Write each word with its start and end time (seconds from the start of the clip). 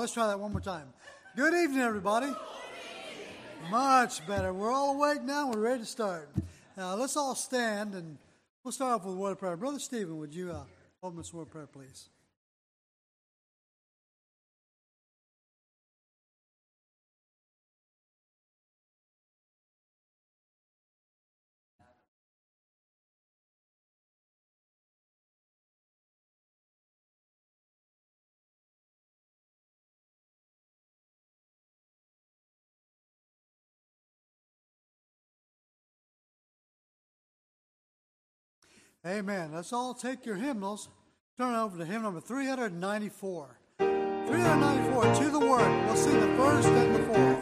let's 0.00 0.14
try 0.14 0.26
that 0.26 0.40
one 0.40 0.50
more 0.52 0.60
time. 0.62 0.88
Good 1.36 1.52
evening, 1.52 1.80
everybody. 1.82 2.28
Much 3.70 4.26
better. 4.26 4.50
We're 4.52 4.72
all 4.72 4.94
awake 4.96 5.22
now. 5.22 5.50
We're 5.50 5.60
ready 5.60 5.80
to 5.80 5.86
start. 5.86 6.30
Now, 6.74 6.94
let's 6.94 7.18
all 7.18 7.34
stand 7.34 7.92
and 7.94 8.16
we'll 8.64 8.72
start 8.72 8.94
off 8.94 9.04
with 9.04 9.14
a 9.14 9.18
word 9.18 9.32
of 9.32 9.38
prayer. 9.38 9.58
Brother 9.58 9.78
Stephen, 9.78 10.16
would 10.16 10.34
you 10.34 10.52
uh, 10.52 10.64
open 11.02 11.20
us 11.20 11.34
a 11.34 11.36
word 11.36 11.42
of 11.42 11.50
prayer, 11.50 11.66
please? 11.66 12.08
Amen. 39.06 39.52
Let's 39.54 39.72
all 39.72 39.94
take 39.94 40.26
your 40.26 40.36
hymnals, 40.36 40.88
turn 41.38 41.54
over 41.54 41.78
to 41.78 41.84
hymn 41.86 42.02
number 42.02 42.20
394. 42.20 43.58
394, 43.78 45.14
to 45.14 45.30
the 45.30 45.38
Word. 45.40 45.84
We'll 45.86 45.96
sing 45.96 46.20
the 46.20 46.36
first 46.36 46.68
and 46.68 46.94
the 46.94 47.02
fourth. 47.04 47.39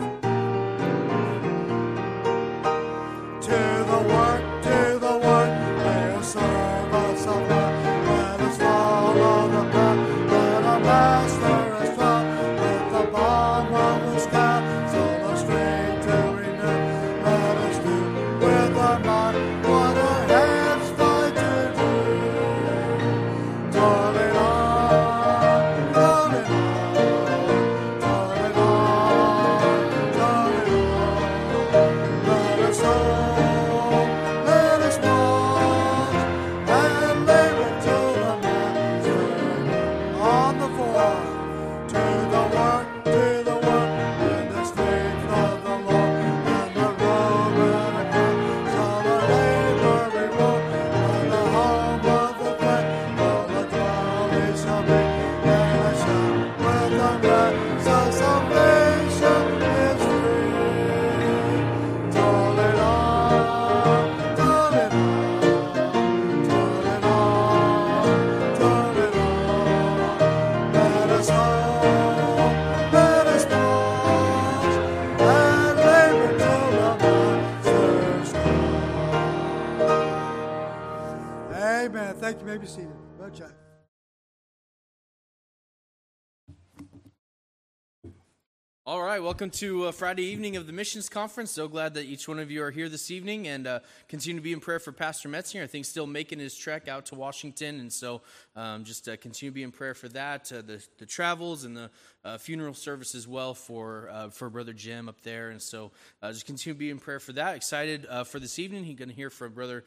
welcome 89.38 89.50
to 89.50 89.84
uh, 89.84 89.92
Friday 89.92 90.24
evening 90.24 90.56
of 90.56 90.66
the 90.66 90.72
Missions 90.72 91.08
Conference. 91.08 91.52
So 91.52 91.68
glad 91.68 91.94
that 91.94 92.06
each 92.06 92.26
one 92.26 92.40
of 92.40 92.50
you 92.50 92.60
are 92.64 92.72
here 92.72 92.88
this 92.88 93.08
evening 93.08 93.46
and 93.46 93.68
uh, 93.68 93.80
continue 94.08 94.34
to 94.36 94.42
be 94.42 94.52
in 94.52 94.58
prayer 94.58 94.80
for 94.80 94.90
Pastor 94.90 95.28
Metzinger. 95.28 95.62
I 95.62 95.68
think 95.68 95.84
still 95.84 96.08
making 96.08 96.40
his 96.40 96.56
trek 96.56 96.88
out 96.88 97.06
to 97.06 97.14
Washington. 97.14 97.78
And 97.78 97.92
so 97.92 98.22
um, 98.56 98.82
just 98.82 99.08
uh, 99.08 99.16
continue 99.16 99.52
to 99.52 99.54
be 99.54 99.62
in 99.62 99.70
prayer 99.70 99.94
for 99.94 100.08
that, 100.08 100.50
uh, 100.52 100.60
the, 100.62 100.84
the, 100.98 101.06
travels 101.06 101.62
and 101.62 101.76
the 101.76 101.88
uh, 102.28 102.36
funeral 102.36 102.74
service 102.74 103.14
as 103.14 103.26
well 103.26 103.54
for 103.54 104.10
uh, 104.12 104.28
for 104.28 104.50
Brother 104.50 104.74
Jim 104.74 105.08
up 105.08 105.18
there. 105.22 105.48
And 105.48 105.62
so 105.62 105.92
uh, 106.22 106.30
just 106.30 106.44
continue 106.44 106.74
to 106.74 106.78
be 106.78 106.90
in 106.90 106.98
prayer 106.98 107.20
for 107.20 107.32
that. 107.32 107.56
Excited 107.56 108.04
uh, 108.04 108.22
for 108.24 108.38
this 108.38 108.58
evening. 108.58 108.84
He's 108.84 108.98
going 108.98 109.08
to 109.08 109.14
hear 109.14 109.30
from 109.30 109.54
Brother 109.54 109.82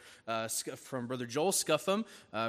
from 0.77 1.05
Brother 1.05 1.27
Joel 1.27 1.51
Scuffham 1.51 2.03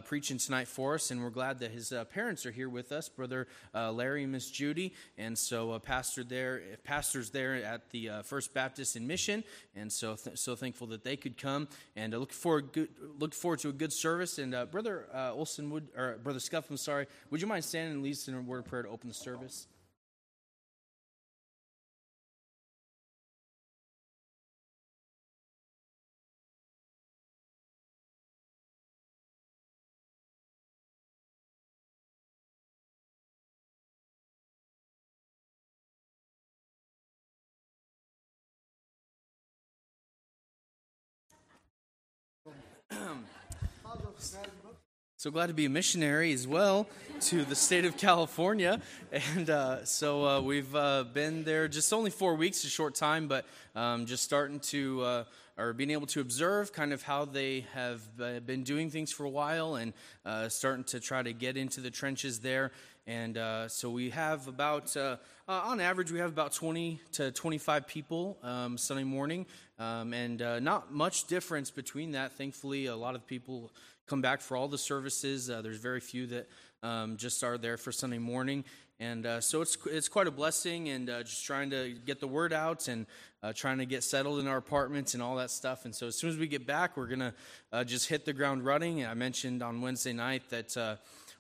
preaching 0.06 0.38
tonight 0.38 0.66
for 0.68 0.94
us, 0.94 1.10
and 1.10 1.22
we're 1.22 1.28
glad 1.28 1.58
that 1.58 1.72
his 1.72 1.92
parents 2.10 2.46
are 2.46 2.50
here 2.50 2.70
with 2.70 2.90
us, 2.90 3.10
Brother 3.10 3.48
Larry 3.74 4.22
and 4.22 4.32
Miss 4.32 4.50
Judy, 4.50 4.94
and 5.18 5.36
so 5.36 5.78
pastor 5.80 6.24
there, 6.24 6.62
pastors 6.84 7.28
there 7.30 7.56
at 7.56 7.90
the 7.90 8.12
First 8.24 8.54
Baptist 8.54 8.96
in 8.96 9.06
Mission, 9.06 9.42
and 9.76 9.92
so 9.92 10.14
th- 10.16 10.38
so 10.38 10.56
thankful 10.56 10.86
that 10.86 11.04
they 11.04 11.16
could 11.18 11.36
come 11.36 11.68
and 11.96 12.14
look 12.14 12.32
forward 12.32 12.72
good, 12.72 12.88
look 13.18 13.34
forward 13.34 13.58
to 13.58 13.68
a 13.68 13.72
good 13.72 13.92
service. 13.92 14.38
And 14.38 14.54
Brother 14.70 15.04
Olson 15.12 15.68
would 15.68 15.88
or 15.94 16.18
Brother 16.24 16.38
Scuffham, 16.38 16.78
sorry, 16.78 17.08
would 17.30 17.42
you 17.42 17.46
mind 17.46 17.64
standing 17.66 17.92
and 17.96 18.02
lead 18.02 18.12
us 18.12 18.26
in 18.26 18.34
a 18.34 18.40
word 18.40 18.60
of 18.60 18.64
prayer 18.64 18.84
to 18.84 18.88
open 18.88 19.08
the 19.08 19.14
service? 19.14 19.66
So 45.16 45.32
glad 45.32 45.48
to 45.48 45.52
be 45.54 45.64
a 45.64 45.68
missionary 45.70 46.32
as 46.32 46.46
well 46.46 46.86
to 47.22 47.44
the 47.44 47.56
state 47.56 47.84
of 47.84 47.96
California. 47.96 48.80
And 49.34 49.50
uh, 49.50 49.84
so 49.84 50.24
uh, 50.24 50.40
we've 50.40 50.72
uh, 50.76 51.04
been 51.12 51.42
there 51.42 51.66
just 51.66 51.92
only 51.92 52.10
four 52.10 52.36
weeks, 52.36 52.62
a 52.62 52.68
short 52.68 52.94
time, 52.94 53.26
but 53.26 53.44
um, 53.74 54.06
just 54.06 54.22
starting 54.22 54.60
to 54.60 55.02
uh, 55.02 55.24
or 55.58 55.72
being 55.72 55.90
able 55.90 56.06
to 56.08 56.20
observe 56.20 56.72
kind 56.72 56.92
of 56.92 57.02
how 57.02 57.24
they 57.24 57.66
have 57.74 58.00
uh, 58.20 58.38
been 58.40 58.62
doing 58.62 58.90
things 58.90 59.10
for 59.12 59.24
a 59.24 59.28
while 59.30 59.74
and 59.74 59.92
uh, 60.24 60.48
starting 60.48 60.84
to 60.84 61.00
try 61.00 61.20
to 61.22 61.32
get 61.32 61.56
into 61.56 61.80
the 61.80 61.90
trenches 61.90 62.38
there. 62.38 62.70
And 63.08 63.36
uh, 63.36 63.66
so 63.66 63.90
we 63.90 64.10
have 64.10 64.46
about, 64.46 64.96
uh, 64.96 65.16
uh 65.48 65.62
on 65.64 65.80
average, 65.80 66.12
we 66.12 66.20
have 66.20 66.30
about 66.30 66.52
20 66.52 67.00
to 67.12 67.32
25 67.32 67.88
people 67.88 68.38
um, 68.44 68.78
Sunday 68.78 69.02
morning, 69.04 69.46
um, 69.80 70.12
and 70.14 70.38
not 70.62 70.92
much 70.94 71.26
difference 71.26 71.72
between 71.72 72.12
that. 72.12 72.32
Thankfully, 72.32 72.86
a 72.86 72.94
lot 72.96 73.14
of 73.16 73.26
people, 73.26 73.70
come 74.12 74.20
back 74.20 74.42
for 74.42 74.58
all 74.58 74.68
the 74.68 74.76
services. 74.76 75.48
Uh, 75.48 75.62
there's 75.62 75.78
very 75.78 75.98
few 75.98 76.26
that 76.26 76.46
um, 76.82 77.16
just 77.16 77.42
are 77.42 77.56
there 77.56 77.78
for 77.78 77.90
Sunday 77.90 78.18
morning. 78.18 78.62
And 79.00 79.24
uh, 79.24 79.40
so 79.40 79.62
it's, 79.62 79.78
it's 79.86 80.10
quite 80.10 80.26
a 80.26 80.30
blessing 80.30 80.90
and 80.90 81.08
uh, 81.08 81.22
just 81.22 81.46
trying 81.46 81.70
to 81.70 81.96
get 82.04 82.20
the 82.20 82.26
word 82.26 82.52
out 82.52 82.88
and 82.88 83.06
uh, 83.42 83.54
trying 83.56 83.78
to 83.78 83.86
get 83.86 84.04
settled 84.04 84.38
in 84.40 84.48
our 84.48 84.58
apartments 84.58 85.14
and 85.14 85.22
all 85.22 85.36
that 85.36 85.50
stuff. 85.50 85.86
And 85.86 85.94
so 85.94 86.08
as 86.08 86.14
soon 86.14 86.28
as 86.28 86.36
we 86.36 86.46
get 86.46 86.66
back, 86.66 86.94
we're 86.98 87.06
going 87.06 87.20
to 87.20 87.32
uh, 87.72 87.84
just 87.84 88.06
hit 88.06 88.26
the 88.26 88.34
ground 88.34 88.66
running. 88.66 89.02
I 89.06 89.14
mentioned 89.14 89.62
on 89.62 89.80
Wednesday 89.80 90.12
night 90.12 90.42
that 90.50 90.76
uh, 90.76 90.96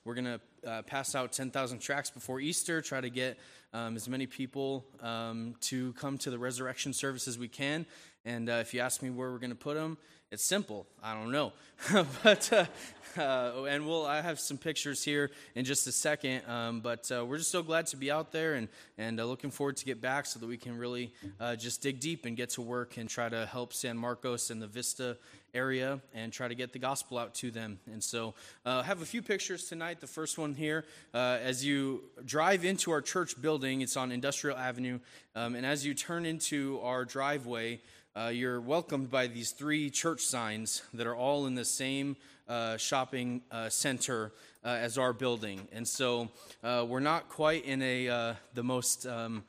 we're 0.06 0.14
going 0.14 0.38
to 0.64 0.82
pass 0.86 1.14
out 1.14 1.32
10,000 1.32 1.78
tracks 1.80 2.08
before 2.08 2.40
Easter, 2.40 2.80
try 2.80 3.02
to 3.02 3.10
get 3.10 3.36
um, 3.74 3.96
as 3.96 4.08
many 4.08 4.26
people 4.26 4.86
um, 5.02 5.56
to 5.60 5.92
come 5.94 6.16
to 6.16 6.30
the 6.30 6.38
resurrection 6.38 6.94
service 6.94 7.28
as 7.28 7.36
we 7.38 7.48
can. 7.48 7.84
And 8.24 8.48
uh, 8.48 8.54
if 8.54 8.72
you 8.72 8.80
ask 8.80 9.02
me 9.02 9.10
where 9.10 9.30
we're 9.32 9.38
going 9.38 9.50
to 9.50 9.56
put 9.56 9.74
them, 9.74 9.98
it's 10.30 10.44
simple. 10.44 10.86
I 11.02 11.12
don't 11.14 11.30
know. 11.32 11.52
but, 12.22 12.50
uh, 12.52 13.20
uh, 13.20 13.64
and 13.64 13.86
we'll, 13.86 14.06
I 14.06 14.22
have 14.22 14.40
some 14.40 14.56
pictures 14.56 15.04
here 15.04 15.30
in 15.54 15.64
just 15.66 15.86
a 15.86 15.92
second. 15.92 16.48
Um, 16.48 16.80
but 16.80 17.10
uh, 17.12 17.26
we're 17.26 17.36
just 17.38 17.50
so 17.50 17.62
glad 17.62 17.86
to 17.88 17.96
be 17.96 18.10
out 18.10 18.32
there 18.32 18.54
and, 18.54 18.68
and 18.96 19.20
uh, 19.20 19.24
looking 19.24 19.50
forward 19.50 19.76
to 19.78 19.84
get 19.84 20.00
back 20.00 20.24
so 20.24 20.38
that 20.38 20.46
we 20.46 20.56
can 20.56 20.78
really 20.78 21.12
uh, 21.38 21.56
just 21.56 21.82
dig 21.82 22.00
deep 22.00 22.24
and 22.24 22.36
get 22.36 22.50
to 22.50 22.62
work 22.62 22.96
and 22.96 23.10
try 23.10 23.28
to 23.28 23.44
help 23.44 23.74
San 23.74 23.98
Marcos 23.98 24.50
and 24.50 24.62
the 24.62 24.66
Vista 24.68 25.16
area 25.52 26.00
and 26.14 26.32
try 26.32 26.48
to 26.48 26.54
get 26.54 26.72
the 26.72 26.78
gospel 26.78 27.18
out 27.18 27.34
to 27.34 27.50
them. 27.50 27.78
And 27.92 28.02
so 28.02 28.32
I 28.64 28.70
uh, 28.78 28.82
have 28.84 29.02
a 29.02 29.06
few 29.06 29.20
pictures 29.20 29.64
tonight. 29.68 30.00
The 30.00 30.06
first 30.06 30.38
one 30.38 30.54
here, 30.54 30.86
uh, 31.12 31.38
as 31.42 31.62
you 31.62 32.04
drive 32.24 32.64
into 32.64 32.90
our 32.90 33.02
church 33.02 33.42
building, 33.42 33.82
it's 33.82 33.96
on 33.98 34.12
Industrial 34.12 34.56
Avenue. 34.56 35.00
Um, 35.34 35.56
and 35.56 35.66
as 35.66 35.84
you 35.84 35.92
turn 35.92 36.24
into 36.24 36.80
our 36.82 37.04
driveway, 37.04 37.80
uh, 38.14 38.30
you're 38.32 38.60
welcomed 38.60 39.10
by 39.10 39.26
these 39.26 39.52
three 39.52 39.88
church 39.88 40.20
signs 40.20 40.82
that 40.92 41.06
are 41.06 41.16
all 41.16 41.46
in 41.46 41.54
the 41.54 41.64
same 41.64 42.16
uh, 42.48 42.76
shopping 42.76 43.42
uh, 43.50 43.68
center 43.68 44.32
uh, 44.64 44.68
as 44.68 44.98
our 44.98 45.12
building. 45.12 45.66
And 45.72 45.86
so 45.88 46.28
uh, 46.62 46.84
we're 46.86 47.00
not 47.00 47.28
quite 47.28 47.64
in 47.64 47.80
a 47.82 48.08
uh, 48.08 48.34
the 48.54 48.62
most 48.62 49.06
um, 49.06 49.44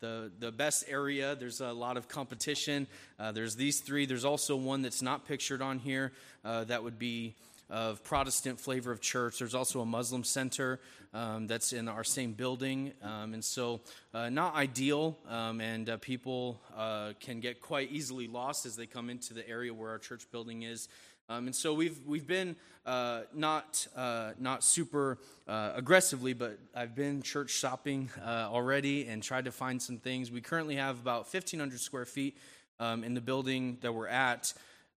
the, 0.00 0.30
the 0.38 0.52
best 0.52 0.84
area. 0.86 1.34
There's 1.34 1.62
a 1.62 1.72
lot 1.72 1.96
of 1.96 2.08
competition. 2.08 2.86
there's 3.32 3.56
these 3.56 3.80
three. 3.80 4.04
There's 4.04 4.24
also 4.26 4.54
one 4.54 4.82
that's 4.82 5.00
not 5.00 5.24
pictured 5.26 5.62
on 5.62 5.78
here. 5.78 6.12
that 6.42 6.82
would 6.82 6.98
be 6.98 7.36
of 7.70 8.02
Protestant 8.04 8.60
flavor 8.60 8.92
of 8.92 9.00
church. 9.00 9.38
There's 9.38 9.54
also 9.54 9.80
a 9.80 9.86
Muslim 9.86 10.24
center 10.24 10.80
um, 11.14 11.46
that's 11.46 11.72
in 11.72 11.88
our 11.88 12.04
same 12.04 12.32
building. 12.32 12.92
Um, 13.02 13.34
and 13.34 13.44
so, 13.44 13.80
uh, 14.12 14.28
not 14.28 14.54
ideal, 14.56 15.16
um, 15.28 15.60
and 15.60 15.88
uh, 15.88 15.96
people 15.98 16.60
uh, 16.76 17.12
can 17.20 17.38
get 17.40 17.60
quite 17.60 17.90
easily 17.92 18.26
lost 18.28 18.66
as 18.66 18.74
they 18.76 18.86
come 18.86 19.08
into 19.08 19.32
the 19.32 19.48
area 19.48 19.72
where 19.72 19.90
our 19.90 19.98
church 19.98 20.28
building 20.32 20.62
is. 20.62 20.88
Um, 21.30 21.46
and 21.46 21.54
so 21.54 21.72
we've 21.72 21.98
we've 22.06 22.26
been 22.26 22.54
uh, 22.84 23.22
not 23.32 23.86
uh, 23.96 24.32
not 24.40 24.62
super 24.64 25.18
uh, 25.48 25.72
aggressively, 25.76 26.32
but 26.34 26.58
I've 26.74 26.94
been 26.94 27.22
church 27.22 27.50
shopping 27.50 28.10
already 28.22 29.06
and 29.06 29.22
tried 29.22 29.44
to 29.46 29.52
find 29.52 29.80
some 29.80 29.96
things. 29.98 30.30
We 30.30 30.40
currently 30.42 30.76
have 30.76 30.98
about 31.00 31.32
1,500 31.32 31.80
square 31.80 32.04
feet 32.04 32.36
um, 32.78 33.04
in 33.04 33.14
the 33.14 33.22
building 33.22 33.78
that 33.82 33.94
we're 33.94 34.08
at, 34.08 34.52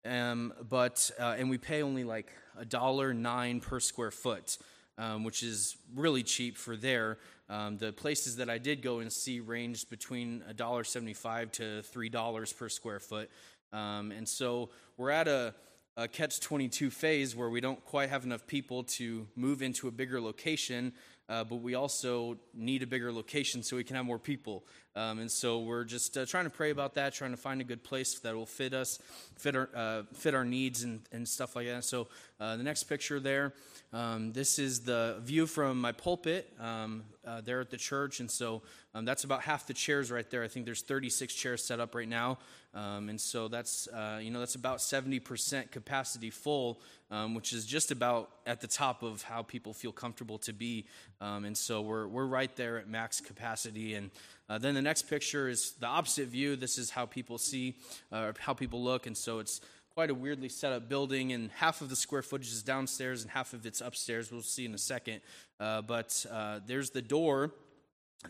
um, 0.07 0.55
but 0.67 1.11
and 1.21 1.51
we 1.51 1.59
pay 1.59 1.83
only 1.83 2.05
like 2.05 2.31
a 2.59 2.65
dollar 2.65 3.13
nine 3.13 3.61
per 3.61 3.81
square 3.81 4.11
foot, 4.11 4.59
um, 4.99 5.25
which 5.25 5.43
is 5.43 5.77
really 5.95 6.23
cheap 6.23 6.57
for 6.57 6.77
there. 6.77 7.19
Um, 7.49 7.77
the 7.79 7.93
places 7.93 8.37
that 8.37 8.49
I 8.49 8.59
did 8.59 8.81
go 8.83 9.01
and 9.01 9.13
see 9.13 9.41
ranged 9.41 9.91
between 9.91 10.43
a 10.49 10.55
dollar 10.55 10.85
seventy-five 10.85 11.53
to 11.53 11.83
three 11.83 12.09
dollars 12.09 12.53
per 12.53 12.69
square 12.69 13.01
foot, 13.01 13.31
um, 13.73 14.13
and 14.13 14.27
so 14.27 14.71
we're 14.97 15.11
at 15.11 15.29
a, 15.29 15.55
a 15.99 16.09
catch-22 16.09 16.91
phase 16.91 17.37
where 17.37 17.51
we 17.51 17.61
don't 17.61 17.85
quite 17.85 18.09
have 18.09 18.25
enough 18.25 18.47
people 18.47 18.85
to 18.85 19.27
move 19.37 19.61
into 19.61 19.89
a 19.89 19.91
bigger 19.91 20.21
location. 20.21 20.93
Uh, 21.27 21.43
but 21.43 21.57
we 21.57 21.75
also 21.75 22.37
need 22.53 22.83
a 22.83 22.87
bigger 22.87 23.11
location 23.11 23.63
so 23.63 23.77
we 23.77 23.83
can 23.83 23.97
have 23.97 24.05
more 24.05 24.19
people. 24.19 24.63
Um, 24.97 25.19
and 25.19 25.29
so 25.31 25.59
we're 25.59 25.83
just 25.83 26.17
uh, 26.17 26.25
trying 26.25 26.45
to 26.45 26.51
pray 26.51 26.71
about 26.71 26.95
that, 26.95 27.13
trying 27.13 27.33
to 27.33 27.37
find 27.37 27.61
a 27.61 27.65
good 27.65 27.83
place 27.83 28.17
that 28.21 28.35
will 28.37 28.47
fit 28.47 28.73
us, 28.75 29.01
fit 29.37 29.57
our, 29.57 29.69
uh, 29.75 30.03
fit 30.15 30.35
our 30.35 30.45
needs 30.45 30.85
and, 30.85 31.01
and 31.11 31.27
stuff 31.29 31.57
like 31.57 31.67
that. 31.67 31.83
So 31.83 32.07
uh, 32.39 32.57
the 32.57 32.63
next 32.63 32.85
picture 32.85 33.19
there, 33.19 33.53
um, 33.93 34.33
this 34.33 34.59
is 34.61 34.81
the 34.81 35.17
view 35.23 35.47
from 35.47 35.81
my 35.81 35.91
pulpit 35.91 36.53
um, 36.61 37.05
uh, 37.27 37.41
there 37.41 37.61
at 37.61 37.71
the 37.71 37.77
church. 37.77 38.21
And 38.21 38.31
so 38.31 38.63
um, 38.95 39.05
that's 39.05 39.25
about 39.25 39.43
half 39.43 39.67
the 39.67 39.75
chairs 39.75 40.13
right 40.13 40.29
there. 40.31 40.45
I 40.45 40.49
think 40.49 40.65
there's 40.65 40.83
36 40.83 41.35
chairs 41.35 41.65
set 41.65 41.81
up 41.81 41.97
right 41.97 42.09
now. 42.09 42.39
Um, 42.73 43.09
and 43.09 43.21
so 43.21 43.47
that's, 43.49 43.87
uh, 43.89 44.19
you 44.23 44.31
know, 44.33 44.39
that's 44.41 44.57
about 44.57 44.79
70% 44.79 45.71
capacity 45.71 46.31
full, 46.31 46.81
um, 47.11 47.35
which 47.37 47.53
is 47.53 47.65
just 47.67 47.93
about 47.93 48.31
at 48.47 48.61
the 48.61 48.67
top 48.67 49.05
of 49.05 49.23
how 49.23 49.43
people 49.43 49.73
feel 49.73 49.93
comfortable 49.93 50.39
to 50.39 50.53
be. 50.53 50.87
and 51.21 51.57
so 51.57 51.81
we're, 51.83 52.07
we're 52.09 52.27
right 52.27 52.55
there 52.57 52.79
at 52.79 52.89
max 52.89 53.21
capacity. 53.21 53.95
And 53.95 54.11
uh, 54.49 54.59
then 54.59 54.75
the 54.75 54.83
next 54.83 55.03
picture 55.09 55.49
is 55.49 55.73
the 55.81 55.87
opposite 55.87 56.29
view. 56.29 56.55
This 56.57 56.77
is 56.77 56.91
how 56.91 57.07
people 57.07 57.39
see, 57.39 57.77
uh, 58.13 58.33
how 58.39 58.53
people 58.53 58.83
look, 58.83 59.07
and 59.07 59.17
so 59.17 59.39
it's 59.39 59.61
quite 59.95 60.11
a 60.11 60.15
weirdly 60.15 60.49
set 60.49 60.73
up 60.73 60.89
building, 60.89 61.33
and 61.33 61.51
half 61.53 61.81
of 61.81 61.89
the 61.89 61.97
square 61.97 62.21
footage 62.23 62.49
is 62.53 62.63
downstairs 62.63 63.23
and 63.23 63.31
half 63.31 63.53
of 63.55 63.65
it's 63.65 63.81
upstairs. 63.81 64.31
We'll 64.31 64.43
see 64.43 64.65
in 64.67 64.75
a 64.75 64.79
second. 64.79 65.21
Uh, 65.61 65.83
but 65.83 66.27
uh, 66.31 66.61
there's 66.67 66.91
the 66.91 67.01
door 67.01 67.53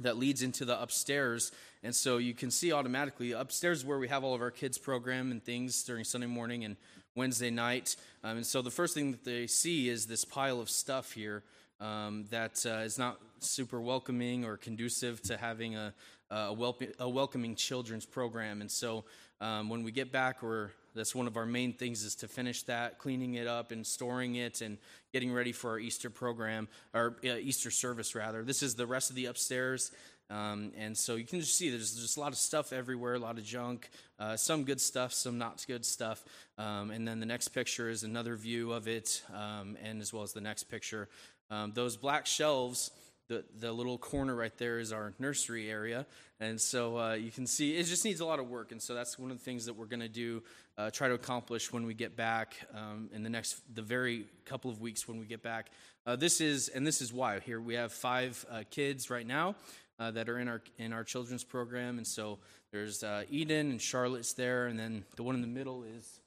that 0.00 0.16
leads 0.18 0.42
into 0.42 0.64
the 0.64 0.80
upstairs. 0.80 1.52
And 1.82 1.94
so 1.94 2.18
you 2.18 2.34
can 2.34 2.50
see 2.50 2.72
automatically 2.72 3.32
upstairs 3.32 3.82
where 3.84 3.98
we 3.98 4.08
have 4.08 4.24
all 4.24 4.34
of 4.34 4.42
our 4.42 4.50
kids' 4.50 4.76
program 4.76 5.30
and 5.30 5.42
things 5.42 5.82
during 5.84 6.04
Sunday 6.04 6.26
morning 6.26 6.64
and 6.64 6.76
Wednesday 7.14 7.50
night. 7.50 7.96
Um, 8.22 8.38
and 8.38 8.46
so 8.46 8.60
the 8.60 8.70
first 8.72 8.92
thing 8.92 9.10
that 9.12 9.24
they 9.24 9.46
see 9.46 9.88
is 9.88 10.06
this 10.06 10.22
pile 10.24 10.60
of 10.60 10.68
stuff 10.68 11.12
here 11.12 11.44
um, 11.84 12.24
that 12.30 12.64
uh, 12.66 12.78
is 12.80 12.98
not 12.98 13.18
super 13.40 13.80
welcoming 13.80 14.44
or 14.44 14.56
conducive 14.56 15.20
to 15.22 15.36
having 15.36 15.76
a, 15.76 15.92
a, 16.30 16.72
a 16.98 17.08
welcoming 17.08 17.54
children's 17.54 18.06
program. 18.06 18.60
And 18.62 18.70
so 18.70 19.04
um, 19.42 19.68
when 19.68 19.82
we 19.84 19.92
get 19.92 20.10
back, 20.10 20.42
we're 20.42 20.70
that's 20.94 21.12
one 21.12 21.26
of 21.26 21.36
our 21.36 21.44
main 21.44 21.72
things 21.72 22.04
is 22.04 22.14
to 22.14 22.28
finish 22.28 22.62
that 22.62 22.98
cleaning 23.00 23.34
it 23.34 23.48
up 23.48 23.72
and 23.72 23.84
storing 23.84 24.36
it 24.36 24.60
and 24.60 24.78
getting 25.12 25.32
ready 25.32 25.50
for 25.50 25.70
our 25.70 25.78
easter 25.80 26.08
program 26.08 26.68
our 26.94 27.16
uh, 27.24 27.30
easter 27.30 27.68
service 27.68 28.14
rather 28.14 28.44
this 28.44 28.62
is 28.62 28.76
the 28.76 28.86
rest 28.86 29.10
of 29.10 29.16
the 29.16 29.26
upstairs 29.26 29.90
um, 30.30 30.70
and 30.78 30.96
so 30.96 31.16
you 31.16 31.24
can 31.24 31.40
just 31.40 31.58
see 31.58 31.68
there's 31.68 32.00
just 32.00 32.16
a 32.16 32.20
lot 32.20 32.30
of 32.30 32.38
stuff 32.38 32.72
everywhere 32.72 33.14
a 33.14 33.18
lot 33.18 33.38
of 33.38 33.44
junk 33.44 33.90
uh, 34.20 34.36
some 34.36 34.62
good 34.62 34.80
stuff 34.80 35.12
some 35.12 35.36
not 35.36 35.64
good 35.66 35.84
stuff 35.84 36.24
um, 36.58 36.92
and 36.92 37.08
then 37.08 37.18
the 37.18 37.26
next 37.26 37.48
picture 37.48 37.90
is 37.90 38.04
another 38.04 38.36
view 38.36 38.72
of 38.72 38.86
it 38.86 39.20
um, 39.34 39.76
and 39.82 40.00
as 40.00 40.12
well 40.12 40.22
as 40.22 40.32
the 40.32 40.40
next 40.40 40.62
picture 40.70 41.08
um, 41.54 41.70
those 41.72 41.96
black 41.96 42.26
shelves, 42.26 42.90
the, 43.28 43.44
the 43.60 43.70
little 43.70 43.96
corner 43.96 44.34
right 44.34 44.56
there 44.58 44.80
is 44.80 44.92
our 44.92 45.12
nursery 45.20 45.70
area. 45.70 46.04
And 46.40 46.60
so 46.60 46.98
uh, 46.98 47.12
you 47.14 47.30
can 47.30 47.46
see 47.46 47.76
it 47.76 47.84
just 47.84 48.04
needs 48.04 48.18
a 48.18 48.24
lot 48.26 48.40
of 48.40 48.48
work. 48.48 48.72
And 48.72 48.82
so 48.82 48.92
that's 48.92 49.20
one 49.20 49.30
of 49.30 49.38
the 49.38 49.44
things 49.44 49.66
that 49.66 49.74
we're 49.74 49.84
going 49.86 50.00
to 50.00 50.08
do, 50.08 50.42
uh, 50.76 50.90
try 50.90 51.06
to 51.06 51.14
accomplish 51.14 51.72
when 51.72 51.86
we 51.86 51.94
get 51.94 52.16
back 52.16 52.56
um, 52.74 53.08
in 53.14 53.22
the 53.22 53.30
next, 53.30 53.62
the 53.72 53.82
very 53.82 54.24
couple 54.46 54.68
of 54.68 54.80
weeks 54.80 55.06
when 55.06 55.20
we 55.20 55.26
get 55.26 55.44
back. 55.44 55.70
Uh, 56.04 56.16
this 56.16 56.40
is, 56.40 56.70
and 56.70 56.84
this 56.84 57.00
is 57.00 57.12
why 57.12 57.38
here 57.38 57.60
we 57.60 57.74
have 57.74 57.92
five 57.92 58.44
uh, 58.50 58.64
kids 58.70 59.08
right 59.08 59.26
now. 59.26 59.54
Uh, 59.96 60.10
that 60.10 60.28
are 60.28 60.40
in 60.40 60.48
our 60.48 60.60
in 60.76 60.92
our 60.92 61.04
children's 61.04 61.44
program, 61.44 61.98
and 61.98 62.04
so 62.06 62.40
there's 62.72 63.04
uh, 63.04 63.22
Eden 63.30 63.70
and 63.70 63.80
Charlotte's 63.80 64.32
there, 64.32 64.66
and 64.66 64.76
then 64.76 65.04
the 65.14 65.22
one 65.22 65.36
in 65.36 65.40
the 65.40 65.46
middle 65.46 65.84
is 65.84 66.20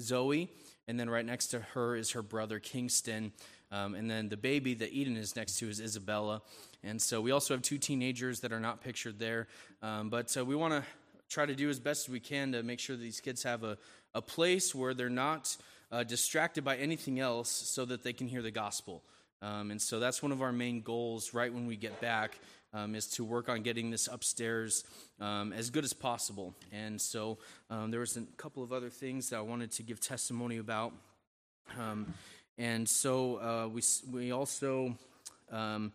Zoe, 0.00 0.48
and 0.88 1.00
then 1.00 1.10
right 1.10 1.24
next 1.26 1.48
to 1.48 1.60
her 1.60 1.96
is 1.96 2.12
her 2.12 2.22
brother, 2.22 2.60
Kingston. 2.60 3.32
Um, 3.72 3.94
and 3.94 4.08
then 4.08 4.28
the 4.28 4.36
baby 4.36 4.74
that 4.74 4.92
Eden 4.92 5.16
is 5.16 5.34
next 5.34 5.58
to 5.58 5.68
is 5.68 5.80
Isabella. 5.80 6.42
And 6.84 7.02
so 7.02 7.20
we 7.20 7.32
also 7.32 7.54
have 7.54 7.62
two 7.62 7.78
teenagers 7.78 8.40
that 8.40 8.52
are 8.52 8.60
not 8.60 8.80
pictured 8.82 9.18
there. 9.18 9.48
Um, 9.82 10.10
but 10.10 10.34
uh, 10.36 10.44
we 10.44 10.54
want 10.54 10.72
to 10.74 10.84
try 11.28 11.44
to 11.44 11.54
do 11.56 11.68
as 11.68 11.80
best 11.80 12.06
as 12.08 12.12
we 12.12 12.20
can 12.20 12.52
to 12.52 12.62
make 12.62 12.78
sure 12.78 12.94
these 12.94 13.20
kids 13.20 13.42
have 13.42 13.64
a, 13.64 13.76
a 14.14 14.22
place 14.22 14.74
where 14.74 14.94
they're 14.94 15.10
not 15.10 15.56
uh, 15.90 16.04
distracted 16.04 16.62
by 16.64 16.76
anything 16.76 17.18
else 17.18 17.50
so 17.50 17.84
that 17.84 18.04
they 18.04 18.12
can 18.12 18.28
hear 18.28 18.42
the 18.42 18.52
gospel. 18.52 19.02
Um, 19.42 19.72
and 19.72 19.82
so 19.82 19.98
that's 19.98 20.22
one 20.22 20.30
of 20.30 20.40
our 20.40 20.52
main 20.52 20.82
goals 20.82 21.34
right 21.34 21.52
when 21.52 21.66
we 21.66 21.76
get 21.76 22.00
back 22.00 22.38
um, 22.76 22.94
is 22.94 23.06
to 23.06 23.24
work 23.24 23.48
on 23.48 23.62
getting 23.62 23.90
this 23.90 24.06
upstairs 24.06 24.84
um, 25.20 25.52
as 25.52 25.70
good 25.70 25.82
as 25.84 25.92
possible. 25.94 26.54
And 26.72 27.00
so 27.00 27.38
um, 27.70 27.90
there 27.90 28.00
was 28.00 28.16
a 28.16 28.22
couple 28.36 28.62
of 28.62 28.72
other 28.72 28.90
things 28.90 29.30
that 29.30 29.36
I 29.38 29.40
wanted 29.40 29.72
to 29.72 29.82
give 29.82 29.98
testimony 29.98 30.58
about. 30.58 30.92
Um, 31.80 32.12
and 32.58 32.86
so 32.88 33.36
uh, 33.36 33.68
we, 33.68 33.82
we 34.12 34.30
also 34.32 34.96
um, 35.50 35.90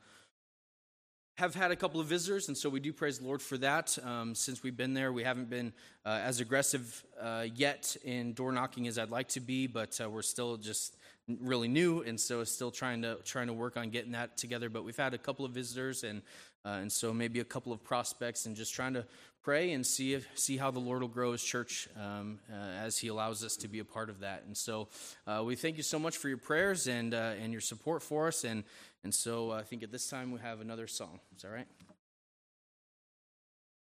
have 1.37 1.53
had 1.53 1.69
a 1.71 1.75
couple 1.75 1.99
of 1.99 2.07
visitors, 2.07 2.47
and 2.47 2.57
so 2.57 2.67
we 2.67 2.79
do 2.79 2.91
praise 2.91 3.19
the 3.19 3.25
Lord 3.27 3.41
for 3.43 3.57
that. 3.59 3.97
Um, 4.03 4.33
since 4.35 4.63
we've 4.63 4.75
been 4.75 4.93
there, 4.95 5.13
we 5.13 5.23
haven't 5.23 5.49
been 5.51 5.73
uh, 6.05 6.19
as 6.23 6.39
aggressive 6.39 7.03
uh, 7.21 7.45
yet 7.55 7.95
in 8.03 8.33
door 8.33 8.51
knocking 8.51 8.87
as 8.87 8.97
I'd 8.97 9.11
like 9.11 9.29
to 9.29 9.39
be, 9.39 9.67
but 9.67 9.99
uh, 10.03 10.09
we're 10.09 10.21
still 10.23 10.57
just 10.57 10.95
really 11.39 11.67
new, 11.67 12.01
and 12.01 12.19
so 12.19 12.43
still 12.43 12.71
trying 12.71 13.01
to 13.03 13.17
trying 13.23 13.47
to 13.47 13.53
work 13.53 13.77
on 13.77 13.89
getting 13.89 14.11
that 14.11 14.37
together. 14.37 14.69
But 14.69 14.83
we've 14.83 14.97
had 14.97 15.13
a 15.13 15.17
couple 15.17 15.45
of 15.45 15.51
visitors, 15.51 16.03
and 16.03 16.21
uh, 16.65 16.79
and 16.81 16.91
so 16.91 17.13
maybe 17.13 17.39
a 17.39 17.43
couple 17.45 17.71
of 17.73 17.83
prospects, 17.83 18.45
and 18.45 18.55
just 18.55 18.73
trying 18.73 18.93
to 18.93 19.05
pray 19.43 19.71
and 19.73 19.85
see 19.85 20.13
if, 20.13 20.27
see 20.35 20.55
how 20.55 20.69
the 20.71 20.79
Lord 20.79 21.01
will 21.01 21.07
grow 21.07 21.31
His 21.31 21.43
church 21.43 21.89
um, 21.99 22.39
uh, 22.51 22.55
as 22.55 22.99
He 22.99 23.07
allows 23.07 23.43
us 23.43 23.55
to 23.57 23.67
be 23.67 23.79
a 23.79 23.85
part 23.85 24.09
of 24.09 24.19
that. 24.19 24.43
And 24.45 24.55
so 24.55 24.87
uh, 25.25 25.41
we 25.43 25.55
thank 25.55 25.77
you 25.77 25.83
so 25.83 25.97
much 25.97 26.17
for 26.17 26.29
your 26.29 26.37
prayers 26.37 26.87
and 26.87 27.13
uh, 27.13 27.33
and 27.41 27.51
your 27.51 27.61
support 27.61 28.03
for 28.03 28.27
us. 28.27 28.43
And 28.43 28.63
and 29.03 29.13
so 29.13 29.51
uh, 29.51 29.55
I 29.55 29.63
think 29.63 29.83
at 29.83 29.91
this 29.91 30.09
time 30.09 30.31
we 30.31 30.39
have 30.39 30.61
another 30.61 30.87
song. 30.87 31.19
Is 31.35 31.43
that 31.43 31.49
right? 31.49 31.67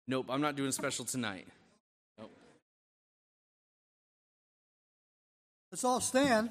Nope, 0.09 0.27
I'm 0.31 0.41
not 0.41 0.55
doing 0.55 0.71
special 0.71 1.05
tonight. 1.05 1.49
Nope. 2.17 2.31
Let's 5.73 5.83
all 5.83 6.01
stand. 6.01 6.51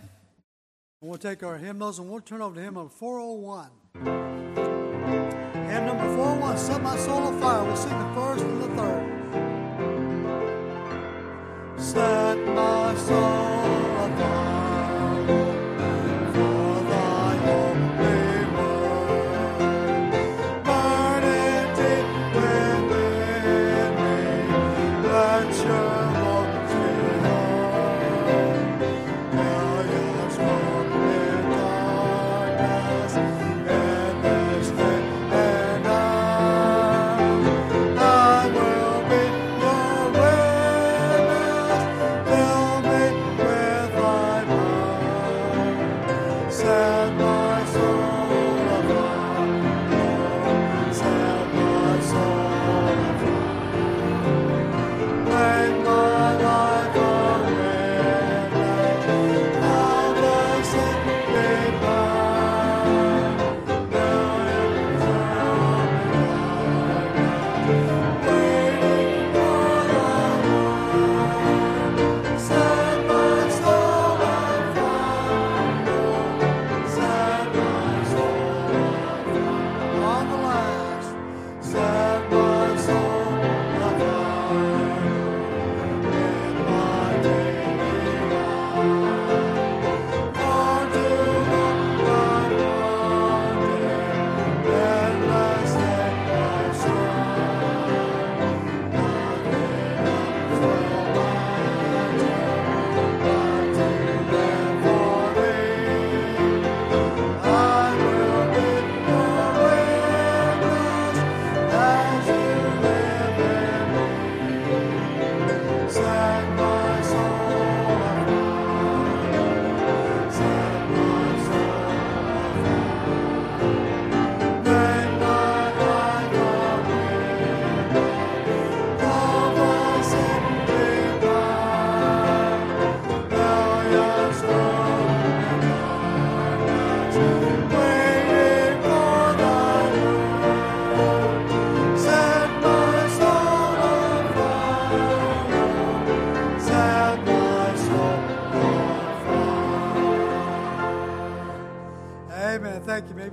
And 1.05 1.11
we'll 1.11 1.19
take 1.19 1.43
our 1.43 1.59
hymnals 1.59 1.99
and 1.99 2.09
we'll 2.09 2.19
turn 2.19 2.41
over 2.41 2.55
to 2.55 2.61
hymn 2.63 2.73
number 2.73 2.89
401. 2.89 3.67
Hymn 5.69 5.85
number 5.85 6.15
401, 6.15 6.57
Set 6.57 6.81
My 6.81 6.97
Soul 6.97 7.17
on 7.19 7.39
Fire. 7.39 7.63
We'll 7.63 7.75
sing 7.75 7.91
the 7.99 8.11
first 8.15 8.43
and 8.43 8.59
the 8.59 8.69
third. 11.77 11.79
Set 11.79 12.39
my 12.55 12.95
soul 12.95 13.54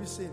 be 0.03 0.09
seated. 0.09 0.32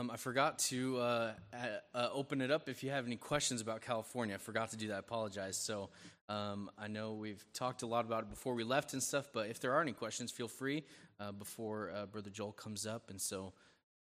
Um, 0.00 0.10
I 0.10 0.16
forgot 0.16 0.58
to 0.60 0.96
uh, 0.96 1.32
uh, 1.94 2.08
open 2.14 2.40
it 2.40 2.50
up 2.50 2.70
if 2.70 2.82
you 2.82 2.88
have 2.88 3.04
any 3.06 3.16
questions 3.16 3.60
about 3.60 3.82
California. 3.82 4.34
I 4.34 4.38
forgot 4.38 4.70
to 4.70 4.78
do 4.78 4.88
that. 4.88 4.94
I 4.94 4.98
apologize. 5.00 5.58
So 5.58 5.90
um, 6.30 6.70
I 6.78 6.88
know 6.88 7.12
we've 7.12 7.44
talked 7.52 7.82
a 7.82 7.86
lot 7.86 8.06
about 8.06 8.22
it 8.22 8.30
before 8.30 8.54
we 8.54 8.64
left 8.64 8.94
and 8.94 9.02
stuff, 9.02 9.28
but 9.30 9.50
if 9.50 9.60
there 9.60 9.74
are 9.74 9.82
any 9.82 9.92
questions, 9.92 10.30
feel 10.30 10.48
free 10.48 10.84
uh, 11.20 11.32
before 11.32 11.90
uh, 11.94 12.06
Brother 12.06 12.30
Joel 12.30 12.52
comes 12.52 12.86
up. 12.86 13.10
And 13.10 13.20
so, 13.20 13.52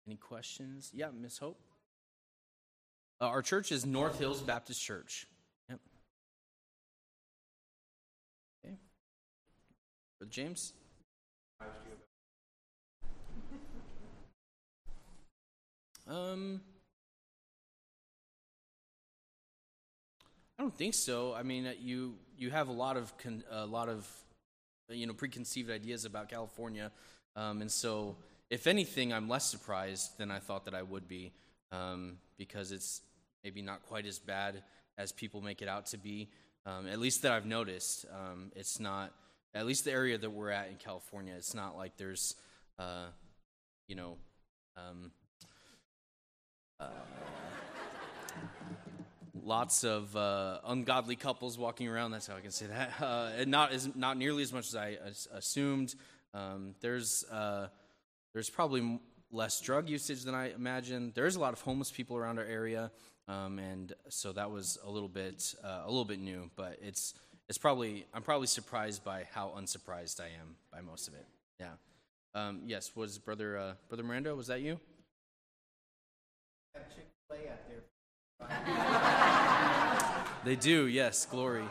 any 0.06 0.16
questions? 0.16 0.90
Yeah, 0.94 1.08
Miss 1.14 1.36
Hope. 1.36 1.60
Uh, 3.20 3.26
our 3.26 3.42
church 3.42 3.70
is 3.70 3.84
North 3.84 4.18
Hills 4.18 4.40
Baptist 4.40 4.80
Church. 4.82 5.26
Yep. 5.68 5.80
Okay. 8.64 8.76
Brother 10.18 10.30
James. 10.32 10.72
Um, 16.06 16.60
I 20.58 20.62
don't 20.62 20.76
think 20.76 20.94
so. 20.94 21.32
I 21.34 21.42
mean, 21.42 21.66
uh, 21.66 21.72
you 21.80 22.16
you 22.36 22.50
have 22.50 22.68
a 22.68 22.72
lot 22.72 22.96
of 22.96 23.16
con, 23.16 23.42
a 23.50 23.64
lot 23.64 23.88
of 23.88 24.08
uh, 24.90 24.94
you 24.94 25.06
know 25.06 25.14
preconceived 25.14 25.70
ideas 25.70 26.04
about 26.04 26.28
California, 26.28 26.92
um, 27.36 27.62
and 27.62 27.70
so 27.70 28.16
if 28.50 28.66
anything, 28.66 29.12
I'm 29.12 29.28
less 29.28 29.46
surprised 29.48 30.18
than 30.18 30.30
I 30.30 30.40
thought 30.40 30.66
that 30.66 30.74
I 30.74 30.82
would 30.82 31.08
be 31.08 31.32
um, 31.72 32.18
because 32.36 32.70
it's 32.70 33.00
maybe 33.42 33.62
not 33.62 33.82
quite 33.86 34.04
as 34.06 34.18
bad 34.18 34.62
as 34.98 35.10
people 35.10 35.40
make 35.40 35.62
it 35.62 35.68
out 35.68 35.86
to 35.86 35.98
be. 35.98 36.28
Um, 36.66 36.86
at 36.86 36.98
least 36.98 37.22
that 37.22 37.32
I've 37.32 37.46
noticed, 37.46 38.04
um, 38.12 38.52
it's 38.54 38.78
not. 38.78 39.12
At 39.56 39.66
least 39.66 39.84
the 39.84 39.92
area 39.92 40.18
that 40.18 40.30
we're 40.30 40.50
at 40.50 40.68
in 40.70 40.74
California, 40.76 41.32
it's 41.36 41.54
not 41.54 41.76
like 41.76 41.96
there's, 41.96 42.34
uh, 42.76 43.04
you 43.86 43.94
know, 43.94 44.16
um, 44.76 45.12
uh, 46.80 46.86
lots 49.44 49.84
of 49.84 50.14
uh, 50.16 50.58
ungodly 50.66 51.14
couples 51.16 51.56
walking 51.58 51.88
around. 51.88 52.10
That's 52.10 52.26
how 52.26 52.36
I 52.36 52.40
can 52.40 52.50
say 52.50 52.66
that. 52.66 52.90
Uh, 53.00 53.30
and 53.38 53.50
not 53.50 53.72
as 53.72 53.94
not 53.94 54.16
nearly 54.16 54.42
as 54.42 54.52
much 54.52 54.66
as 54.66 54.74
I 54.76 54.96
as 55.04 55.28
assumed. 55.32 55.94
Um, 56.32 56.74
there's 56.80 57.24
uh, 57.30 57.68
there's 58.32 58.50
probably 58.50 58.98
less 59.30 59.60
drug 59.60 59.88
usage 59.88 60.22
than 60.24 60.34
I 60.34 60.50
imagined. 60.52 61.12
There's 61.14 61.36
a 61.36 61.40
lot 61.40 61.52
of 61.52 61.60
homeless 61.60 61.90
people 61.92 62.16
around 62.16 62.38
our 62.38 62.44
area, 62.44 62.90
um, 63.28 63.58
and 63.60 63.92
so 64.08 64.32
that 64.32 64.50
was 64.50 64.76
a 64.84 64.90
little 64.90 65.08
bit 65.08 65.54
uh, 65.62 65.82
a 65.84 65.88
little 65.88 66.04
bit 66.04 66.18
new. 66.20 66.50
But 66.56 66.78
it's 66.82 67.14
it's 67.48 67.58
probably 67.58 68.04
I'm 68.14 68.22
probably 68.22 68.46
surprised 68.48 69.04
by 69.04 69.26
how 69.32 69.52
unsurprised 69.56 70.20
I 70.20 70.26
am 70.40 70.56
by 70.72 70.80
most 70.80 71.06
of 71.08 71.14
it. 71.14 71.26
Yeah. 71.60 71.68
Um, 72.34 72.62
yes, 72.66 72.96
was 72.96 73.18
brother 73.18 73.76
brother 73.88 74.02
Miranda? 74.02 74.34
Was 74.34 74.48
that 74.48 74.60
you? 74.60 74.80
They 80.44 80.56
do, 80.56 80.86
yes, 80.86 81.24
glory. 81.24 81.64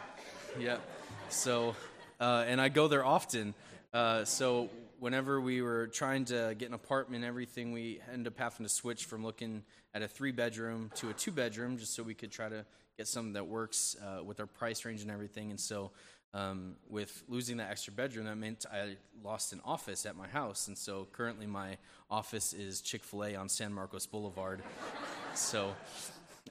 Yep. 0.59 0.81
So, 1.29 1.75
uh, 2.19 2.43
and 2.47 2.59
I 2.59 2.69
go 2.69 2.87
there 2.87 3.05
often. 3.05 3.53
Uh, 3.93 4.25
so, 4.25 4.69
whenever 4.99 5.39
we 5.39 5.61
were 5.61 5.85
trying 5.87 6.25
to 6.25 6.53
get 6.57 6.67
an 6.69 6.73
apartment 6.73 7.23
and 7.23 7.29
everything, 7.29 7.71
we 7.71 8.01
end 8.11 8.25
up 8.25 8.35
having 8.37 8.65
to 8.65 8.69
switch 8.71 9.05
from 9.05 9.23
looking 9.23 9.61
at 9.93 10.01
a 10.01 10.07
three 10.07 10.31
bedroom 10.31 10.89
to 10.95 11.11
a 11.11 11.13
two 11.13 11.29
bedroom 11.31 11.77
just 11.77 11.93
so 11.93 12.01
we 12.01 12.15
could 12.15 12.31
try 12.31 12.49
to 12.49 12.65
get 12.97 13.07
something 13.07 13.33
that 13.33 13.45
works 13.45 13.95
uh, 14.03 14.23
with 14.23 14.39
our 14.39 14.47
price 14.47 14.85
range 14.85 15.03
and 15.03 15.11
everything. 15.11 15.51
And 15.51 15.59
so, 15.59 15.91
um, 16.33 16.75
with 16.89 17.23
losing 17.29 17.57
that 17.57 17.69
extra 17.69 17.93
bedroom, 17.93 18.25
that 18.25 18.35
meant 18.37 18.65
I 18.71 18.95
lost 19.23 19.53
an 19.53 19.61
office 19.63 20.05
at 20.05 20.15
my 20.15 20.27
house. 20.27 20.67
And 20.67 20.77
so 20.77 21.07
currently 21.11 21.45
my 21.45 21.77
office 22.09 22.53
is 22.53 22.81
Chick 22.81 23.03
fil 23.03 23.25
A 23.25 23.35
on 23.35 23.49
San 23.49 23.71
Marcos 23.71 24.05
Boulevard. 24.07 24.61
so 25.35 25.73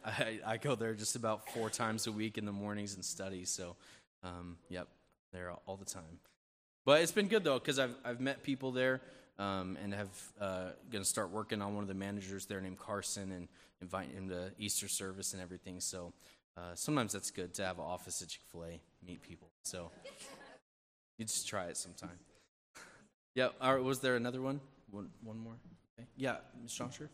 I, 0.04 0.38
I, 0.46 0.56
go 0.56 0.74
there 0.76 0.94
just 0.94 1.16
about 1.16 1.48
four 1.50 1.68
times 1.68 2.06
a 2.06 2.12
week 2.12 2.38
in 2.38 2.44
the 2.44 2.52
mornings 2.52 2.94
and 2.94 3.04
study. 3.04 3.44
So, 3.44 3.74
um, 4.22 4.56
yep, 4.68 4.86
there 5.32 5.50
all, 5.66 5.76
the 5.76 5.84
time. 5.84 6.20
But 6.84 7.00
it's 7.02 7.12
been 7.12 7.28
good 7.28 7.42
though, 7.42 7.58
because 7.58 7.80
I've, 7.80 7.94
I've 8.04 8.20
met 8.20 8.44
people 8.44 8.70
there 8.70 9.00
um, 9.40 9.76
and 9.82 9.92
have 9.94 10.08
uh, 10.40 10.64
going 10.92 11.02
to 11.02 11.08
start 11.08 11.30
working 11.30 11.60
on 11.60 11.74
one 11.74 11.82
of 11.82 11.88
the 11.88 11.94
managers 11.94 12.46
there 12.46 12.60
named 12.60 12.78
Carson 12.78 13.32
and 13.32 13.48
invite 13.80 14.12
him 14.12 14.28
to 14.28 14.52
Easter 14.58 14.86
service 14.86 15.32
and 15.32 15.42
everything. 15.42 15.80
So, 15.80 16.12
uh, 16.56 16.74
sometimes 16.74 17.12
that's 17.12 17.30
good 17.30 17.54
to 17.54 17.64
have 17.64 17.78
an 17.78 17.84
office 17.84 18.20
at 18.22 18.28
Chick 18.28 18.42
fil 18.50 18.64
A, 18.64 18.80
meet 19.06 19.22
people. 19.22 19.48
So 19.62 19.90
you 21.18 21.24
just 21.24 21.48
try 21.48 21.66
it 21.66 21.76
sometime. 21.76 22.18
yeah, 23.34 23.48
was 23.78 24.00
there 24.00 24.16
another 24.16 24.42
one? 24.42 24.60
One, 24.90 25.08
one 25.22 25.38
more? 25.38 25.56
Okay. 25.98 26.06
Yeah, 26.16 26.36
Ms. 26.62 26.72
Johnson? 26.74 27.08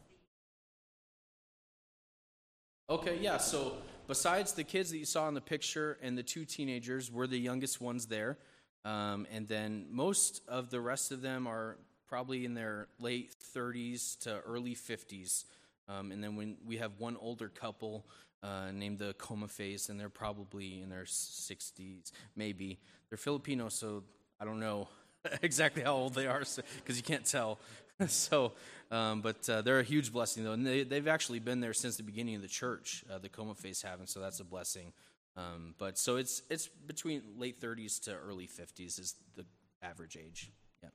Okay, 2.91 3.19
yeah, 3.21 3.37
so 3.37 3.75
besides 4.09 4.55
the 4.55 4.65
kids 4.65 4.91
that 4.91 4.99
you 4.99 5.05
saw 5.05 5.29
in 5.29 5.35
the 5.35 5.41
picture 5.41 5.99
and 6.03 6.17
the 6.19 6.23
two 6.23 6.45
teenagers, 6.45 7.13
were 7.13 7.27
the 7.29 7.39
youngest 7.39 7.81
ones 7.81 8.07
there. 8.07 8.39
Um, 8.85 9.27
and 9.33 9.47
then 9.47 9.87
most 9.91 10.41
of 10.49 10.71
the 10.71 10.81
rest 10.81 11.13
of 11.13 11.21
them 11.21 11.47
are 11.47 11.77
probably 12.09 12.45
in 12.45 12.55
their 12.55 12.89
late 12.99 13.37
30s 13.55 14.19
to 14.21 14.41
early 14.41 14.75
50s. 14.75 15.45
Um, 15.89 16.11
and 16.11 16.25
then 16.25 16.37
when 16.37 16.57
we 16.67 16.79
have 16.79 16.93
one 16.99 17.17
older 17.21 17.49
couple 17.49 18.05
uh, 18.43 18.71
named 18.73 18.99
the 18.99 19.15
Coma 19.15 19.49
Face, 19.49 19.89
and 19.89 19.99
they're 19.99 20.09
probably 20.09 20.81
in 20.83 20.89
their 20.89 21.05
60s, 21.05 22.13
maybe. 22.37 22.79
They're 23.11 23.17
Filipino, 23.19 23.69
so 23.69 24.05
I 24.41 24.45
don't 24.45 24.61
know 24.61 24.89
exactly 25.43 25.83
how 25.83 25.95
old 25.95 26.15
they 26.15 26.27
are 26.27 26.39
because 26.41 26.53
so, 26.55 26.63
you 26.95 27.03
can't 27.03 27.25
tell. 27.25 27.59
so, 28.07 28.53
um, 28.91 29.23
but 29.23 29.49
uh, 29.51 29.63
they're 29.63 29.81
a 29.81 29.85
huge 29.85 30.13
blessing, 30.13 30.45
though. 30.45 30.53
And 30.53 30.67
they, 30.67 30.87
have 30.91 31.09
actually 31.09 31.41
been 31.41 31.61
there 31.61 31.75
since 31.75 31.97
the 31.97 32.03
beginning 32.05 32.37
of 32.37 32.43
the 32.43 32.49
church, 32.49 33.05
uh, 33.13 33.19
the 33.19 33.29
Coma 33.29 33.55
Face 33.55 33.83
have, 33.83 33.99
and 33.99 34.09
so 34.09 34.21
that's 34.21 34.41
a 34.41 34.45
blessing. 34.45 34.93
Um, 35.37 35.75
but 35.79 35.97
so 35.99 36.17
it's 36.17 36.43
it's 36.51 36.67
between 36.67 37.23
late 37.39 37.61
30s 37.61 38.03
to 38.05 38.15
early 38.15 38.49
50s 38.49 38.99
is 38.99 39.15
the 39.37 39.45
average 39.83 40.17
age. 40.17 40.51
Yeah. 40.83 40.89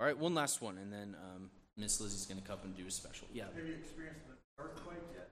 All 0.00 0.06
right, 0.06 0.16
one 0.16 0.34
last 0.34 0.62
one, 0.62 0.78
and 0.78 0.90
then 0.90 1.14
um, 1.34 1.50
Miss 1.76 2.00
Lizzie's 2.00 2.24
going 2.26 2.40
to 2.40 2.46
come 2.46 2.58
and 2.64 2.74
do 2.76 2.86
a 2.86 2.90
special. 2.90 3.28
Yeah. 3.34 3.44
Have 3.54 3.66
you 3.66 3.74
experienced 3.74 4.20
an 4.30 4.36
earthquake 4.64 4.96
yet? 5.12 5.28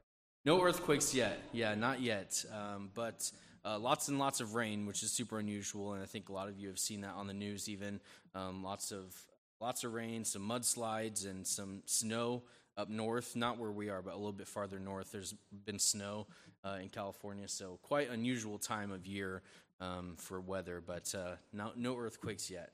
No 0.46 0.61
earthquakes 0.62 1.14
yet. 1.14 1.40
Yeah, 1.52 1.74
not 1.74 2.02
yet. 2.02 2.44
Um, 2.54 2.90
but 2.94 3.30
uh, 3.64 3.78
lots 3.78 4.09
and 4.09 4.18
lots 4.18 4.40
of 4.42 4.54
rain, 4.54 4.85
which 4.85 5.02
is 5.02 5.11
super 5.11 5.38
unusual, 5.38 5.94
and 5.94 6.02
I 6.02 6.07
think 6.07 6.28
a 6.28 6.33
lot 6.35 6.48
of 6.48 6.59
you 6.59 6.68
have 6.68 6.78
seen 6.78 7.00
that 7.00 7.14
on 7.14 7.26
the 7.26 7.33
news. 7.35 7.66
Even 7.68 7.98
um, 8.35 8.62
lots 8.62 8.92
of 8.92 9.14
lots 9.61 9.85
of 9.85 9.94
rain, 9.94 10.22
some 10.24 10.46
mudslides, 10.46 11.24
and 11.28 11.46
some 11.46 11.80
snow 11.87 12.42
up 12.76 12.90
north. 12.90 13.35
Not 13.37 13.57
where 13.59 13.70
we 13.72 13.88
are, 13.88 14.02
but 14.02 14.12
a 14.12 14.16
little 14.18 14.33
bit 14.35 14.46
farther 14.46 14.78
north. 14.78 15.12
There's 15.12 15.35
been 15.64 15.78
snow 15.78 16.26
uh, 16.62 16.76
in 16.83 16.90
California, 16.90 17.48
so 17.48 17.78
quite 17.83 18.11
unusual 18.11 18.59
time 18.59 18.92
of 18.92 19.07
year 19.07 19.40
um, 19.80 20.14
for 20.18 20.42
weather. 20.42 20.83
But 20.87 21.14
uh, 21.14 21.37
no 21.74 21.96
earthquakes 21.96 22.50
yet. 22.50 22.70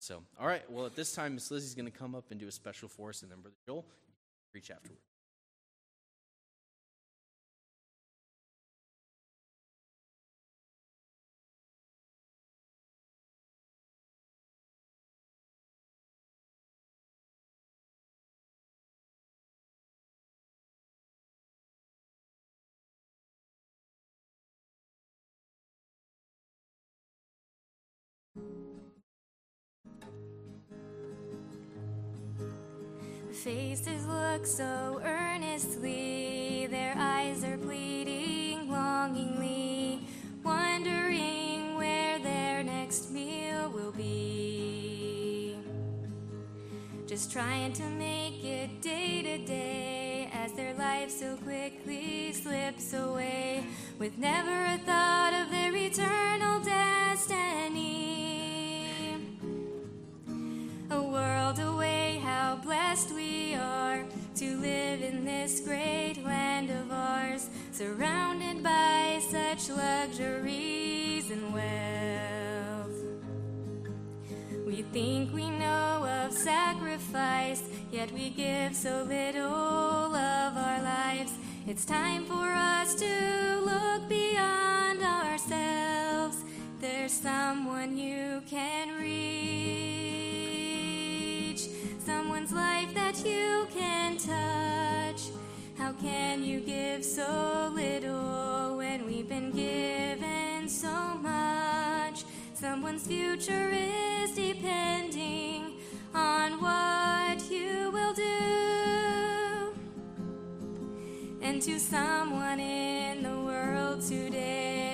So 0.00 0.24
all 0.40 0.46
right. 0.48 0.68
Well, 0.68 0.86
at 0.86 0.96
this 0.96 1.14
time, 1.14 1.34
Miss 1.34 1.52
Lizzie's 1.52 1.76
going 1.76 1.90
to 1.90 1.96
come 1.96 2.16
up 2.16 2.32
and 2.32 2.40
do 2.40 2.48
a 2.48 2.52
special 2.52 2.88
for 2.88 3.10
us, 3.10 3.22
and 3.22 3.30
then 3.30 3.42
Brother 3.42 3.54
Joel 3.64 3.86
preach 4.52 4.72
afterward. 4.72 4.98
faces 33.32 34.06
look 34.06 34.46
so 34.46 35.00
earnestly, 35.04 36.68
their 36.70 36.94
eyes 36.96 37.42
are 37.42 37.58
pleading 37.58 38.70
longingly, 38.70 40.00
wondering 40.44 41.74
where 41.76 42.20
their 42.20 42.62
next 42.62 43.10
meal 43.10 43.68
will 43.74 43.90
be. 43.90 45.56
Just 47.08 47.32
trying 47.32 47.72
to 47.72 47.82
make 47.82 48.44
it 48.44 48.80
day 48.80 49.22
to 49.22 49.44
day 49.44 50.30
as 50.32 50.52
their 50.52 50.74
life 50.74 51.10
so 51.10 51.36
quickly 51.38 52.32
slips 52.32 52.92
away 52.92 53.64
with 53.98 54.16
never 54.18 54.66
a 54.66 54.78
thought 54.86 55.32
of 55.42 55.50
their 55.50 55.74
eternal 55.74 56.60
destiny. 56.60 58.01
blessed 63.02 63.14
we 63.14 63.54
are 63.54 64.04
to 64.34 64.56
live 64.58 65.02
in 65.02 65.24
this 65.24 65.60
great 65.60 66.22
land 66.24 66.70
of 66.70 66.90
ours, 66.92 67.48
surrounded 67.72 68.62
by 68.62 69.20
such 69.30 69.70
luxuries 69.70 71.30
and 71.30 71.52
wealth. 71.52 72.98
We 74.66 74.82
think 74.92 75.32
we 75.34 75.48
know 75.50 76.06
of 76.24 76.32
sacrifice, 76.32 77.62
yet 77.90 78.10
we 78.12 78.30
give 78.30 78.74
so 78.74 79.04
little 79.04 80.14
of 80.16 80.56
our 80.56 80.82
lives. 80.82 81.32
It's 81.66 81.84
time 81.84 82.24
for 82.26 82.46
us 82.52 82.94
to 82.96 83.60
look 83.64 84.08
beyond 84.08 85.02
ourselves. 85.02 86.36
There's 86.80 87.12
someone 87.12 87.96
you 87.96 88.42
can. 88.48 88.71
life 92.54 92.92
that 92.94 93.24
you 93.24 93.66
can 93.72 94.16
touch. 94.18 95.30
How 95.78 95.92
can 95.92 96.42
you 96.44 96.60
give 96.60 97.04
so 97.04 97.70
little 97.74 98.76
when 98.76 99.06
we've 99.06 99.28
been 99.28 99.50
given 99.50 100.68
so 100.68 100.92
much? 101.16 102.24
Someone's 102.54 103.06
future 103.06 103.70
is 103.72 104.32
depending 104.32 105.76
on 106.14 106.60
what 106.60 107.50
you 107.50 107.90
will 107.90 108.12
do. 108.12 109.74
And 111.40 111.60
to 111.62 111.78
someone 111.78 112.60
in 112.60 113.22
the 113.22 113.40
world 113.40 114.02
today, 114.02 114.91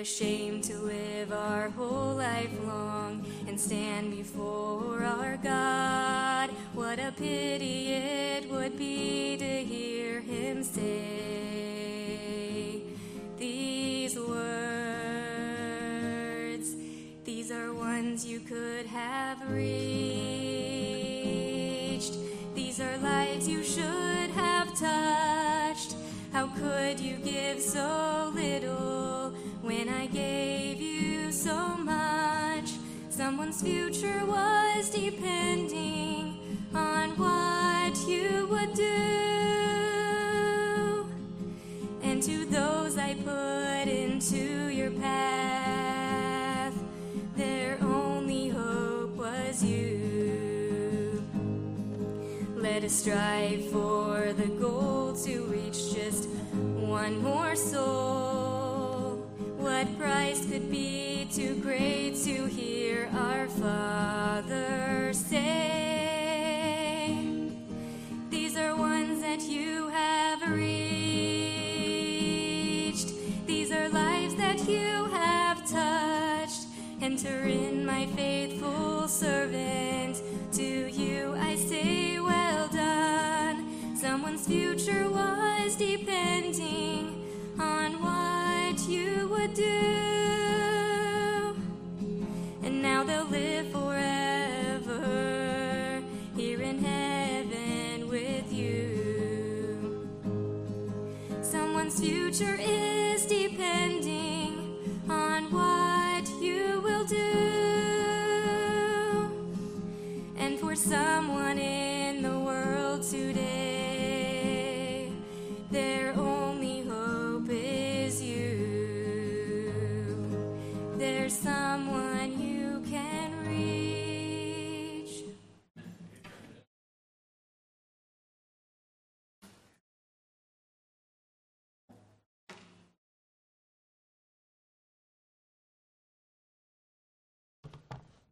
ashamed 0.00 0.64
to 0.64 0.76
live 0.78 1.30
our 1.30 1.68
whole 1.68 2.14
life 2.14 2.48
long 2.66 3.22
and 3.46 3.60
stand 3.60 4.10
before 4.10 5.02
our 5.02 5.36
God. 5.36 6.48
What 6.72 6.98
a 6.98 7.12
pity 7.12 7.88
it 7.92 8.48
would 8.50 8.78
be 8.78 9.36
to 9.36 9.62
hear 9.62 10.20
him 10.22 10.64
say 10.64 12.80
these 13.36 14.18
words. 14.18 16.74
These 17.24 17.50
are 17.50 17.74
ones 17.74 18.24
you 18.24 18.40
could 18.40 18.86
have 18.86 19.36
reached, 19.50 22.14
these 22.54 22.80
are 22.80 22.96
lives 22.98 23.46
you 23.46 23.62
should 23.62 24.30
have 24.30 24.68
touched. 24.68 25.94
How 26.32 26.46
could 26.56 26.98
you 26.98 27.16
give 27.18 27.60
so 27.60 28.32
little? 28.34 29.19
When 29.72 29.88
I 29.88 30.06
gave 30.08 30.80
you 30.80 31.30
so 31.30 31.56
much, 31.76 32.70
someone's 33.08 33.62
future 33.62 34.26
was 34.26 34.90
depending 34.90 36.34
on 36.74 37.10
what 37.16 37.94
you 38.08 38.48
would 38.50 38.74
do. 38.74 41.06
And 42.02 42.20
to 42.20 42.46
those 42.46 42.98
I 42.98 43.14
put 43.14 43.86
into 43.88 44.70
your 44.76 44.90
path, 44.90 46.74
their 47.36 47.78
only 47.84 48.48
hope 48.48 49.10
was 49.14 49.62
you. 49.62 51.22
Let 52.56 52.82
us 52.82 52.94
strive 52.94 53.70
for 53.70 54.32
the 54.32 54.48
goal 54.48 55.12
to 55.24 55.44
reach 55.44 55.94
just 55.94 56.28
one 56.28 57.22
more 57.22 57.54
soul 57.54 58.49
could 60.48 60.70
be 60.70 61.28
too 61.32 61.56
great 61.56 62.14
to 62.24 62.46
hear 62.46 63.08
our 63.14 63.46
Father 63.48 65.10
say. 65.12 65.69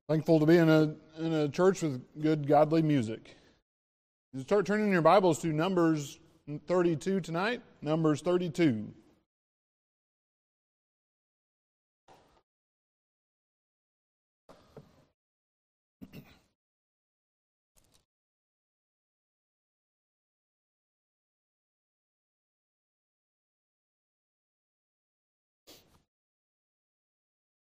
Thankful 0.08 0.40
to 0.40 0.46
be 0.46 0.56
in 0.56 0.70
a, 0.70 0.94
in 1.18 1.34
a 1.34 1.48
church 1.50 1.82
with 1.82 2.02
good 2.22 2.46
godly 2.46 2.80
music. 2.80 3.36
You 4.32 4.40
start 4.40 4.64
turning 4.64 4.90
your 4.90 5.02
Bibles 5.02 5.38
to 5.40 5.48
Numbers 5.48 6.18
32 6.66 7.20
tonight. 7.20 7.60
Numbers 7.82 8.22
32. 8.22 8.90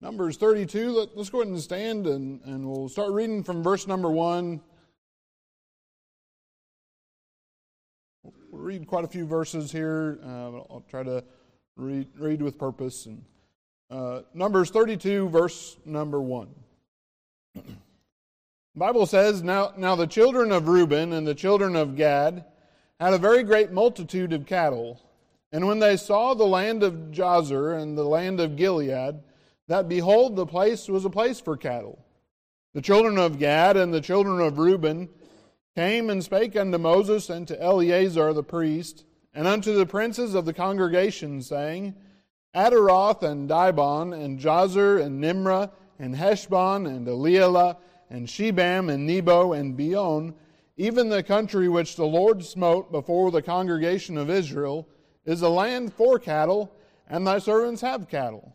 Numbers 0.03 0.35
32, 0.37 0.91
let, 0.93 1.09
us 1.15 1.29
go 1.29 1.41
ahead 1.41 1.53
and 1.53 1.61
stand 1.61 2.07
and, 2.07 2.41
and 2.45 2.67
we'll 2.67 2.89
start 2.89 3.11
reading 3.11 3.43
from 3.43 3.61
verse 3.61 3.85
number 3.85 4.09
1. 4.09 4.59
We'll 8.23 8.61
read 8.63 8.87
quite 8.87 9.05
a 9.05 9.07
few 9.07 9.27
verses 9.27 9.71
here, 9.71 10.17
uh, 10.25 10.55
I'll 10.55 10.83
try 10.89 11.03
to 11.03 11.23
read, 11.77 12.07
read 12.17 12.41
with 12.41 12.57
purpose. 12.57 13.05
And, 13.05 13.23
uh, 13.91 14.21
Numbers 14.33 14.71
32, 14.71 15.29
verse 15.29 15.77
number 15.85 16.19
1. 16.19 16.49
the 17.53 17.61
Bible 18.75 19.05
says, 19.05 19.43
now, 19.43 19.71
now 19.77 19.93
the 19.95 20.07
children 20.07 20.51
of 20.51 20.67
Reuben 20.67 21.13
and 21.13 21.27
the 21.27 21.35
children 21.35 21.75
of 21.75 21.95
Gad 21.95 22.45
had 22.99 23.13
a 23.13 23.19
very 23.19 23.43
great 23.43 23.71
multitude 23.71 24.33
of 24.33 24.47
cattle. 24.47 24.99
And 25.51 25.67
when 25.67 25.77
they 25.77 25.95
saw 25.95 26.33
the 26.33 26.45
land 26.47 26.81
of 26.81 26.93
Jazer 27.11 27.79
and 27.79 27.95
the 27.95 28.03
land 28.03 28.39
of 28.39 28.55
Gilead, 28.55 29.19
that 29.71 29.87
behold, 29.89 30.35
the 30.35 30.45
place 30.45 30.87
was 30.89 31.05
a 31.05 31.09
place 31.09 31.39
for 31.39 31.55
cattle. 31.57 31.97
The 32.73 32.81
children 32.81 33.17
of 33.17 33.39
Gad 33.39 33.75
and 33.77 33.93
the 33.93 34.01
children 34.01 34.39
of 34.45 34.57
Reuben 34.59 35.09
came 35.75 36.09
and 36.09 36.21
spake 36.23 36.55
unto 36.57 36.77
Moses 36.77 37.29
and 37.29 37.47
to 37.47 37.61
Eleazar 37.61 38.33
the 38.33 38.43
priest, 38.43 39.05
and 39.33 39.47
unto 39.47 39.73
the 39.75 39.85
princes 39.85 40.35
of 40.35 40.43
the 40.45 40.53
congregation, 40.53 41.41
saying, 41.41 41.95
Ataroth 42.53 43.23
and 43.23 43.49
Dibon 43.49 44.13
and 44.13 44.39
Jazer 44.39 45.01
and 45.01 45.23
Nimrah 45.23 45.71
and 45.99 46.15
Heshbon 46.15 46.85
and 46.85 47.07
Elealeh 47.07 47.77
and 48.09 48.27
Shebam 48.27 48.91
and 48.93 49.07
Nebo 49.07 49.53
and 49.53 49.77
Beon, 49.77 50.33
even 50.75 51.07
the 51.07 51.23
country 51.23 51.69
which 51.69 51.95
the 51.95 52.05
Lord 52.05 52.43
smote 52.43 52.91
before 52.91 53.31
the 53.31 53.41
congregation 53.41 54.17
of 54.17 54.29
Israel, 54.29 54.87
is 55.25 55.41
a 55.41 55.49
land 55.49 55.93
for 55.93 56.19
cattle, 56.19 56.73
and 57.09 57.25
thy 57.25 57.39
servants 57.39 57.79
have 57.81 58.09
cattle. 58.09 58.53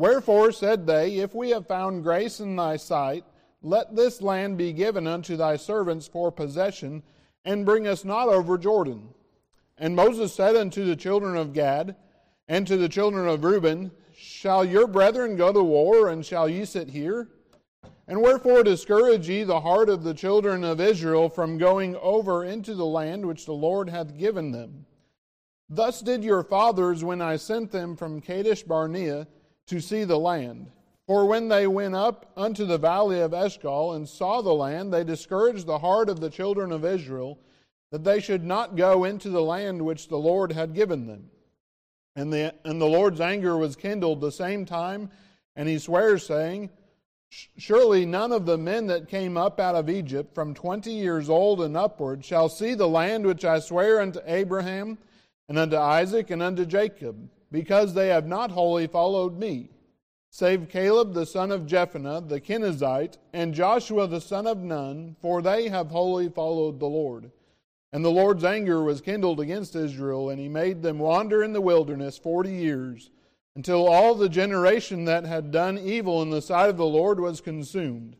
Wherefore 0.00 0.50
said 0.52 0.86
they, 0.86 1.16
If 1.16 1.34
we 1.34 1.50
have 1.50 1.66
found 1.66 2.04
grace 2.04 2.40
in 2.40 2.56
thy 2.56 2.78
sight, 2.78 3.22
let 3.60 3.94
this 3.94 4.22
land 4.22 4.56
be 4.56 4.72
given 4.72 5.06
unto 5.06 5.36
thy 5.36 5.56
servants 5.58 6.08
for 6.08 6.32
possession, 6.32 7.02
and 7.44 7.66
bring 7.66 7.86
us 7.86 8.02
not 8.02 8.28
over 8.30 8.56
Jordan. 8.56 9.10
And 9.76 9.94
Moses 9.94 10.32
said 10.32 10.56
unto 10.56 10.86
the 10.86 10.96
children 10.96 11.36
of 11.36 11.52
Gad, 11.52 11.96
and 12.48 12.66
to 12.66 12.78
the 12.78 12.88
children 12.88 13.28
of 13.28 13.44
Reuben, 13.44 13.90
Shall 14.16 14.64
your 14.64 14.86
brethren 14.86 15.36
go 15.36 15.52
to 15.52 15.62
war, 15.62 16.08
and 16.08 16.24
shall 16.24 16.48
ye 16.48 16.64
sit 16.64 16.88
here? 16.88 17.28
And 18.08 18.22
wherefore 18.22 18.62
discourage 18.62 19.28
ye 19.28 19.42
the 19.44 19.60
heart 19.60 19.90
of 19.90 20.02
the 20.02 20.14
children 20.14 20.64
of 20.64 20.80
Israel 20.80 21.28
from 21.28 21.58
going 21.58 21.94
over 21.96 22.42
into 22.46 22.72
the 22.74 22.86
land 22.86 23.26
which 23.26 23.44
the 23.44 23.52
Lord 23.52 23.90
hath 23.90 24.16
given 24.16 24.50
them? 24.52 24.86
Thus 25.68 26.00
did 26.00 26.24
your 26.24 26.42
fathers 26.42 27.04
when 27.04 27.20
I 27.20 27.36
sent 27.36 27.70
them 27.70 27.96
from 27.96 28.22
Kadesh 28.22 28.62
Barnea 28.62 29.26
to 29.70 29.80
see 29.80 30.02
the 30.02 30.18
land. 30.18 30.68
For 31.06 31.24
when 31.24 31.48
they 31.48 31.66
went 31.68 31.94
up 31.94 32.26
unto 32.36 32.66
the 32.66 32.76
valley 32.78 33.20
of 33.20 33.32
Eshcol 33.32 33.94
and 33.94 34.08
saw 34.08 34.40
the 34.42 34.52
land, 34.52 34.92
they 34.92 35.04
discouraged 35.04 35.66
the 35.66 35.78
heart 35.78 36.08
of 36.08 36.20
the 36.20 36.28
children 36.30 36.72
of 36.72 36.84
Israel 36.84 37.38
that 37.92 38.02
they 38.04 38.20
should 38.20 38.44
not 38.44 38.74
go 38.76 39.04
into 39.04 39.28
the 39.30 39.42
land 39.42 39.80
which 39.82 40.08
the 40.08 40.16
Lord 40.18 40.52
had 40.52 40.74
given 40.74 41.06
them. 41.06 41.28
And 42.16 42.32
the, 42.32 42.52
and 42.64 42.80
the 42.80 42.86
Lord's 42.88 43.20
anger 43.20 43.56
was 43.56 43.76
kindled 43.76 44.20
the 44.20 44.32
same 44.32 44.64
time, 44.64 45.08
and 45.54 45.68
he 45.68 45.78
swears, 45.78 46.26
saying, 46.26 46.70
Surely 47.58 48.04
none 48.04 48.32
of 48.32 48.46
the 48.46 48.58
men 48.58 48.88
that 48.88 49.08
came 49.08 49.36
up 49.36 49.60
out 49.60 49.76
of 49.76 49.88
Egypt 49.88 50.34
from 50.34 50.52
twenty 50.52 50.92
years 50.94 51.30
old 51.30 51.60
and 51.60 51.76
upward 51.76 52.24
shall 52.24 52.48
see 52.48 52.74
the 52.74 52.88
land 52.88 53.24
which 53.24 53.44
I 53.44 53.60
swear 53.60 54.00
unto 54.00 54.18
Abraham 54.26 54.98
and 55.48 55.56
unto 55.58 55.76
Isaac 55.76 56.30
and 56.30 56.42
unto 56.42 56.66
Jacob, 56.66 57.30
because 57.50 57.94
they 57.94 58.08
have 58.08 58.26
not 58.26 58.50
wholly 58.50 58.86
followed 58.86 59.38
me, 59.38 59.70
save 60.30 60.68
Caleb 60.68 61.12
the 61.14 61.26
son 61.26 61.50
of 61.50 61.66
Jephunneh 61.66 62.28
the 62.28 62.40
Kenizzite, 62.40 63.18
and 63.32 63.54
Joshua 63.54 64.06
the 64.06 64.20
son 64.20 64.46
of 64.46 64.58
Nun, 64.58 65.16
for 65.20 65.42
they 65.42 65.68
have 65.68 65.88
wholly 65.90 66.28
followed 66.28 66.78
the 66.78 66.86
Lord. 66.88 67.30
And 67.92 68.04
the 68.04 68.10
Lord's 68.10 68.44
anger 68.44 68.84
was 68.84 69.00
kindled 69.00 69.40
against 69.40 69.74
Israel, 69.74 70.30
and 70.30 70.38
he 70.38 70.48
made 70.48 70.80
them 70.82 71.00
wander 71.00 71.42
in 71.42 71.52
the 71.52 71.60
wilderness 71.60 72.18
forty 72.18 72.52
years, 72.54 73.10
until 73.56 73.88
all 73.88 74.14
the 74.14 74.28
generation 74.28 75.04
that 75.06 75.24
had 75.24 75.50
done 75.50 75.76
evil 75.76 76.22
in 76.22 76.30
the 76.30 76.40
sight 76.40 76.70
of 76.70 76.76
the 76.76 76.86
Lord 76.86 77.18
was 77.18 77.40
consumed. 77.40 78.14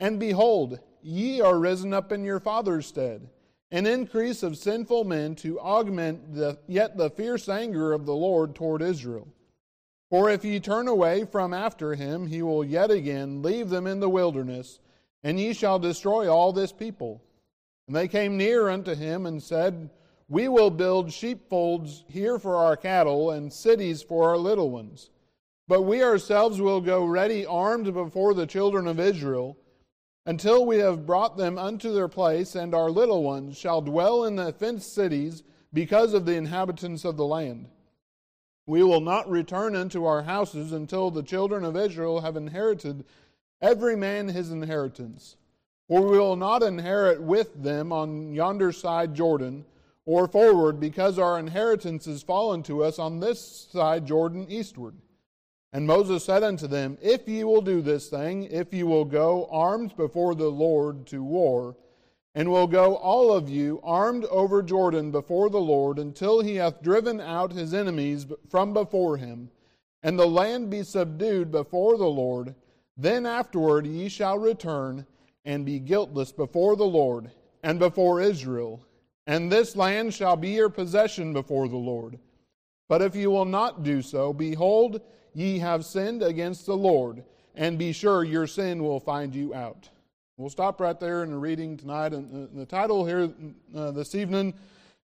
And 0.00 0.18
behold, 0.18 0.80
ye 1.02 1.42
are 1.42 1.58
risen 1.58 1.92
up 1.92 2.10
in 2.10 2.24
your 2.24 2.40
father's 2.40 2.86
stead 2.86 3.28
an 3.72 3.86
increase 3.86 4.42
of 4.42 4.56
sinful 4.58 5.02
men 5.04 5.34
to 5.34 5.58
augment 5.58 6.34
the, 6.34 6.58
yet 6.68 6.98
the 6.98 7.08
fierce 7.08 7.48
anger 7.48 7.94
of 7.94 8.04
the 8.04 8.14
Lord 8.14 8.54
toward 8.54 8.82
Israel. 8.82 9.26
For 10.10 10.28
if 10.30 10.44
ye 10.44 10.60
turn 10.60 10.88
away 10.88 11.24
from 11.24 11.54
after 11.54 11.94
him, 11.94 12.26
he 12.26 12.42
will 12.42 12.62
yet 12.62 12.90
again 12.90 13.40
leave 13.42 13.70
them 13.70 13.86
in 13.86 13.98
the 13.98 14.10
wilderness, 14.10 14.78
and 15.24 15.40
ye 15.40 15.54
shall 15.54 15.78
destroy 15.78 16.28
all 16.28 16.52
this 16.52 16.70
people. 16.70 17.22
And 17.86 17.96
they 17.96 18.08
came 18.08 18.36
near 18.36 18.68
unto 18.68 18.94
him 18.94 19.24
and 19.24 19.42
said, 19.42 19.88
We 20.28 20.48
will 20.48 20.68
build 20.70 21.10
sheepfolds 21.10 22.04
here 22.08 22.38
for 22.38 22.56
our 22.56 22.76
cattle, 22.76 23.30
and 23.30 23.50
cities 23.50 24.02
for 24.02 24.28
our 24.28 24.36
little 24.36 24.70
ones. 24.70 25.08
But 25.66 25.82
we 25.82 26.02
ourselves 26.02 26.60
will 26.60 26.82
go 26.82 27.06
ready 27.06 27.46
armed 27.46 27.94
before 27.94 28.34
the 28.34 28.46
children 28.46 28.86
of 28.86 29.00
Israel 29.00 29.56
until 30.24 30.64
we 30.64 30.78
have 30.78 31.06
brought 31.06 31.36
them 31.36 31.58
unto 31.58 31.92
their 31.92 32.08
place, 32.08 32.54
and 32.54 32.74
our 32.74 32.90
little 32.90 33.22
ones 33.22 33.56
shall 33.58 33.80
dwell 33.82 34.24
in 34.24 34.36
the 34.36 34.52
fenced 34.52 34.92
cities 34.94 35.42
because 35.72 36.14
of 36.14 36.26
the 36.26 36.34
inhabitants 36.34 37.04
of 37.04 37.16
the 37.16 37.24
land. 37.26 37.68
We 38.66 38.82
will 38.84 39.00
not 39.00 39.28
return 39.28 39.74
unto 39.74 40.04
our 40.04 40.22
houses 40.22 40.70
until 40.72 41.10
the 41.10 41.24
children 41.24 41.64
of 41.64 41.76
Israel 41.76 42.20
have 42.20 42.36
inherited 42.36 43.04
every 43.60 43.96
man 43.96 44.28
his 44.28 44.52
inheritance. 44.52 45.36
For 45.88 46.00
we 46.02 46.16
will 46.16 46.36
not 46.36 46.62
inherit 46.62 47.20
with 47.20 47.60
them 47.62 47.92
on 47.92 48.32
yonder 48.32 48.70
side 48.70 49.14
Jordan 49.14 49.64
or 50.04 50.28
forward, 50.28 50.78
because 50.78 51.18
our 51.18 51.38
inheritance 51.38 52.06
is 52.06 52.22
fallen 52.22 52.62
to 52.64 52.82
us 52.84 52.98
on 52.98 53.18
this 53.20 53.68
side 53.72 54.06
Jordan 54.06 54.46
eastward. 54.48 54.94
And 55.74 55.86
Moses 55.86 56.24
said 56.24 56.42
unto 56.42 56.66
them, 56.66 56.98
If 57.00 57.26
ye 57.26 57.44
will 57.44 57.62
do 57.62 57.80
this 57.80 58.08
thing, 58.08 58.44
if 58.44 58.74
ye 58.74 58.82
will 58.82 59.06
go 59.06 59.46
armed 59.50 59.96
before 59.96 60.34
the 60.34 60.48
Lord 60.50 61.06
to 61.06 61.22
war, 61.24 61.76
and 62.34 62.50
will 62.50 62.66
go 62.66 62.96
all 62.96 63.32
of 63.32 63.48
you 63.48 63.80
armed 63.82 64.24
over 64.26 64.62
Jordan 64.62 65.10
before 65.10 65.48
the 65.48 65.60
Lord, 65.60 65.98
until 65.98 66.40
he 66.42 66.56
hath 66.56 66.82
driven 66.82 67.20
out 67.20 67.52
his 67.52 67.72
enemies 67.72 68.26
from 68.50 68.74
before 68.74 69.16
him, 69.16 69.50
and 70.02 70.18
the 70.18 70.26
land 70.26 70.68
be 70.68 70.82
subdued 70.82 71.50
before 71.50 71.96
the 71.96 72.04
Lord, 72.06 72.54
then 72.98 73.24
afterward 73.24 73.86
ye 73.86 74.08
shall 74.10 74.36
return 74.36 75.06
and 75.46 75.64
be 75.64 75.78
guiltless 75.78 76.32
before 76.32 76.76
the 76.76 76.84
Lord 76.84 77.30
and 77.62 77.78
before 77.78 78.20
Israel, 78.20 78.84
and 79.26 79.50
this 79.50 79.74
land 79.74 80.12
shall 80.12 80.36
be 80.36 80.50
your 80.50 80.68
possession 80.68 81.32
before 81.32 81.66
the 81.68 81.76
Lord. 81.76 82.18
But 82.88 83.00
if 83.00 83.14
ye 83.16 83.26
will 83.26 83.44
not 83.46 83.82
do 83.82 84.02
so, 84.02 84.32
behold, 84.34 85.00
Ye 85.34 85.58
have 85.58 85.84
sinned 85.84 86.22
against 86.22 86.66
the 86.66 86.76
Lord, 86.76 87.24
and 87.54 87.78
be 87.78 87.92
sure 87.92 88.24
your 88.24 88.46
sin 88.46 88.82
will 88.82 89.00
find 89.00 89.34
you 89.34 89.54
out. 89.54 89.88
We'll 90.36 90.50
stop 90.50 90.80
right 90.80 90.98
there 90.98 91.22
in 91.22 91.30
the 91.30 91.36
reading 91.38 91.76
tonight. 91.76 92.12
And 92.12 92.48
the 92.56 92.66
title 92.66 93.06
here 93.06 93.30
uh, 93.74 93.90
this 93.92 94.14
evening 94.14 94.54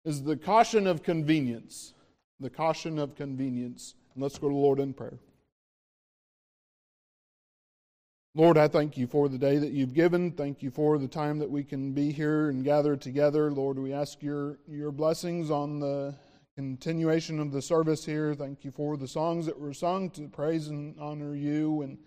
is 0.03 0.23
The 0.23 0.37
Caution 0.37 0.87
of 0.87 1.03
Convenience. 1.03 1.93
The 2.39 2.49
Caution 2.49 2.97
of 2.97 3.15
Convenience. 3.15 3.93
And 4.13 4.23
let's 4.23 4.39
go 4.39 4.47
to 4.47 4.53
the 4.53 4.59
Lord 4.59 4.79
in 4.79 4.93
prayer. 4.93 5.17
Lord, 8.33 8.57
I 8.57 8.67
thank 8.67 8.97
you 8.97 9.07
for 9.07 9.29
the 9.29 9.37
day 9.37 9.57
that 9.57 9.71
you've 9.71 9.93
given. 9.93 10.31
Thank 10.31 10.61
you 10.61 10.69
for 10.69 10.97
the 10.97 11.07
time 11.07 11.39
that 11.39 11.49
we 11.49 11.63
can 11.63 11.93
be 11.93 12.11
here 12.11 12.49
and 12.49 12.63
gather 12.65 12.95
together. 12.95 13.49
Lord, 13.51 13.79
we 13.79 13.93
ask 13.93 14.21
your, 14.21 14.57
your 14.67 14.91
blessings 14.91 15.51
on 15.51 15.79
the 15.79 16.15
continuation 16.55 17.39
of 17.39 17.51
the 17.51 17.61
service 17.61 18.05
here. 18.05 18.33
Thank 18.33 18.63
you 18.63 18.71
for 18.71 18.95
the 18.95 19.07
songs 19.09 19.45
that 19.45 19.59
were 19.59 19.73
sung 19.73 20.09
to 20.11 20.29
praise 20.29 20.69
and 20.69 20.95
honor 20.99 21.35
you. 21.35 21.81
And 21.81 21.97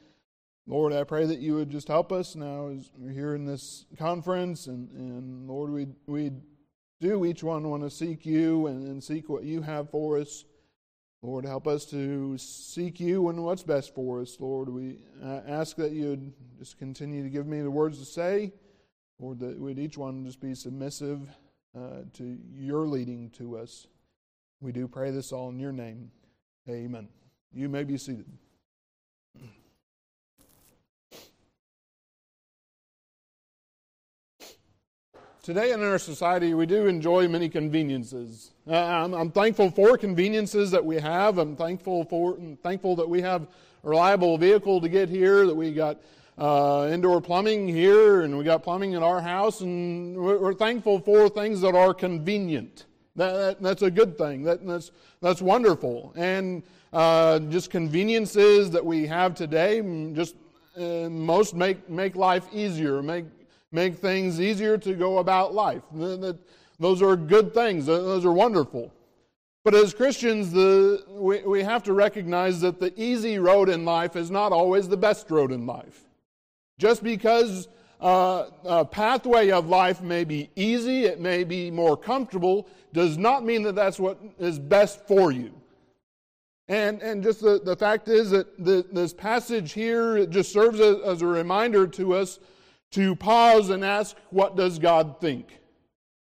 Lord, 0.66 0.94
I 0.94 1.04
pray 1.04 1.26
that 1.26 1.38
you 1.40 1.54
would 1.56 1.68
just 1.68 1.88
help 1.88 2.12
us 2.12 2.34
now 2.34 2.68
as 2.68 2.90
we're 2.96 3.12
here 3.12 3.34
in 3.34 3.44
this 3.44 3.84
conference. 3.98 4.66
And, 4.66 4.90
and 4.92 5.46
Lord, 5.46 5.68
we, 5.70 5.88
we 6.06 6.32
do 6.98 7.26
each 7.26 7.42
one 7.44 7.68
want 7.68 7.82
to 7.82 7.90
seek 7.90 8.24
you 8.24 8.68
and, 8.68 8.86
and 8.88 9.04
seek 9.04 9.28
what 9.28 9.44
you 9.44 9.60
have 9.60 9.90
for 9.90 10.18
us. 10.18 10.46
Lord, 11.20 11.44
help 11.44 11.66
us 11.66 11.84
to 11.86 12.38
seek 12.38 13.00
you 13.00 13.28
and 13.28 13.44
what's 13.44 13.62
best 13.64 13.94
for 13.94 14.22
us. 14.22 14.38
Lord, 14.40 14.70
we 14.70 15.00
ask 15.46 15.76
that 15.76 15.92
you'd 15.92 16.32
just 16.58 16.78
continue 16.78 17.22
to 17.22 17.28
give 17.28 17.46
me 17.46 17.60
the 17.60 17.70
words 17.70 17.98
to 17.98 18.04
say. 18.06 18.52
Lord, 19.20 19.40
that 19.40 19.58
we 19.58 19.64
would 19.74 19.78
each 19.78 19.98
one 19.98 20.24
just 20.24 20.40
be 20.40 20.54
submissive 20.54 21.28
uh, 21.78 22.04
to 22.14 22.38
your 22.54 22.86
leading 22.86 23.28
to 23.30 23.58
us. 23.58 23.88
We 24.60 24.72
do 24.72 24.88
pray 24.88 25.12
this 25.12 25.30
all 25.32 25.50
in 25.50 25.60
your 25.60 25.70
name. 25.70 26.10
Amen. 26.68 27.08
You 27.52 27.68
may 27.68 27.84
be 27.84 27.96
seated. 27.96 28.26
Today 35.44 35.70
in 35.72 35.82
our 35.82 35.96
society, 35.98 36.54
we 36.54 36.66
do 36.66 36.88
enjoy 36.88 37.28
many 37.28 37.48
conveniences. 37.48 38.50
Uh, 38.66 38.72
I'm, 38.76 39.14
I'm, 39.14 39.30
thankful 39.30 39.70
for 39.70 39.96
conveniences 39.96 40.72
that 40.72 40.84
we 40.84 40.96
have. 40.96 41.38
I'm 41.38 41.54
thankful 41.56 42.04
for 42.06 42.34
and 42.34 42.60
thankful 42.60 42.96
that 42.96 43.08
we 43.08 43.22
have 43.22 43.42
a 43.42 43.88
reliable 43.88 44.36
vehicle 44.38 44.80
to 44.80 44.88
get 44.88 45.08
here. 45.08 45.46
That 45.46 45.54
we 45.54 45.72
got 45.72 46.00
uh, 46.36 46.88
indoor 46.92 47.20
plumbing 47.20 47.68
here, 47.68 48.22
and 48.22 48.36
we 48.36 48.42
got 48.42 48.64
plumbing 48.64 48.92
in 48.92 49.04
our 49.04 49.20
house, 49.22 49.60
and 49.60 50.16
we're, 50.16 50.38
we're 50.38 50.52
thankful 50.54 50.98
for 50.98 51.28
things 51.28 51.60
that 51.60 51.74
are 51.76 51.94
convenient. 51.94 52.84
That, 53.18 53.34
that, 53.34 53.62
that's 53.62 53.82
a 53.82 53.90
good 53.90 54.16
thing. 54.16 54.44
That, 54.44 54.64
that's, 54.64 54.92
that's 55.20 55.42
wonderful. 55.42 56.12
And 56.16 56.62
uh, 56.92 57.40
just 57.40 57.68
conveniences 57.68 58.70
that 58.70 58.84
we 58.86 59.06
have 59.08 59.34
today, 59.34 59.82
mm, 59.82 60.14
just 60.14 60.36
uh, 60.76 61.10
most 61.10 61.52
make, 61.54 61.90
make 61.90 62.14
life 62.14 62.46
easier, 62.52 63.02
make, 63.02 63.24
make 63.72 63.96
things 63.98 64.40
easier 64.40 64.78
to 64.78 64.94
go 64.94 65.18
about 65.18 65.52
life. 65.52 65.82
That, 65.96 66.38
those 66.78 67.02
are 67.02 67.16
good 67.16 67.52
things, 67.52 67.86
those 67.86 68.24
are 68.24 68.32
wonderful. 68.32 68.94
But 69.64 69.74
as 69.74 69.92
Christians, 69.92 70.52
the, 70.52 71.04
we, 71.08 71.40
we 71.42 71.64
have 71.64 71.82
to 71.82 71.94
recognize 71.94 72.60
that 72.60 72.78
the 72.78 72.92
easy 72.96 73.40
road 73.40 73.68
in 73.68 73.84
life 73.84 74.14
is 74.14 74.30
not 74.30 74.52
always 74.52 74.88
the 74.88 74.96
best 74.96 75.28
road 75.28 75.50
in 75.50 75.66
life. 75.66 76.04
Just 76.78 77.02
because 77.02 77.66
uh, 78.00 78.44
a 78.64 78.84
pathway 78.84 79.50
of 79.50 79.68
life 79.68 80.00
may 80.02 80.22
be 80.22 80.50
easy, 80.54 81.06
it 81.06 81.18
may 81.20 81.42
be 81.42 81.68
more 81.72 81.96
comfortable, 81.96 82.68
does 82.92 83.16
not 83.18 83.44
mean 83.44 83.62
that 83.62 83.74
that's 83.74 83.98
what 83.98 84.18
is 84.38 84.58
best 84.58 85.06
for 85.06 85.32
you. 85.32 85.52
And, 86.68 87.00
and 87.00 87.22
just 87.22 87.40
the, 87.40 87.60
the 87.64 87.76
fact 87.76 88.08
is 88.08 88.30
that 88.30 88.62
the, 88.62 88.86
this 88.92 89.12
passage 89.14 89.72
here 89.72 90.26
just 90.26 90.52
serves 90.52 90.80
as, 90.80 90.98
as 91.00 91.22
a 91.22 91.26
reminder 91.26 91.86
to 91.88 92.14
us 92.14 92.38
to 92.90 93.16
pause 93.16 93.70
and 93.70 93.84
ask, 93.84 94.16
what 94.30 94.56
does 94.56 94.78
God 94.78 95.20
think? 95.20 95.60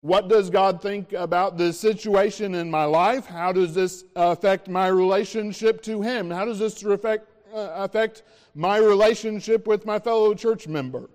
What 0.02 0.28
does 0.28 0.50
God 0.50 0.82
think 0.82 1.14
about 1.14 1.58
this 1.58 1.80
situation 1.80 2.54
in 2.54 2.70
my 2.70 2.84
life? 2.84 3.26
How 3.26 3.52
does 3.52 3.74
this 3.74 4.04
affect 4.16 4.68
my 4.70 4.88
relationship 4.88 5.82
to 5.84 6.02
Him? 6.02 6.30
How 6.30 6.46
does 6.46 6.60
this 6.60 6.84
affect, 6.84 7.28
uh, 7.54 7.72
affect 7.76 8.24
my 8.54 8.78
relationship 8.78 9.68
with 9.68 9.86
my 9.86 10.00
fellow 10.00 10.34
church 10.36 10.68
member? 10.68 11.10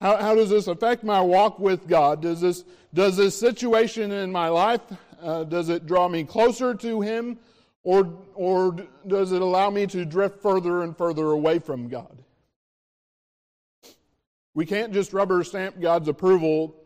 How, 0.00 0.16
how 0.16 0.34
does 0.34 0.48
this 0.48 0.66
affect 0.66 1.04
my 1.04 1.20
walk 1.20 1.58
with 1.58 1.86
God? 1.86 2.22
Does 2.22 2.40
this, 2.40 2.64
does 2.94 3.16
this 3.16 3.38
situation 3.38 4.12
in 4.12 4.32
my 4.32 4.48
life, 4.48 4.80
uh, 5.22 5.44
does 5.44 5.68
it 5.68 5.86
draw 5.86 6.08
me 6.08 6.24
closer 6.24 6.74
to 6.74 7.00
Him? 7.00 7.38
Or, 7.82 8.12
or 8.34 8.76
does 9.06 9.32
it 9.32 9.40
allow 9.42 9.70
me 9.70 9.86
to 9.88 10.04
drift 10.04 10.42
further 10.42 10.82
and 10.82 10.96
further 10.96 11.30
away 11.30 11.58
from 11.58 11.88
God? 11.88 12.16
We 14.54 14.66
can't 14.66 14.92
just 14.92 15.12
rubber 15.14 15.42
stamp 15.44 15.80
God's 15.80 16.08
approval 16.08 16.76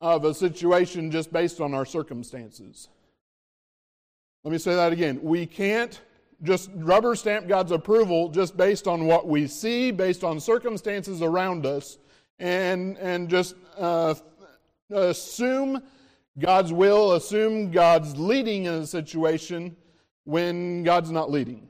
of 0.00 0.24
a 0.24 0.34
situation 0.34 1.10
just 1.10 1.32
based 1.32 1.60
on 1.60 1.72
our 1.74 1.84
circumstances. 1.84 2.88
Let 4.44 4.52
me 4.52 4.58
say 4.58 4.74
that 4.76 4.92
again. 4.92 5.18
We 5.22 5.46
can't 5.46 6.00
just 6.42 6.70
rubber 6.74 7.16
stamp 7.16 7.48
God's 7.48 7.72
approval 7.72 8.28
just 8.28 8.56
based 8.56 8.86
on 8.86 9.06
what 9.06 9.26
we 9.26 9.46
see, 9.48 9.90
based 9.90 10.22
on 10.22 10.38
circumstances 10.38 11.22
around 11.22 11.66
us, 11.66 11.98
and, 12.38 12.98
and 12.98 13.28
just 13.28 13.54
uh, 13.78 14.14
assume 14.90 15.82
God's 16.38 16.72
will, 16.72 17.12
assume 17.14 17.70
God's 17.70 18.16
leading 18.16 18.64
in 18.64 18.74
a 18.74 18.86
situation 18.86 19.76
when 20.24 20.82
God's 20.82 21.10
not 21.10 21.30
leading. 21.30 21.68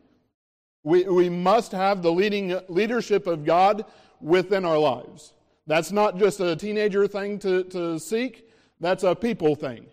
We, 0.82 1.04
we 1.04 1.28
must 1.28 1.72
have 1.72 2.02
the 2.02 2.12
leading 2.12 2.58
leadership 2.68 3.26
of 3.26 3.44
God 3.44 3.84
within 4.20 4.64
our 4.64 4.78
lives. 4.78 5.34
That's 5.66 5.90
not 5.92 6.16
just 6.18 6.38
a 6.40 6.54
teenager 6.54 7.06
thing 7.08 7.38
to, 7.40 7.64
to 7.64 7.98
seek, 7.98 8.48
that's 8.80 9.04
a 9.04 9.14
people 9.14 9.54
thing. 9.54 9.86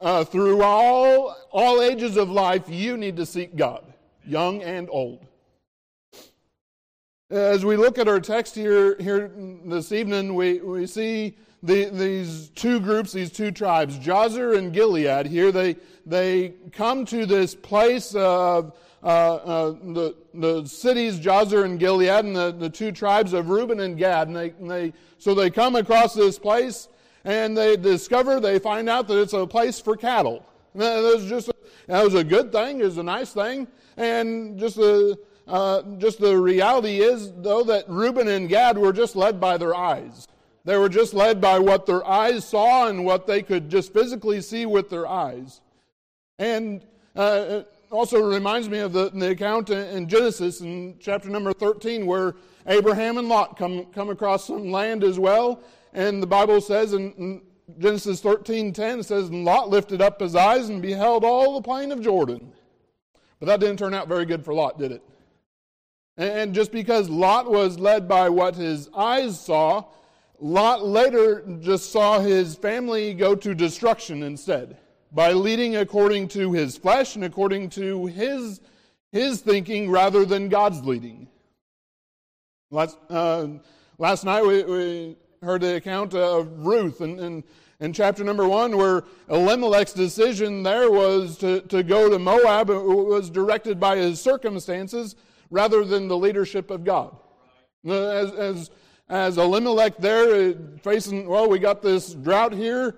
Uh, 0.00 0.24
through 0.24 0.62
all, 0.62 1.36
all 1.52 1.80
ages 1.80 2.16
of 2.16 2.28
life, 2.28 2.68
you 2.68 2.96
need 2.96 3.16
to 3.16 3.24
seek 3.24 3.54
God, 3.56 3.84
young 4.26 4.60
and 4.62 4.88
old. 4.90 5.26
As 7.32 7.64
we 7.64 7.78
look 7.78 7.96
at 7.98 8.08
our 8.08 8.20
text 8.20 8.54
here, 8.54 8.94
here 9.00 9.30
this 9.64 9.90
evening, 9.90 10.34
we, 10.34 10.58
we 10.60 10.86
see 10.86 11.34
the, 11.62 11.86
these 11.86 12.50
two 12.50 12.78
groups, 12.78 13.10
these 13.12 13.30
two 13.32 13.50
tribes, 13.50 13.98
Jazer 13.98 14.58
and 14.58 14.70
Gilead, 14.70 15.24
here 15.24 15.50
they, 15.50 15.76
they 16.04 16.52
come 16.72 17.06
to 17.06 17.24
this 17.24 17.54
place 17.54 18.14
of 18.14 18.76
uh, 19.02 19.06
uh, 19.06 19.70
the, 19.80 20.14
the 20.34 20.66
cities, 20.66 21.18
Jazer 21.18 21.64
and 21.64 21.78
Gilead, 21.80 22.10
and 22.10 22.36
the, 22.36 22.52
the 22.52 22.68
two 22.68 22.92
tribes 22.92 23.32
of 23.32 23.48
Reuben 23.48 23.80
and 23.80 23.96
Gad. 23.96 24.26
And 24.28 24.36
they, 24.36 24.50
and 24.50 24.70
they, 24.70 24.92
so 25.16 25.34
they 25.34 25.48
come 25.48 25.74
across 25.76 26.12
this 26.12 26.38
place 26.38 26.88
and 27.24 27.56
they 27.56 27.78
discover, 27.78 28.40
they 28.40 28.58
find 28.58 28.90
out 28.90 29.08
that 29.08 29.18
it's 29.18 29.32
a 29.32 29.46
place 29.46 29.80
for 29.80 29.96
cattle. 29.96 30.44
And 30.74 30.82
that 30.82 31.02
was 31.02 31.24
just 31.30 31.50
that 31.86 32.04
was 32.04 32.12
a 32.14 32.24
good 32.24 32.52
thing, 32.52 32.80
it 32.80 32.84
was 32.84 32.98
a 32.98 33.02
nice 33.02 33.32
thing, 33.32 33.68
and 33.96 34.58
just 34.58 34.76
a, 34.76 35.18
uh, 35.52 35.82
just 35.98 36.18
the 36.18 36.34
reality 36.34 37.00
is, 37.02 37.30
though, 37.36 37.62
that 37.62 37.84
Reuben 37.86 38.26
and 38.26 38.48
Gad 38.48 38.78
were 38.78 38.92
just 38.92 39.14
led 39.14 39.38
by 39.38 39.58
their 39.58 39.74
eyes. 39.74 40.26
They 40.64 40.78
were 40.78 40.88
just 40.88 41.12
led 41.12 41.42
by 41.42 41.58
what 41.58 41.84
their 41.84 42.06
eyes 42.08 42.46
saw 42.48 42.88
and 42.88 43.04
what 43.04 43.26
they 43.26 43.42
could 43.42 43.68
just 43.68 43.92
physically 43.92 44.40
see 44.40 44.64
with 44.64 44.88
their 44.88 45.06
eyes. 45.06 45.60
And 46.38 46.86
uh, 47.14 47.64
also 47.90 48.18
reminds 48.22 48.70
me 48.70 48.78
of 48.78 48.94
the, 48.94 49.10
the, 49.10 49.32
account 49.32 49.68
in 49.68 50.08
Genesis 50.08 50.62
in 50.62 50.96
chapter 50.98 51.28
number 51.28 51.52
13 51.52 52.06
where 52.06 52.34
Abraham 52.66 53.18
and 53.18 53.28
Lot 53.28 53.58
come, 53.58 53.84
come 53.92 54.08
across 54.08 54.46
some 54.46 54.72
land 54.72 55.04
as 55.04 55.18
well. 55.18 55.60
And 55.92 56.22
the 56.22 56.26
Bible 56.26 56.62
says 56.62 56.94
in, 56.94 57.42
Genesis 57.78 58.20
13 58.22 58.72
10 58.72 59.02
says, 59.02 59.28
And 59.28 59.44
Lot 59.44 59.68
lifted 59.68 60.00
up 60.00 60.20
his 60.20 60.34
eyes 60.34 60.70
and 60.70 60.80
beheld 60.80 61.24
all 61.24 61.60
the 61.60 61.62
plain 61.62 61.92
of 61.92 62.00
Jordan. 62.00 62.52
But 63.38 63.46
that 63.46 63.60
didn't 63.60 63.78
turn 63.78 63.92
out 63.92 64.08
very 64.08 64.24
good 64.24 64.44
for 64.46 64.54
Lot, 64.54 64.78
did 64.78 64.92
it? 64.92 65.02
And 66.16 66.54
just 66.54 66.72
because 66.72 67.08
Lot 67.08 67.50
was 67.50 67.78
led 67.78 68.06
by 68.06 68.28
what 68.28 68.54
his 68.54 68.88
eyes 68.94 69.40
saw, 69.40 69.84
Lot 70.38 70.84
later 70.84 71.42
just 71.60 71.90
saw 71.90 72.20
his 72.20 72.54
family 72.54 73.14
go 73.14 73.34
to 73.34 73.54
destruction 73.54 74.22
instead 74.22 74.76
by 75.12 75.32
leading 75.32 75.76
according 75.76 76.26
to 76.26 76.52
his 76.52 76.76
flesh 76.76 77.16
and 77.16 77.24
according 77.24 77.68
to 77.70 78.06
his, 78.06 78.60
his 79.10 79.40
thinking 79.40 79.90
rather 79.90 80.24
than 80.24 80.48
God's 80.48 80.82
leading. 80.84 81.28
Last, 82.70 82.96
uh, 83.08 83.48
last 83.98 84.24
night 84.24 84.42
we, 84.42 84.62
we, 84.64 85.16
heard 85.42 85.60
the 85.60 85.74
account 85.76 86.14
of 86.14 86.48
Ruth 86.64 87.00
and, 87.00 87.42
in 87.80 87.92
chapter 87.92 88.22
number 88.22 88.46
one, 88.46 88.76
where 88.76 89.02
Elimelech's 89.28 89.92
decision 89.92 90.62
there 90.62 90.88
was 90.90 91.36
to, 91.38 91.62
to 91.62 91.82
go 91.82 92.08
to 92.08 92.16
Moab, 92.20 92.70
it 92.70 92.78
was 92.80 93.28
directed 93.28 93.80
by 93.80 93.96
his 93.96 94.20
circumstances 94.20 95.16
rather 95.52 95.84
than 95.84 96.08
the 96.08 96.16
leadership 96.16 96.70
of 96.70 96.82
God. 96.82 97.14
As, 97.84 98.32
as, 98.32 98.70
as 99.08 99.38
Elimelech 99.38 99.98
there 99.98 100.50
uh, 100.52 100.52
facing, 100.82 101.28
well, 101.28 101.48
we 101.48 101.58
got 101.58 101.82
this 101.82 102.14
drought 102.14 102.52
here. 102.52 102.96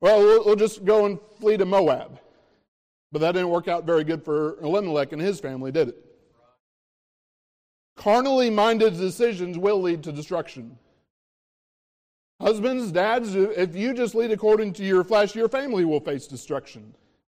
Well, 0.00 0.18
well, 0.18 0.42
we'll 0.44 0.56
just 0.56 0.84
go 0.84 1.06
and 1.06 1.18
flee 1.40 1.56
to 1.56 1.64
Moab. 1.64 2.18
But 3.12 3.20
that 3.20 3.32
didn't 3.32 3.50
work 3.50 3.68
out 3.68 3.84
very 3.84 4.04
good 4.04 4.24
for 4.24 4.58
Elimelech 4.62 5.12
and 5.12 5.22
his 5.22 5.38
family, 5.38 5.70
did 5.70 5.88
it? 5.88 6.06
Carnally 7.96 8.50
minded 8.50 8.94
decisions 8.96 9.56
will 9.58 9.80
lead 9.80 10.02
to 10.04 10.12
destruction. 10.12 10.78
Husbands, 12.40 12.90
dads, 12.90 13.34
if 13.36 13.76
you 13.76 13.94
just 13.94 14.14
lead 14.16 14.32
according 14.32 14.72
to 14.74 14.82
your 14.84 15.04
flesh, 15.04 15.36
your 15.36 15.48
family 15.48 15.84
will 15.84 16.00
face 16.00 16.26
destruction. 16.26 16.94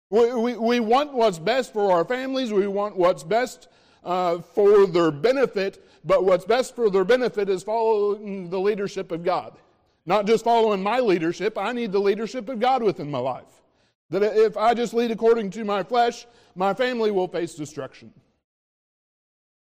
We, 0.10 0.34
we, 0.34 0.54
we 0.56 0.80
want 0.82 1.14
what's 1.14 1.40
best 1.40 1.72
for 1.72 1.92
our 1.92 2.04
families. 2.04 2.52
We 2.52 2.68
want 2.68 2.98
what's 2.98 3.24
best 3.24 3.70
uh, 4.08 4.42
for 4.42 4.88
their 4.88 5.12
benefit, 5.12 5.86
but 6.06 6.24
what's 6.24 6.46
best 6.46 6.74
for 6.74 6.90
their 6.90 7.04
benefit 7.04 7.50
is 7.50 7.62
following 7.62 8.50
the 8.50 8.58
leadership 8.58 9.12
of 9.12 9.22
God. 9.22 9.58
Not 10.06 10.26
just 10.26 10.46
following 10.46 10.82
my 10.82 11.00
leadership, 11.02 11.58
I 11.58 11.74
need 11.74 11.92
the 11.92 12.00
leadership 12.00 12.48
of 12.48 12.62
God 12.62 12.82
within 12.82 13.12
my 13.12 13.18
life. 13.20 13.64
That 14.12 14.24
if 14.24 14.56
I 14.56 14.74
just 14.76 14.94
lead 14.94 15.12
according 15.12 15.50
to 15.52 15.66
my 15.66 15.84
flesh, 15.84 16.26
my 16.56 16.74
family 16.74 17.12
will 17.12 17.28
face 17.28 17.54
destruction. 17.56 18.14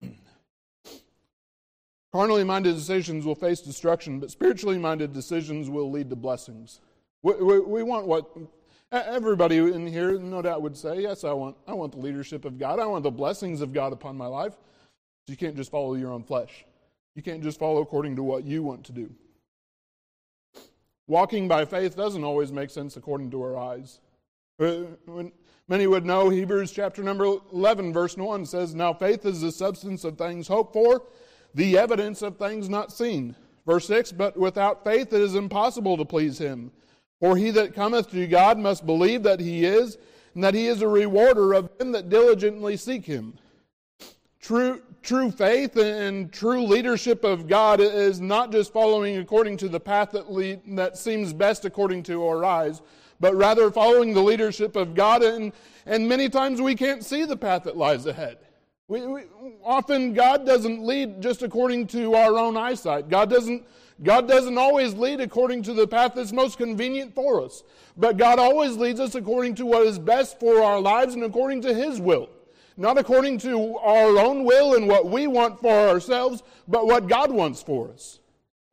Carnally 2.11 2.43
minded 2.43 2.73
decisions 2.73 3.23
will 3.25 3.35
face 3.35 3.59
destruction, 3.61 4.19
but 4.19 4.31
spiritually 4.31 4.79
minded 4.79 5.13
decisions 5.13 5.69
will 5.69 5.91
lead 5.91 6.09
to 6.09 6.15
blessings. 6.15 6.79
We, 7.21 7.33
we, 7.35 7.59
we 7.59 7.83
want 7.83 8.07
what 8.07 8.25
Everybody 8.91 9.57
in 9.57 9.87
here, 9.87 10.19
no 10.19 10.41
doubt, 10.41 10.61
would 10.61 10.75
say, 10.75 11.01
Yes, 11.01 11.23
I 11.23 11.31
want, 11.31 11.55
I 11.65 11.73
want 11.73 11.93
the 11.93 11.99
leadership 11.99 12.43
of 12.43 12.59
God. 12.59 12.77
I 12.77 12.85
want 12.85 13.03
the 13.03 13.11
blessings 13.11 13.61
of 13.61 13.71
God 13.71 13.93
upon 13.93 14.17
my 14.17 14.25
life. 14.25 14.53
So 15.25 15.31
you 15.31 15.37
can't 15.37 15.55
just 15.55 15.71
follow 15.71 15.95
your 15.95 16.11
own 16.11 16.23
flesh. 16.23 16.65
You 17.15 17.23
can't 17.23 17.41
just 17.41 17.57
follow 17.57 17.81
according 17.81 18.17
to 18.17 18.23
what 18.23 18.43
you 18.43 18.63
want 18.63 18.83
to 18.85 18.91
do. 18.91 19.09
Walking 21.07 21.47
by 21.47 21.63
faith 21.63 21.95
doesn't 21.95 22.23
always 22.23 22.51
make 22.51 22.69
sense 22.69 22.97
according 22.97 23.31
to 23.31 23.41
our 23.41 23.55
eyes. 23.57 23.99
Uh, 24.59 24.83
when 25.05 25.31
many 25.69 25.87
would 25.87 26.05
know, 26.05 26.27
Hebrews 26.29 26.71
chapter 26.71 27.01
number 27.01 27.25
11, 27.53 27.93
verse 27.93 28.17
1 28.17 28.45
says, 28.45 28.75
Now 28.75 28.93
faith 28.93 29.25
is 29.25 29.39
the 29.39 29.53
substance 29.53 30.03
of 30.03 30.17
things 30.17 30.49
hoped 30.49 30.73
for, 30.73 31.03
the 31.53 31.77
evidence 31.77 32.21
of 32.21 32.35
things 32.37 32.67
not 32.67 32.91
seen. 32.91 33.35
Verse 33.65 33.87
6, 33.87 34.11
But 34.13 34.35
without 34.35 34.83
faith 34.83 35.13
it 35.13 35.21
is 35.21 35.35
impossible 35.35 35.95
to 35.95 36.03
please 36.05 36.37
him. 36.39 36.71
For 37.21 37.37
he 37.37 37.51
that 37.51 37.75
cometh 37.75 38.09
to 38.11 38.25
God 38.27 38.57
must 38.57 38.83
believe 38.85 39.21
that 39.23 39.39
he 39.39 39.63
is, 39.63 39.99
and 40.33 40.43
that 40.43 40.55
he 40.55 40.65
is 40.65 40.81
a 40.81 40.87
rewarder 40.87 41.53
of 41.53 41.69
them 41.77 41.91
that 41.91 42.09
diligently 42.09 42.75
seek 42.75 43.05
him. 43.05 43.37
True, 44.39 44.81
true 45.03 45.29
faith 45.29 45.77
and 45.77 46.31
true 46.33 46.63
leadership 46.63 47.23
of 47.23 47.47
God 47.47 47.79
is 47.79 48.19
not 48.19 48.51
just 48.51 48.73
following 48.73 49.17
according 49.17 49.57
to 49.57 49.69
the 49.69 49.79
path 49.79 50.09
that, 50.13 50.31
lead, 50.31 50.61
that 50.75 50.97
seems 50.97 51.31
best 51.31 51.63
according 51.63 52.01
to 52.03 52.25
our 52.25 52.43
eyes, 52.43 52.81
but 53.19 53.35
rather 53.35 53.69
following 53.69 54.15
the 54.15 54.23
leadership 54.23 54.75
of 54.75 54.95
God. 54.95 55.21
And, 55.21 55.53
and 55.85 56.09
many 56.09 56.27
times 56.27 56.59
we 56.59 56.73
can't 56.73 57.05
see 57.05 57.23
the 57.25 57.37
path 57.37 57.63
that 57.65 57.77
lies 57.77 58.07
ahead. 58.07 58.39
We, 58.87 59.05
we, 59.05 59.21
often 59.63 60.13
God 60.13 60.43
doesn't 60.43 60.83
lead 60.83 61.21
just 61.21 61.43
according 61.43 61.85
to 61.87 62.15
our 62.15 62.39
own 62.39 62.57
eyesight. 62.57 63.09
God 63.09 63.29
doesn't 63.29 63.63
God 64.03 64.27
doesn't 64.27 64.57
always 64.57 64.93
lead 64.95 65.19
according 65.21 65.61
to 65.63 65.73
the 65.73 65.87
path 65.87 66.13
that's 66.15 66.31
most 66.31 66.57
convenient 66.57 67.13
for 67.13 67.43
us, 67.43 67.63
but 67.97 68.17
God 68.17 68.39
always 68.39 68.75
leads 68.75 68.99
us 68.99 69.13
according 69.15 69.55
to 69.55 69.65
what 69.65 69.85
is 69.85 69.99
best 69.99 70.39
for 70.39 70.61
our 70.61 70.79
lives 70.79 71.13
and 71.13 71.23
according 71.23 71.61
to 71.61 71.73
His 71.73 72.01
will. 72.01 72.29
Not 72.77 72.97
according 72.97 73.37
to 73.39 73.75
our 73.77 74.17
own 74.17 74.43
will 74.43 74.73
and 74.75 74.87
what 74.87 75.05
we 75.07 75.27
want 75.27 75.59
for 75.59 75.73
ourselves, 75.87 76.41
but 76.67 76.87
what 76.87 77.07
God 77.07 77.31
wants 77.31 77.61
for 77.61 77.91
us. 77.91 78.19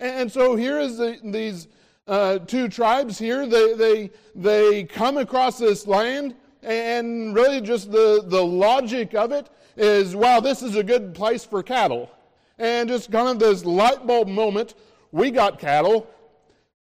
And 0.00 0.30
so 0.32 0.54
here 0.56 0.78
is 0.78 0.96
the, 0.96 1.18
these 1.22 1.68
uh, 2.06 2.38
two 2.38 2.68
tribes 2.68 3.18
here. 3.18 3.44
They, 3.46 3.74
they, 3.74 4.10
they 4.34 4.84
come 4.84 5.18
across 5.18 5.58
this 5.58 5.86
land, 5.86 6.36
and 6.62 7.34
really 7.34 7.60
just 7.60 7.92
the, 7.92 8.22
the 8.24 8.40
logic 8.42 9.14
of 9.14 9.32
it 9.32 9.50
is 9.76 10.16
wow, 10.16 10.40
this 10.40 10.62
is 10.62 10.76
a 10.76 10.82
good 10.82 11.12
place 11.12 11.44
for 11.44 11.62
cattle. 11.62 12.10
And 12.58 12.88
just 12.88 13.12
kind 13.12 13.28
of 13.28 13.38
this 13.38 13.64
light 13.64 14.06
bulb 14.06 14.28
moment 14.28 14.74
we 15.12 15.30
got 15.30 15.58
cattle. 15.58 16.06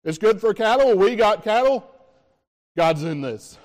It's 0.04 0.18
good 0.18 0.40
for 0.42 0.54
cattle. 0.54 0.96
We 0.96 1.16
got 1.16 1.44
cattle. 1.44 1.86
God's 2.78 3.04
in 3.04 3.22
this. 3.22 3.58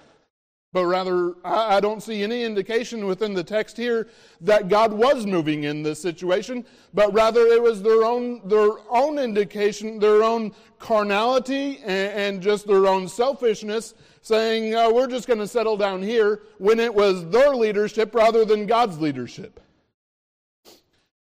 But 0.72 0.84
rather, 0.84 1.32
I 1.42 1.80
don't 1.80 2.02
see 2.02 2.22
any 2.22 2.42
indication 2.44 3.06
within 3.06 3.32
the 3.32 3.42
text 3.42 3.78
here 3.78 4.08
that 4.42 4.68
God 4.68 4.92
was 4.92 5.24
moving 5.24 5.64
in 5.64 5.82
this 5.82 6.02
situation, 6.02 6.66
but 6.92 7.14
rather 7.14 7.40
it 7.46 7.62
was 7.62 7.80
their 7.82 8.04
own, 8.04 8.42
their 8.46 8.72
own 8.90 9.18
indication, 9.18 9.98
their 9.98 10.22
own 10.22 10.52
carnality, 10.78 11.80
and, 11.84 12.42
just 12.42 12.66
their 12.66 12.86
own 12.88 13.08
selfishness 13.08 13.94
saying, 14.20 14.74
oh, 14.74 14.92
we're 14.92 15.06
just 15.06 15.26
going 15.26 15.38
to 15.38 15.48
settle 15.48 15.78
down 15.78 16.02
here 16.02 16.40
when 16.58 16.78
it 16.78 16.94
was 16.94 17.26
their 17.30 17.54
leadership 17.54 18.14
rather 18.14 18.44
than 18.44 18.66
God's 18.66 19.00
leadership. 19.00 19.60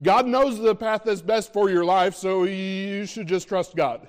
God 0.03 0.27
knows 0.27 0.59
the 0.59 0.75
path 0.75 1.03
that's 1.05 1.23
best 1.23 1.53
for 1.53 1.71
your 1.71 1.85
life, 1.85 2.15
so 2.17 2.45
you 2.45 3.07
should 3.07 3.29
just 3.29 3.47
trust 3.47 3.77
God. 3.77 4.01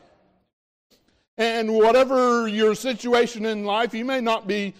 And 1.37 1.73
whatever 1.73 2.47
your 2.47 2.73
situation 2.75 3.45
in 3.45 3.63
life, 3.65 3.93
you 3.93 4.03
may 4.03 4.19
not 4.19 4.47
be 4.47 4.73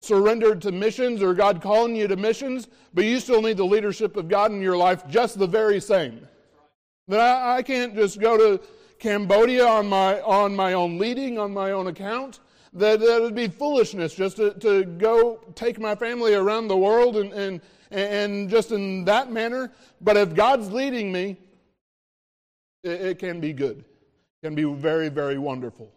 surrendered 0.00 0.60
to 0.62 0.72
missions 0.72 1.22
or 1.22 1.34
God 1.34 1.60
calling 1.62 1.94
you 1.94 2.08
to 2.08 2.16
missions, 2.16 2.68
but 2.94 3.04
you 3.04 3.20
still 3.20 3.42
need 3.42 3.56
the 3.56 3.64
leadership 3.64 4.16
of 4.16 4.28
God 4.28 4.50
in 4.52 4.60
your 4.60 4.76
life 4.76 5.06
just 5.08 5.38
the 5.38 5.46
very 5.46 5.80
same. 5.80 6.26
That 7.08 7.20
I, 7.20 7.58
I 7.58 7.62
can't 7.62 7.94
just 7.94 8.18
go 8.20 8.36
to 8.36 8.62
Cambodia 8.98 9.64
on 9.66 9.88
my, 9.88 10.20
on 10.20 10.54
my 10.54 10.72
own 10.72 10.98
leading, 10.98 11.38
on 11.38 11.52
my 11.54 11.72
own 11.72 11.86
account. 11.86 12.40
That, 12.72 13.00
that 13.00 13.22
would 13.22 13.34
be 13.34 13.48
foolishness 13.48 14.14
just 14.14 14.36
to, 14.36 14.52
to 14.54 14.84
go 14.84 15.38
take 15.54 15.78
my 15.80 15.94
family 15.94 16.34
around 16.34 16.68
the 16.68 16.76
world 16.76 17.16
and, 17.16 17.32
and 17.32 17.60
and 17.90 18.50
just 18.50 18.72
in 18.72 19.04
that 19.04 19.30
manner. 19.30 19.72
But 20.00 20.16
if 20.16 20.34
God's 20.34 20.70
leading 20.72 21.12
me, 21.12 21.36
it, 22.82 23.18
can 23.18 23.40
be 23.40 23.52
good, 23.52 23.78
it 23.78 24.46
can 24.46 24.54
be 24.54 24.64
very, 24.64 25.08
very 25.08 25.38
wonderful. 25.38 25.90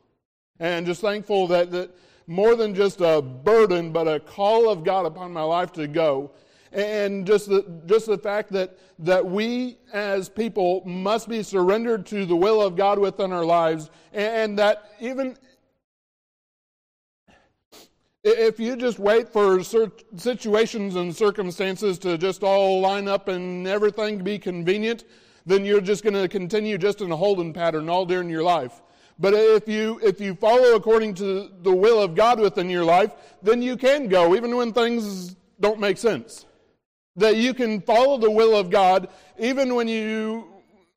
And 0.59 0.85
just 0.85 1.01
thankful 1.01 1.47
that, 1.47 1.71
that 1.71 1.91
more 2.27 2.55
than 2.55 2.73
just 2.75 3.01
a 3.01 3.21
burden, 3.21 3.91
but 3.91 4.07
a 4.07 4.19
call 4.19 4.69
of 4.69 4.83
God 4.83 5.05
upon 5.05 5.31
my 5.31 5.41
life 5.43 5.71
to 5.73 5.87
go. 5.87 6.31
And 6.71 7.25
just 7.25 7.49
the, 7.49 7.65
just 7.87 8.05
the 8.07 8.17
fact 8.17 8.51
that, 8.51 8.77
that 8.99 9.25
we 9.25 9.79
as 9.91 10.29
people 10.29 10.83
must 10.85 11.27
be 11.27 11.41
surrendered 11.41 12.05
to 12.07 12.25
the 12.25 12.35
will 12.35 12.61
of 12.61 12.75
God 12.75 12.99
within 12.99 13.31
our 13.31 13.45
lives, 13.45 13.89
and 14.13 14.59
that 14.59 14.91
even 14.99 15.35
if 18.37 18.59
you 18.59 18.75
just 18.75 18.99
wait 18.99 19.27
for 19.29 19.63
situations 19.63 20.95
and 20.95 21.15
circumstances 21.15 21.97
to 21.99 22.15
just 22.17 22.43
all 22.43 22.79
line 22.79 23.07
up 23.07 23.27
and 23.27 23.67
everything 23.67 24.19
to 24.19 24.23
be 24.23 24.37
convenient, 24.37 25.05
then 25.47 25.65
you're 25.65 25.81
just 25.81 26.03
going 26.03 26.13
to 26.13 26.27
continue 26.27 26.77
just 26.77 27.01
in 27.01 27.11
a 27.11 27.15
holding 27.15 27.53
pattern 27.53 27.89
all 27.89 28.05
during 28.05 28.29
your 28.29 28.43
life. 28.43 28.81
But 29.17 29.33
if 29.33 29.67
you, 29.67 29.99
if 30.03 30.21
you 30.21 30.35
follow 30.35 30.75
according 30.75 31.15
to 31.15 31.49
the 31.63 31.73
will 31.73 31.99
of 31.99 32.13
God 32.13 32.39
within 32.39 32.69
your 32.69 32.83
life, 32.85 33.11
then 33.41 33.61
you 33.63 33.75
can 33.75 34.07
go, 34.07 34.35
even 34.35 34.55
when 34.55 34.73
things 34.73 35.35
don't 35.59 35.79
make 35.79 35.97
sense. 35.97 36.45
That 37.15 37.35
you 37.35 37.53
can 37.55 37.81
follow 37.81 38.17
the 38.19 38.29
will 38.31 38.55
of 38.55 38.69
God, 38.69 39.07
even 39.39 39.73
when 39.73 39.87
you 39.87 40.45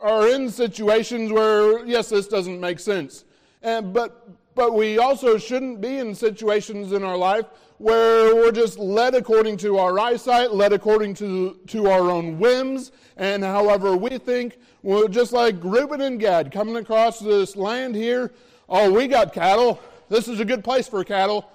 are 0.00 0.28
in 0.28 0.50
situations 0.50 1.32
where, 1.32 1.82
yes, 1.86 2.10
this 2.10 2.28
doesn't 2.28 2.60
make 2.60 2.78
sense. 2.78 3.24
And, 3.62 3.92
but 3.94 4.28
but 4.54 4.74
we 4.74 4.98
also 4.98 5.38
shouldn't 5.38 5.80
be 5.80 5.98
in 5.98 6.14
situations 6.14 6.92
in 6.92 7.02
our 7.02 7.16
life 7.16 7.46
where 7.78 8.34
we're 8.34 8.52
just 8.52 8.78
led 8.78 9.14
according 9.14 9.56
to 9.56 9.78
our 9.78 9.98
eyesight, 9.98 10.52
led 10.52 10.72
according 10.72 11.14
to, 11.14 11.58
to 11.66 11.88
our 11.88 12.10
own 12.10 12.38
whims, 12.38 12.92
and 13.16 13.42
however 13.42 13.96
we 13.96 14.18
think. 14.18 14.58
We're 14.82 15.08
just 15.08 15.32
like 15.32 15.56
Reuben 15.62 16.00
and 16.00 16.18
Gad 16.18 16.52
coming 16.52 16.76
across 16.76 17.18
this 17.18 17.56
land 17.56 17.94
here. 17.94 18.30
Oh, 18.68 18.92
we 18.92 19.06
got 19.08 19.32
cattle. 19.32 19.80
This 20.08 20.28
is 20.28 20.40
a 20.40 20.44
good 20.44 20.62
place 20.64 20.88
for 20.88 21.02
cattle. 21.04 21.48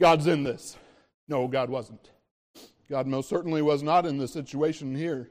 God's 0.00 0.26
in 0.26 0.44
this. 0.44 0.76
No, 1.28 1.46
God 1.46 1.68
wasn't. 1.68 2.10
God 2.88 3.06
most 3.06 3.28
certainly 3.28 3.60
was 3.62 3.82
not 3.82 4.06
in 4.06 4.18
the 4.18 4.26
situation 4.26 4.94
here. 4.94 5.30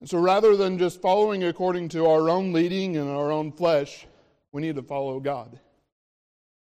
And 0.00 0.08
so 0.10 0.18
rather 0.18 0.56
than 0.56 0.78
just 0.78 1.00
following 1.00 1.44
according 1.44 1.88
to 1.90 2.06
our 2.06 2.28
own 2.28 2.52
leading 2.52 2.96
and 2.96 3.08
our 3.08 3.30
own 3.30 3.52
flesh, 3.52 4.06
we 4.56 4.62
need 4.62 4.76
to 4.76 4.82
follow 4.82 5.20
God. 5.20 5.60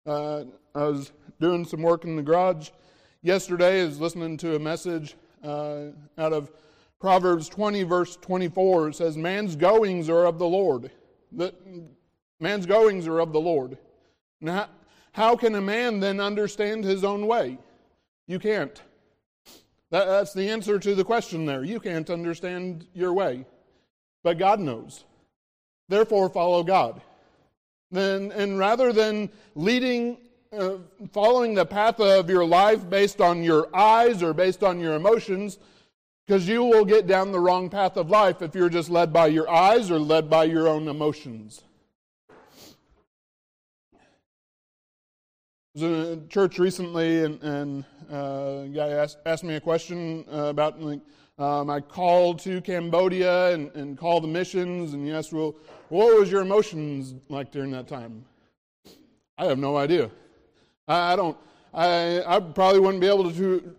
Uh, 0.04 0.42
I 0.74 0.82
was 0.82 1.12
doing 1.38 1.64
some 1.64 1.80
work 1.80 2.04
in 2.04 2.16
the 2.16 2.22
garage 2.22 2.70
yesterday, 3.22 3.82
I 3.82 3.84
was 3.84 4.00
listening 4.00 4.36
to 4.38 4.56
a 4.56 4.58
message 4.58 5.14
uh, 5.44 5.90
out 6.18 6.32
of 6.32 6.50
Proverbs 7.00 7.48
20, 7.48 7.84
verse 7.84 8.16
24. 8.16 8.88
It 8.88 8.94
says, 8.96 9.16
Man's 9.16 9.54
goings 9.54 10.08
are 10.08 10.24
of 10.26 10.40
the 10.40 10.44
Lord. 10.46 10.90
The, 11.30 11.54
man's 12.40 12.66
goings 12.66 13.06
are 13.06 13.20
of 13.20 13.32
the 13.32 13.38
Lord. 13.40 13.78
Now, 14.40 14.70
how 15.12 15.36
can 15.36 15.54
a 15.54 15.60
man 15.60 16.00
then 16.00 16.18
understand 16.18 16.82
his 16.82 17.04
own 17.04 17.28
way? 17.28 17.58
You 18.26 18.40
can't. 18.40 18.82
That, 19.92 20.06
that's 20.06 20.32
the 20.32 20.50
answer 20.50 20.80
to 20.80 20.96
the 20.96 21.04
question 21.04 21.46
there. 21.46 21.62
You 21.62 21.78
can't 21.78 22.10
understand 22.10 22.88
your 22.92 23.12
way, 23.12 23.46
but 24.24 24.36
God 24.36 24.58
knows. 24.58 25.04
Therefore, 25.88 26.28
follow 26.28 26.64
God. 26.64 27.00
And, 27.96 28.32
and 28.32 28.58
rather 28.58 28.92
than 28.92 29.30
leading, 29.54 30.18
uh, 30.56 30.76
following 31.12 31.54
the 31.54 31.66
path 31.66 32.00
of 32.00 32.28
your 32.28 32.44
life 32.44 32.88
based 32.88 33.20
on 33.20 33.42
your 33.42 33.74
eyes 33.74 34.22
or 34.22 34.32
based 34.34 34.62
on 34.64 34.80
your 34.80 34.94
emotions, 34.94 35.58
because 36.26 36.48
you 36.48 36.64
will 36.64 36.84
get 36.84 37.06
down 37.06 37.32
the 37.32 37.38
wrong 37.40 37.68
path 37.68 37.96
of 37.96 38.10
life 38.10 38.40
if 38.42 38.54
you're 38.54 38.70
just 38.70 38.88
led 38.90 39.12
by 39.12 39.26
your 39.26 39.48
eyes 39.48 39.90
or 39.90 39.98
led 39.98 40.28
by 40.30 40.44
your 40.44 40.66
own 40.68 40.88
emotions. 40.88 41.62
I 43.92 44.02
was 45.74 45.82
in 45.82 45.92
a 45.92 46.26
church 46.28 46.58
recently, 46.58 47.24
and, 47.24 47.42
and 47.42 47.84
uh, 48.10 48.62
a 48.64 48.68
guy 48.74 48.88
asked, 48.90 49.18
asked, 49.26 49.44
me 49.44 49.56
a 49.56 49.60
question 49.60 50.24
uh, 50.32 50.44
about 50.44 50.80
like, 50.80 51.00
um, 51.36 51.66
my 51.66 51.80
call 51.80 52.32
to 52.36 52.60
Cambodia 52.60 53.50
and, 53.52 53.74
and 53.74 53.98
call 53.98 54.20
the 54.20 54.28
missions, 54.28 54.94
and 54.94 55.06
yes, 55.06 55.32
we'll. 55.32 55.54
What 55.94 56.18
was 56.18 56.28
your 56.28 56.40
emotions 56.40 57.14
like 57.28 57.52
during 57.52 57.70
that 57.70 57.86
time? 57.86 58.24
I 59.38 59.44
have 59.44 59.58
no 59.60 59.76
idea. 59.76 60.10
I, 60.88 61.12
I 61.12 61.16
don't. 61.16 61.36
I, 61.72 62.20
I 62.26 62.40
probably 62.40 62.80
wouldn't 62.80 63.00
be 63.00 63.06
able 63.06 63.30
to 63.32 63.76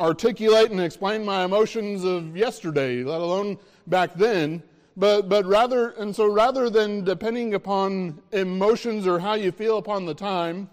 articulate 0.00 0.70
and 0.70 0.80
explain 0.80 1.22
my 1.22 1.44
emotions 1.44 2.02
of 2.02 2.34
yesterday, 2.34 3.04
let 3.04 3.20
alone 3.20 3.58
back 3.88 4.14
then. 4.14 4.62
But, 4.96 5.28
but 5.28 5.44
rather, 5.44 5.90
and 5.90 6.16
so 6.16 6.32
rather 6.32 6.70
than 6.70 7.04
depending 7.04 7.52
upon 7.52 8.22
emotions 8.32 9.06
or 9.06 9.18
how 9.18 9.34
you 9.34 9.52
feel 9.52 9.76
upon 9.76 10.06
the 10.06 10.14
time, 10.14 10.66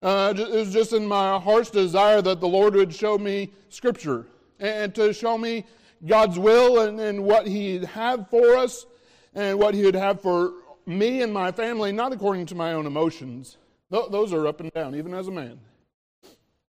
uh, 0.00 0.32
it 0.34 0.48
was 0.48 0.72
just 0.72 0.94
in 0.94 1.06
my 1.06 1.38
heart's 1.38 1.68
desire 1.68 2.22
that 2.22 2.40
the 2.40 2.48
Lord 2.48 2.74
would 2.74 2.94
show 2.94 3.18
me 3.18 3.52
Scripture 3.68 4.24
and 4.58 4.94
to 4.94 5.12
show 5.12 5.36
me 5.36 5.66
God's 6.06 6.38
will 6.38 6.80
and, 6.88 6.98
and 6.98 7.22
what 7.22 7.46
He'd 7.46 7.84
have 7.84 8.30
for 8.30 8.56
us 8.56 8.86
and 9.34 9.58
what 9.58 9.74
He 9.74 9.84
would 9.84 9.94
have 9.94 10.20
for 10.20 10.54
me 10.86 11.22
and 11.22 11.32
my 11.32 11.52
family, 11.52 11.92
not 11.92 12.12
according 12.12 12.46
to 12.46 12.54
my 12.54 12.72
own 12.72 12.86
emotions. 12.86 13.56
those 13.90 14.32
are 14.32 14.46
up 14.46 14.60
and 14.60 14.72
down, 14.72 14.94
even 14.94 15.14
as 15.14 15.28
a 15.28 15.30
man. 15.30 15.60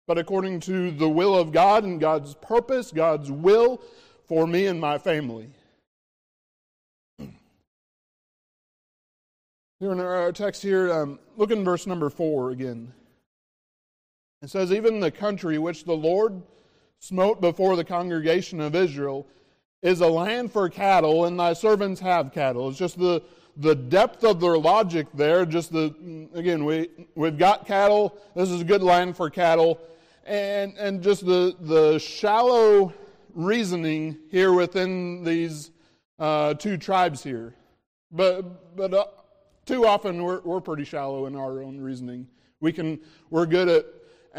But 0.07 0.19
according 0.19 0.61
to 0.61 0.91
the 0.91 1.09
will 1.09 1.37
of 1.37 1.53
God 1.53 1.85
and 1.85 2.01
God's 2.01 2.35
purpose, 2.35 2.91
God's 2.91 3.31
will 3.31 3.81
for 4.27 4.47
me 4.47 4.67
and 4.67 4.81
my 4.81 4.99
family. 4.99 5.51
Here 9.79 9.91
in 9.93 10.01
our 10.01 10.33
text 10.33 10.63
here, 10.63 10.93
um, 10.93 11.19
look 11.37 11.51
in 11.51 11.65
verse 11.65 11.87
number 11.87 12.09
four 12.11 12.51
again. 12.51 12.93
It 14.41 14.51
says, 14.51 14.73
Even 14.73 15.01
the 15.01 15.11
country 15.11 15.59
which 15.59 15.85
the 15.85 15.93
Lord 15.97 16.41
smote 17.01 17.41
before 17.41 17.75
the 17.77 17.85
congregation 17.85 18.61
of 18.61 18.75
Israel, 18.77 19.27
is 19.83 20.01
a 20.01 20.07
land 20.07 20.53
for 20.53 20.69
cattle, 20.69 21.27
and 21.27 21.39
thy 21.39 21.53
servants 21.53 22.01
have 22.01 22.33
cattle. 22.33 22.69
It's 22.69 22.79
just 22.79 22.99
the, 22.99 23.21
the 23.57 23.75
depth 23.75 24.25
of 24.25 24.41
their 24.41 24.57
logic 24.57 25.09
there. 25.13 25.45
Just 25.45 25.73
the, 25.73 26.29
again, 26.35 26.65
we, 26.65 26.89
we've 27.17 27.37
got 27.37 27.67
cattle. 27.67 28.17
This 28.37 28.49
is 28.49 28.61
a 28.61 28.65
good 28.65 28.83
land 28.83 29.17
for 29.17 29.29
cattle. 29.29 29.81
And, 30.25 30.75
and 30.79 31.03
just 31.03 31.27
the, 31.27 31.57
the 31.61 31.99
shallow 31.99 32.95
reasoning 33.35 34.19
here 34.31 34.53
within 34.53 35.25
these 35.25 35.73
uh, 36.21 36.55
two 36.55 36.77
tribes 36.77 37.23
here. 37.25 37.55
But, 38.13 38.77
but 38.77 38.95
uh, 38.95 39.07
too 39.67 39.85
often 39.85 40.23
we're, 40.23 40.41
we're 40.43 40.61
pretty 40.61 40.85
shallow 40.85 41.27
in 41.27 41.35
our 41.35 41.61
own 41.61 41.81
reasoning. 41.81 42.29
We 42.61 42.71
can, 42.73 43.01
we're 43.31 43.47
good 43.47 43.69
at, 43.69 43.87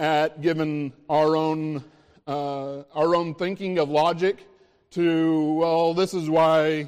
at 0.02 0.42
giving 0.42 0.94
our 1.10 1.36
own, 1.36 1.84
uh, 2.28 2.82
our 2.96 3.14
own 3.14 3.36
thinking 3.36 3.80
of 3.80 3.90
logic 3.90 4.46
to, 4.94 5.54
well, 5.54 5.92
this 5.94 6.14
is 6.14 6.30
why 6.30 6.88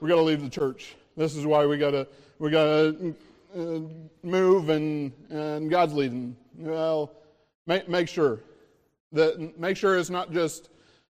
we 0.00 0.08
got 0.08 0.14
to 0.16 0.22
leave 0.22 0.40
the 0.42 0.48
church. 0.48 0.94
This 1.18 1.36
is 1.36 1.44
why 1.46 1.66
we 1.66 1.76
got 1.78 1.90
to 1.90 2.08
we 2.38 2.50
got 2.50 2.64
to 2.64 3.14
uh, 3.56 3.80
move 4.26 4.70
and 4.70 5.12
and 5.30 5.70
God's 5.70 5.92
leading. 5.92 6.34
Well, 6.56 7.12
make 7.66 7.88
make 7.90 8.08
sure 8.08 8.40
that 9.12 9.58
make 9.60 9.76
sure 9.76 9.98
it's 9.98 10.08
not 10.10 10.32
just 10.32 10.70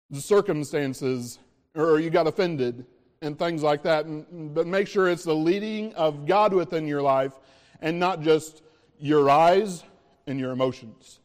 the 0.09 0.19
circumstances 0.19 1.37
or 1.75 1.99
you 1.99 2.09
got 2.09 2.25
offended 2.25 2.85
and 3.21 3.37
things 3.37 3.61
like 3.61 3.83
that. 3.83 4.07
And, 4.07 4.53
but 4.55 4.65
make 4.65 4.87
sure 4.87 5.09
it's 5.09 5.23
the 5.23 5.35
leading 5.35 5.93
of 5.93 6.25
God 6.25 6.53
within 6.53 6.87
your 6.87 7.03
life 7.03 7.33
and 7.81 7.99
not 7.99 8.21
just 8.23 8.63
your 8.99 9.29
eyes 9.29 9.83
and 10.25 10.39
your 10.39 10.51
emotions. 10.51 11.20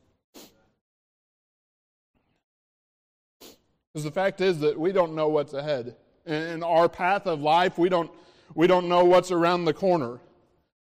Because 3.96 4.04
the 4.04 4.12
fact 4.20 4.42
is 4.42 4.58
that 4.60 4.78
we 4.78 4.92
don't 4.92 5.14
know 5.14 5.28
what's 5.28 5.54
ahead. 5.54 5.96
In 6.26 6.62
our 6.62 6.86
path 6.86 7.26
of 7.26 7.40
life, 7.40 7.78
we 7.78 7.88
don't, 7.88 8.10
we 8.54 8.66
don't 8.66 8.90
know 8.90 9.06
what's 9.06 9.30
around 9.30 9.64
the 9.64 9.72
corner, 9.72 10.18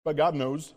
but 0.04 0.14
God 0.14 0.36
knows. 0.36 0.74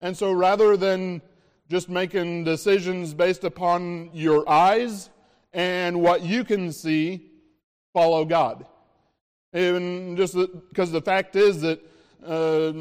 And 0.00 0.16
so 0.18 0.32
rather 0.32 0.76
than 0.76 1.22
just 1.68 1.88
making 1.88 2.42
decisions 2.42 3.14
based 3.14 3.44
upon 3.44 4.10
your 4.12 4.48
eyes 4.50 5.10
and 5.52 6.00
what 6.02 6.22
you 6.22 6.42
can 6.42 6.72
see, 6.72 7.30
follow 7.94 8.24
God. 8.24 8.66
And 9.52 10.16
just 10.16 10.34
because 10.34 10.90
the, 10.90 10.98
the, 10.98 11.04
fact 11.04 11.36
is 11.36 11.60
that 11.60 11.80
uh, 12.26 12.72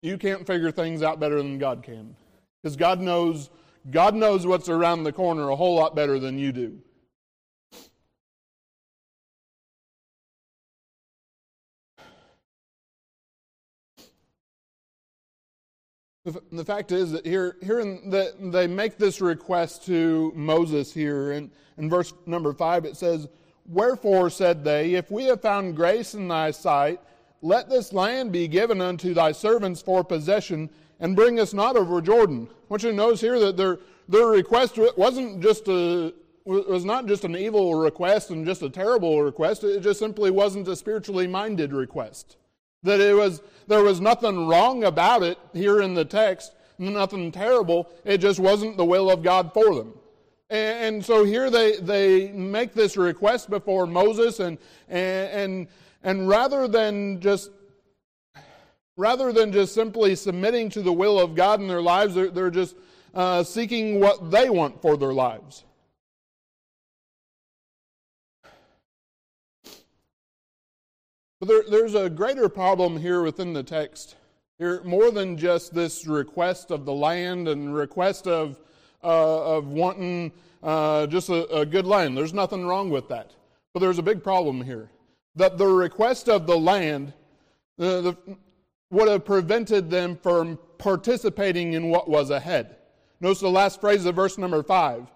you 0.00 0.16
can't 0.16 0.46
figure 0.46 0.70
things 0.70 1.02
out 1.02 1.20
better 1.20 1.36
than 1.36 1.58
God 1.58 1.82
can. 1.82 2.16
Because 2.62 2.76
God 2.76 3.00
knows, 3.02 3.50
God 3.90 4.14
knows 4.14 4.46
what's 4.46 4.70
around 4.70 5.02
the 5.04 5.12
corner 5.12 5.50
a 5.50 5.56
whole 5.56 5.74
lot 5.74 5.94
better 5.94 6.18
than 6.18 6.38
you 6.38 6.50
do. 6.52 6.78
The 16.52 16.64
fact 16.64 16.92
is 16.92 17.10
that 17.10 17.26
here, 17.26 17.56
here 17.62 17.80
in 17.80 18.08
the, 18.10 18.32
they 18.38 18.68
make 18.68 18.96
this 18.96 19.20
request 19.20 19.84
to 19.86 20.32
Moses 20.36 20.94
here. 20.94 21.32
And 21.32 21.50
in 21.78 21.90
verse 21.90 22.12
number 22.26 22.52
5, 22.52 22.84
it 22.84 22.96
says, 22.96 23.26
Wherefore 23.66 24.30
said 24.30 24.62
they, 24.62 24.94
If 24.94 25.10
we 25.10 25.24
have 25.24 25.40
found 25.42 25.74
grace 25.74 26.14
in 26.14 26.28
thy 26.28 26.52
sight, 26.52 27.00
let 27.40 27.68
this 27.68 27.92
land 27.92 28.30
be 28.30 28.46
given 28.46 28.80
unto 28.80 29.14
thy 29.14 29.32
servants 29.32 29.82
for 29.82 30.04
possession, 30.04 30.70
and 31.00 31.16
bring 31.16 31.40
us 31.40 31.52
not 31.52 31.76
over 31.76 32.00
Jordan. 32.00 32.46
I 32.48 32.54
want 32.68 32.84
you 32.84 32.90
to 32.90 32.96
notice 32.96 33.20
here 33.20 33.40
that 33.40 33.56
their, 33.56 33.80
their 34.08 34.26
request 34.28 34.78
wasn't 34.96 35.42
just 35.42 35.66
a, 35.66 36.14
was 36.44 36.84
not 36.84 37.06
just 37.08 37.24
an 37.24 37.34
evil 37.34 37.74
request 37.74 38.30
and 38.30 38.46
just 38.46 38.62
a 38.62 38.70
terrible 38.70 39.20
request. 39.24 39.64
It 39.64 39.80
just 39.82 39.98
simply 39.98 40.30
wasn't 40.30 40.68
a 40.68 40.76
spiritually 40.76 41.26
minded 41.26 41.72
request. 41.72 42.36
That 42.82 43.00
it 43.00 43.14
was, 43.16 43.42
there 43.68 43.82
was 43.82 44.00
nothing 44.00 44.46
wrong 44.46 44.84
about 44.84 45.22
it 45.22 45.38
here 45.52 45.80
in 45.82 45.94
the 45.94 46.04
text, 46.04 46.52
nothing 46.78 47.30
terrible. 47.30 47.88
It 48.04 48.18
just 48.18 48.40
wasn't 48.40 48.76
the 48.76 48.84
will 48.84 49.10
of 49.10 49.22
God 49.22 49.52
for 49.52 49.74
them. 49.74 49.94
And, 50.50 50.96
and 50.96 51.04
so 51.04 51.24
here 51.24 51.48
they, 51.48 51.76
they 51.76 52.30
make 52.32 52.74
this 52.74 52.96
request 52.96 53.50
before 53.50 53.86
Moses, 53.86 54.40
and, 54.40 54.58
and, 54.88 55.68
and 56.02 56.28
rather 56.28 56.66
than 56.68 57.20
just 57.20 57.50
rather 58.98 59.32
than 59.32 59.50
just 59.50 59.72
simply 59.74 60.14
submitting 60.14 60.68
to 60.68 60.82
the 60.82 60.92
will 60.92 61.18
of 61.18 61.34
God 61.34 61.62
in 61.62 61.66
their 61.66 61.80
lives, 61.80 62.14
they're, 62.14 62.28
they're 62.28 62.50
just 62.50 62.76
uh, 63.14 63.42
seeking 63.42 64.00
what 64.00 64.30
they 64.30 64.50
want 64.50 64.82
for 64.82 64.98
their 64.98 65.14
lives. 65.14 65.64
But 71.44 71.48
there, 71.48 71.62
there's 71.70 71.96
a 71.96 72.08
greater 72.08 72.48
problem 72.48 72.96
here 72.98 73.20
within 73.22 73.52
the 73.52 73.64
text. 73.64 74.14
Here, 74.60 74.80
more 74.84 75.10
than 75.10 75.36
just 75.36 75.74
this 75.74 76.06
request 76.06 76.70
of 76.70 76.84
the 76.84 76.92
land 76.92 77.48
and 77.48 77.74
request 77.74 78.28
of, 78.28 78.60
uh, 79.02 79.56
of 79.56 79.66
wanting 79.66 80.30
uh, 80.62 81.08
just 81.08 81.30
a, 81.30 81.44
a 81.52 81.66
good 81.66 81.84
land. 81.84 82.16
There's 82.16 82.32
nothing 82.32 82.64
wrong 82.64 82.90
with 82.90 83.08
that. 83.08 83.32
But 83.74 83.80
there's 83.80 83.98
a 83.98 84.04
big 84.04 84.22
problem 84.22 84.62
here. 84.62 84.88
That 85.34 85.58
the 85.58 85.66
request 85.66 86.28
of 86.28 86.46
the 86.46 86.56
land 86.56 87.12
the, 87.76 88.16
would 88.92 89.08
have 89.08 89.24
prevented 89.24 89.90
them 89.90 90.14
from 90.22 90.60
participating 90.78 91.72
in 91.72 91.90
what 91.90 92.08
was 92.08 92.30
ahead. 92.30 92.76
Notice 93.20 93.40
the 93.40 93.48
last 93.50 93.80
phrase 93.80 94.04
of 94.04 94.14
verse 94.14 94.38
number 94.38 94.62
five 94.62 95.08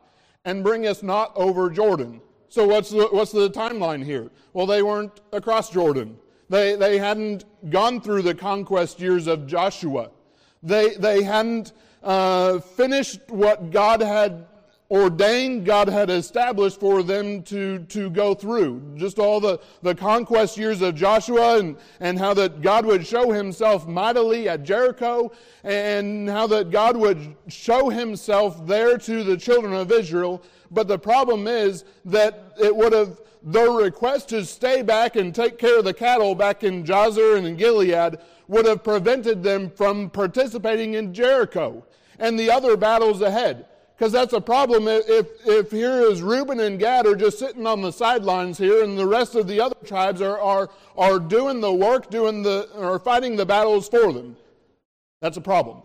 and 0.45 0.65
bring 0.65 0.89
us 0.89 1.05
not 1.05 1.31
over 1.37 1.71
Jordan. 1.71 2.21
So 2.49 2.67
what's 2.67 2.91
the, 2.91 3.09
what's 3.11 3.33
the 3.33 3.51
timeline 3.51 4.05
here? 4.05 4.31
Well, 4.53 4.67
they 4.67 4.83
weren't 4.83 5.21
across 5.33 5.71
Jordan. 5.71 6.17
They, 6.49 6.77
they 6.77 6.99
hadn't 6.99 7.45
gone 7.71 8.01
through 8.01 8.23
the 8.23 8.35
conquest 8.35 9.01
years 9.01 9.27
of 9.27 9.47
Joshua. 9.47 10.11
They, 10.63 10.95
they 10.95 11.23
hadn't 11.23 11.73
uh, 12.03 12.61
finished 12.61 13.21
what 13.29 13.71
God 13.71 14.01
had 14.01 14.47
ordained, 14.89 15.67
God 15.67 15.89
had 15.89 16.09
established 16.11 16.79
for 16.79 17.03
them 17.03 17.43
to, 17.43 17.81
to 17.87 18.09
go 18.11 18.33
through. 18.35 18.81
Just 18.95 19.19
all 19.19 19.41
the, 19.41 19.59
the 19.83 19.97
conquest 19.97 20.57
years 20.57 20.81
of 20.81 20.95
Joshua 20.95 21.59
and, 21.59 21.77
and 21.99 22.17
how 22.17 22.33
that 22.35 22.63
God 22.63 22.87
would 22.87 23.05
show 23.05 23.33
himself 23.33 23.89
mightily 23.89 24.49
at 24.49 24.63
Jericho 24.63 25.33
and 25.65 26.29
how 26.31 26.47
that 26.47 26.71
God 26.71 26.97
would 26.97 27.35
show 27.49 27.89
himself 27.89 28.65
there 28.69 28.97
to 28.99 29.25
the 29.25 29.37
children 29.37 29.73
of 29.75 29.91
Israel 29.91 30.41
but 30.71 30.89
the 30.89 30.99
problem 30.99 31.47
is 31.47 31.85
that 32.07 32.53
it 32.61 32.75
would 32.75 32.93
have, 32.93 33.21
their 33.43 33.71
request 33.71 34.31
to 34.31 34.45
stay 34.45 34.83
back 34.83 35.15
and 35.15 35.33
take 35.33 35.57
care 35.57 35.79
of 35.79 35.85
the 35.85 35.95
cattle 35.95 36.35
back 36.35 36.65
in 36.65 36.83
Jazer 36.83 37.37
and 37.39 37.47
in 37.47 37.55
Gilead 37.57 38.19
would 38.49 38.67
have 38.67 38.83
prevented 38.83 39.41
them 39.45 39.71
from 39.71 40.11
participating 40.11 40.95
in 40.95 41.15
Jericho 41.15 41.85
and 42.19 42.39
the 42.41 42.51
other 42.51 42.77
battles 42.77 43.21
ahead. 43.23 43.67
Because 43.97 44.11
that's 44.13 44.33
a 44.33 44.41
problem 44.41 44.89
if, 44.89 45.29
if 45.47 45.71
here 45.71 46.01
is 46.11 46.23
Reuben 46.23 46.59
and 46.61 46.77
Gad 46.79 47.07
are 47.07 47.15
just 47.15 47.39
sitting 47.39 47.67
on 47.69 47.83
the 47.83 47.93
sidelines 47.93 48.59
here 48.59 48.83
and 48.83 48.99
the 48.99 49.07
rest 49.07 49.37
of 49.37 49.47
the 49.47 49.61
other 49.61 49.77
tribes 49.85 50.21
are, 50.21 50.39
are, 50.41 50.69
are 50.99 51.21
doing 51.21 51.61
the 51.61 51.73
work, 51.73 52.11
doing 52.11 52.43
the, 52.43 52.69
or 52.77 52.99
fighting 52.99 53.37
the 53.37 53.47
battles 53.47 53.89
for 53.89 54.13
them. 54.13 54.37
That's 55.23 55.37
a 55.37 55.41
problem. 55.43 55.83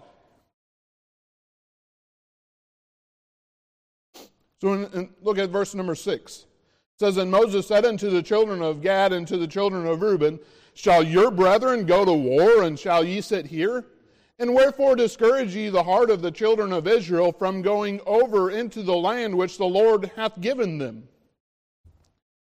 So 4.62 4.74
in, 4.74 4.86
in, 4.94 5.10
look 5.24 5.40
at 5.40 5.50
verse 5.50 5.74
number 5.74 5.96
six. 5.96 6.42
It 6.96 7.00
says, 7.00 7.18
And 7.18 7.32
Moses 7.32 7.68
said 7.68 7.84
unto 7.84 8.10
the 8.12 8.22
children 8.22 8.62
of 8.62 8.82
Gad 8.82 9.12
and 9.12 9.28
to 9.28 9.38
the 9.38 9.48
children 9.48 9.88
of 9.88 10.02
Reuben, 10.04 10.40
Shall 10.76 11.04
your 11.04 11.32
brethren 11.32 11.86
go 11.86 12.06
to 12.06 12.14
war, 12.14 12.62
and 12.64 12.80
shall 12.80 13.04
ye 13.04 13.22
sit 13.22 13.48
here? 13.48 13.84
And 14.40 14.54
wherefore 14.54 14.96
discourage 14.96 15.56
ye 15.56 15.70
the 15.70 15.84
heart 15.84 16.10
of 16.10 16.22
the 16.22 16.32
children 16.32 16.72
of 16.74 16.88
Israel 16.88 17.32
from 17.32 17.62
going 17.62 18.00
over 18.06 18.52
into 18.52 18.82
the 18.84 18.96
land 18.96 19.36
which 19.36 19.58
the 19.58 19.66
Lord 19.66 20.10
hath 20.16 20.40
given 20.40 20.78
them? 20.78 21.08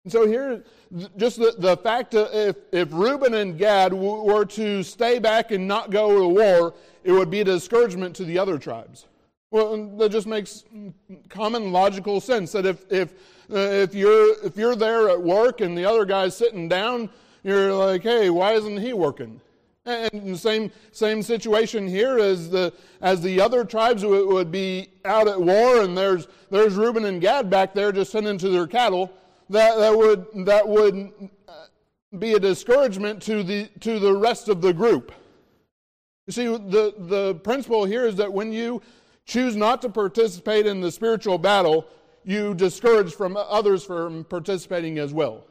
And 0.04 0.12
so 0.12 0.26
here, 0.26 0.64
just 1.16 1.38
the, 1.38 1.54
the 1.58 1.76
fact 1.76 2.12
that 2.12 2.30
if, 2.32 2.56
if 2.72 2.88
Reuben 2.92 3.34
and 3.34 3.58
Gad 3.58 3.92
were 3.92 4.44
to 4.46 4.82
stay 4.84 5.18
back 5.18 5.50
and 5.50 5.66
not 5.66 5.90
go 5.90 6.20
to 6.20 6.28
war, 6.28 6.74
it 7.04 7.12
would 7.12 7.30
be 7.30 7.40
a 7.40 7.44
discouragement 7.44 8.14
to 8.16 8.24
the 8.24 8.38
other 8.38 8.56
tribes. 8.58 9.06
Well, 9.52 9.86
that 9.98 10.10
just 10.10 10.26
makes 10.26 10.64
common 11.28 11.70
logical 11.72 12.20
sense 12.20 12.50
that 12.52 12.66
if, 12.66 12.84
if, 12.90 13.12
uh, 13.52 13.56
if, 13.58 13.94
you're, 13.94 14.44
if 14.44 14.56
you're 14.56 14.74
there 14.74 15.08
at 15.08 15.22
work 15.22 15.60
and 15.60 15.78
the 15.78 15.84
other 15.84 16.04
guy's 16.04 16.36
sitting 16.36 16.68
down, 16.68 17.10
you're 17.44 17.72
like, 17.72 18.02
hey, 18.02 18.28
why 18.28 18.52
isn't 18.54 18.78
he 18.78 18.92
working? 18.92 19.40
And 19.84 20.36
same, 20.36 20.72
same 20.90 21.22
situation 21.22 21.86
here 21.86 22.18
as 22.18 22.50
the, 22.50 22.72
as 23.00 23.20
the 23.20 23.40
other 23.40 23.64
tribes 23.64 24.04
would, 24.04 24.26
would 24.26 24.50
be 24.50 24.88
out 25.04 25.28
at 25.28 25.40
war, 25.40 25.80
and 25.82 25.96
there's, 25.96 26.26
there's 26.50 26.74
Reuben 26.74 27.04
and 27.04 27.20
Gad 27.20 27.48
back 27.48 27.72
there 27.72 27.92
just 27.92 28.10
sending 28.10 28.36
to 28.38 28.48
their 28.48 28.66
cattle. 28.66 29.12
That, 29.48 29.76
that, 29.78 29.96
would, 29.96 30.26
that 30.46 30.66
would 30.66 31.28
uh, 31.48 31.66
be 32.18 32.32
a 32.32 32.40
discouragement 32.40 33.22
to 33.22 33.44
the, 33.44 33.68
to 33.78 34.00
the 34.00 34.12
rest 34.12 34.48
of 34.48 34.60
the 34.60 34.72
group. 34.72 35.12
You 36.26 36.32
see, 36.32 36.46
the, 36.48 36.92
the 36.98 37.36
principle 37.36 37.84
here 37.84 38.06
is 38.08 38.16
that 38.16 38.32
when 38.32 38.52
you 38.52 38.82
choose 39.26 39.56
not 39.56 39.82
to 39.82 39.88
participate 39.88 40.66
in 40.66 40.80
the 40.80 40.90
spiritual 40.90 41.36
battle, 41.38 41.86
you 42.24 42.54
discourage 42.54 43.12
from 43.12 43.36
others 43.36 43.84
from 43.84 44.24
participating 44.24 44.98
as 44.98 45.12
well. 45.12 45.44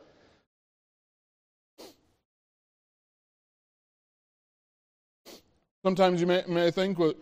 Sometimes 5.84 6.20
you 6.20 6.26
may, 6.26 6.44
may 6.48 6.72
think, 6.72 6.98
well, 6.98 7.14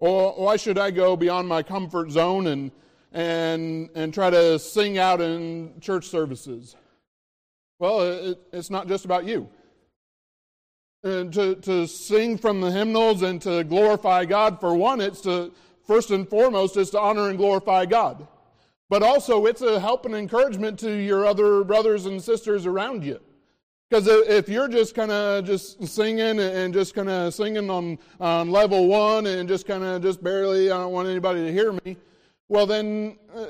oh, 0.00 0.34
why 0.44 0.56
should 0.56 0.78
I 0.78 0.90
go 0.92 1.16
beyond 1.16 1.48
my 1.48 1.62
comfort 1.64 2.10
zone 2.10 2.46
and, 2.46 2.70
and, 3.12 3.88
and 3.96 4.14
try 4.14 4.30
to 4.30 4.58
sing 4.58 4.98
out 4.98 5.20
in 5.20 5.80
church 5.80 6.04
services? 6.06 6.76
Well, 7.80 8.02
it, 8.30 8.38
it's 8.52 8.70
not 8.70 8.86
just 8.86 9.04
about 9.04 9.24
you. 9.24 9.48
And 11.02 11.32
to, 11.34 11.56
to 11.56 11.86
sing 11.88 12.38
from 12.38 12.60
the 12.60 12.70
hymnals 12.70 13.22
and 13.22 13.42
to 13.42 13.64
glorify 13.64 14.26
God, 14.26 14.60
for 14.60 14.74
one, 14.76 15.00
it's 15.00 15.20
to, 15.22 15.52
first 15.88 16.10
and 16.12 16.28
foremost 16.28 16.76
is 16.76 16.90
to 16.90 17.00
honor 17.00 17.30
and 17.30 17.38
glorify 17.38 17.86
God. 17.86 18.28
But 18.90 19.02
also, 19.02 19.46
it's 19.46 19.62
a 19.62 19.80
help 19.80 20.06
and 20.06 20.14
encouragement 20.14 20.78
to 20.80 20.90
your 20.92 21.26
other 21.26 21.64
brothers 21.64 22.06
and 22.06 22.22
sisters 22.22 22.64
around 22.66 23.02
you. 23.04 23.18
Because 23.90 24.06
if 24.06 24.50
you're 24.50 24.68
just 24.68 24.94
kind 24.94 25.10
of 25.10 25.46
just 25.46 25.84
singing 25.88 26.38
and 26.40 26.74
just 26.74 26.94
kind 26.94 27.08
of 27.08 27.32
singing 27.32 27.70
on, 27.70 27.98
on 28.20 28.50
level 28.50 28.86
one 28.86 29.26
and 29.26 29.48
just 29.48 29.66
kind 29.66 29.82
of 29.82 30.02
just 30.02 30.22
barely, 30.22 30.70
I 30.70 30.76
don't 30.76 30.92
want 30.92 31.08
anybody 31.08 31.40
to 31.44 31.52
hear 31.52 31.72
me, 31.72 31.96
well, 32.50 32.66
then, 32.66 33.16
uh, 33.34 33.46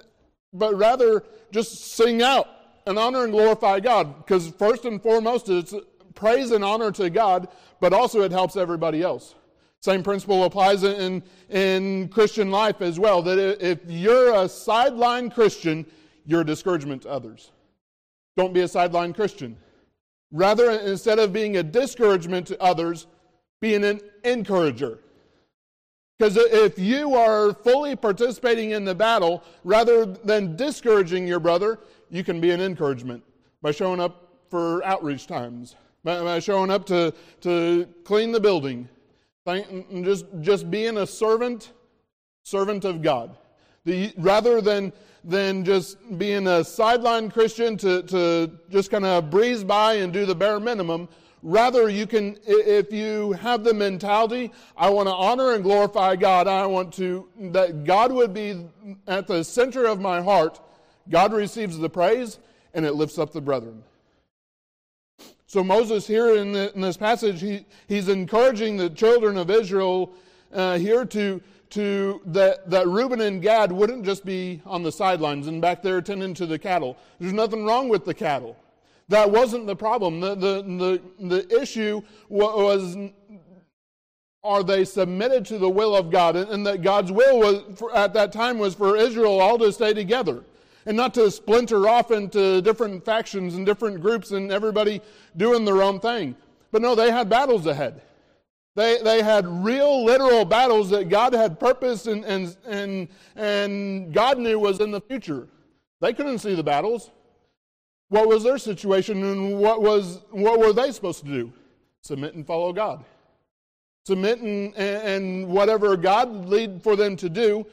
but 0.53 0.75
rather 0.77 1.25
just 1.51 1.95
sing 1.97 2.23
out 2.23 2.49
and 2.87 2.99
honor 2.99 3.25
and 3.25 3.33
glorify 3.33 3.81
God. 3.81 4.17
Because 4.25 4.49
first 4.51 4.85
and 4.85 5.03
foremost, 5.03 5.49
it's 5.49 5.75
praise 6.15 6.53
and 6.53 6.65
honor 6.65 6.93
to 6.93 7.11
God, 7.11 7.49
but 7.81 7.93
also 7.93 8.23
it 8.23 8.31
helps 8.31 8.57
everybody 8.57 9.03
else. 9.03 9.35
Same 9.81 10.03
principle 10.03 10.45
applies 10.45 10.83
in, 10.83 11.23
in 11.51 12.09
Christian 12.09 12.51
life 12.51 12.81
as 12.83 12.99
well 12.99 13.23
that 13.23 13.39
if 13.61 13.79
you're 13.87 14.35
a 14.35 14.49
sideline 14.49 15.31
Christian, 15.31 15.87
you're 16.27 16.41
a 16.41 16.47
discouragement 16.47 17.03
to 17.03 17.09
others. 17.09 17.53
Don't 18.37 18.53
be 18.53 18.61
a 18.63 18.69
sideline 18.69 19.13
Christian. 19.13 19.57
Rather, 20.33 20.71
instead 20.73 21.19
of 21.19 21.33
being 21.33 21.57
a 21.57 21.63
discouragement 21.63 22.47
to 22.49 22.61
others, 22.61 23.07
be 23.61 23.75
an 23.75 24.01
encourager. 24.25 24.99
Because 26.19 26.37
if 26.37 26.77
you 26.79 27.15
are 27.15 27.55
fully 27.55 27.95
participating 27.95 28.73
in 28.73 28.85
the 28.85 28.95
battle, 28.95 29.45
rather 29.63 30.05
than 30.05 30.57
discouraging 30.57 31.27
your 31.27 31.39
brother, 31.39 31.79
you 32.11 32.25
can 32.25 32.41
be 32.41 32.51
an 32.51 32.61
encouragement 32.61 33.23
by 33.63 33.71
showing 33.71 34.01
up 34.01 34.45
for 34.51 34.85
outreach 34.85 35.29
times, 35.29 35.77
by, 36.03 36.39
showing 36.41 36.71
up 36.71 36.85
to, 36.87 37.15
to 37.43 37.87
clean 38.05 38.33
the 38.33 38.41
building, 38.41 38.89
just, 40.03 40.27
just 40.41 40.71
being 40.71 40.99
a 40.99 41.07
servant, 41.07 41.73
servant 42.45 42.85
of 42.85 43.03
God. 43.03 43.37
The, 43.85 44.13
rather 44.19 44.61
than, 44.61 44.93
than 45.25 45.65
just 45.65 45.97
being 46.19 46.47
a 46.47 46.63
sideline 46.65 47.31
Christian 47.31 47.77
to, 47.79 48.03
to 48.05 48.51
just 48.71 48.91
kind 48.91 49.05
of 49.05 49.31
breeze 49.31 49.65
by 49.65 49.95
and 49.95 50.13
do 50.13 50.27
the 50.27 50.35
bare 50.35 50.61
minimum, 50.61 51.09
rather 51.43 51.89
you 51.89 52.07
can, 52.07 52.37
if 52.47 52.93
you 52.93 53.33
have 53.33 53.65
the 53.65 53.73
mentality, 53.73 54.53
I 54.77 54.91
want 54.91 55.09
to 55.09 55.15
honor 55.15 55.53
and 55.55 55.63
glorify 55.63 56.17
God, 56.17 56.47
I 56.49 56.67
want 56.67 56.93
to, 56.95 57.29
that 57.53 57.85
God 57.85 58.13
would 58.13 58.35
be 58.35 58.67
at 59.07 59.27
the 59.27 59.43
center 59.43 59.87
of 59.87 60.01
my 60.01 60.21
heart, 60.21 60.61
God 61.09 61.33
receives 61.33 61.79
the 61.79 61.89
praise 61.89 62.39
and 62.75 62.85
it 62.85 62.93
lifts 62.93 63.19
up 63.19 63.33
the 63.33 63.41
brethren. 63.41 63.83
So, 65.51 65.65
Moses, 65.65 66.07
here 66.07 66.37
in, 66.37 66.53
the, 66.53 66.75
in 66.75 66.83
this 66.83 66.99
passage, 66.99 67.41
he, 67.41 67.65
he's 67.89 68.11
encouraging 68.11 68.77
the 68.77 68.91
children 68.91 69.39
of 69.39 69.49
Israel 69.51 70.13
uh, 70.53 70.77
here 70.77 71.07
to, 71.07 71.41
to 71.71 72.21
that, 72.27 72.69
that 72.69 72.87
Reuben 72.87 73.23
and 73.23 73.41
Gad 73.41 73.73
wouldn't 73.73 74.05
just 74.05 74.27
be 74.27 74.61
on 74.67 74.83
the 74.83 74.93
sidelines 74.93 75.47
and 75.47 75.63
back 75.63 75.81
there 75.81 75.97
attending 75.97 76.35
to 76.35 76.45
the 76.45 76.59
cattle. 76.59 76.99
There's 77.19 77.33
nothing 77.33 77.65
wrong 77.65 77.89
with 77.89 78.05
the 78.05 78.13
cattle. 78.13 78.59
That 79.09 79.31
wasn't 79.31 79.67
the 79.67 79.75
problem. 79.75 80.21
The, 80.21 80.35
the, 80.35 80.63
the, 81.19 81.27
the 81.29 81.59
issue 81.63 82.03
was 82.29 82.95
are 84.45 84.63
they 84.63 84.85
submitted 84.85 85.47
to 85.47 85.57
the 85.57 85.69
will 85.69 85.97
of 85.97 86.11
God? 86.11 86.37
And, 86.37 86.51
and 86.51 86.67
that 86.67 86.83
God's 86.83 87.11
will 87.11 87.39
was, 87.39 87.63
for, 87.75 87.97
at 87.97 88.13
that 88.13 88.33
time 88.35 88.59
was 88.59 88.75
for 88.75 88.99
Israel 88.99 89.41
all 89.41 89.57
to 89.57 89.73
stay 89.73 89.95
together 89.95 90.45
and 90.89 90.97
not 90.97 91.13
to 91.13 91.31
splinter 91.31 91.87
off 91.87 92.11
into 92.11 92.63
different 92.63 93.05
factions 93.05 93.55
and 93.55 93.67
different 93.67 94.01
groups 94.01 94.31
and 94.31 94.51
everybody 94.51 95.03
doing 95.37 95.67
their 95.67 95.83
own 95.83 96.01
thing. 96.01 96.35
But 96.73 96.81
no, 96.81 96.95
they 96.95 97.11
had 97.11 97.29
battles 97.29 97.67
ahead. 97.67 98.01
They, 98.75 98.99
they 99.05 99.23
had 99.23 99.47
real, 99.47 100.03
literal 100.03 100.47
battles 100.47 100.89
that 100.91 101.11
God 101.11 101.35
had 101.35 101.61
purpose 101.61 102.07
and, 102.07 102.25
and, 102.25 102.57
and, 102.67 103.09
and 103.37 104.15
God 104.15 104.39
knew 104.39 104.59
was 104.59 104.81
in 104.81 104.91
the 104.91 105.01
future. 105.03 105.47
They 106.01 106.15
couldn't 106.15 106.39
see 106.39 106.55
the 106.55 106.63
battles. 106.65 107.11
What 108.09 108.27
was 108.27 108.43
their 108.43 108.57
situation 108.57 109.23
and 109.23 109.59
what, 109.59 109.83
was, 109.83 110.21
what 110.31 110.59
were 110.59 110.73
they 110.73 110.91
supposed 110.93 111.21
to 111.27 111.31
do? 111.31 111.53
Submit 112.01 112.33
and 112.33 112.47
follow 112.47 112.73
God. 112.73 113.05
Submit 114.07 114.39
and, 114.41 114.75
and 114.75 115.49
whatever 115.49 115.99
God 115.99 116.47
lead 116.47 116.83
for 116.83 116.97
them 116.97 117.15
to 117.17 117.29
do, 117.29 117.67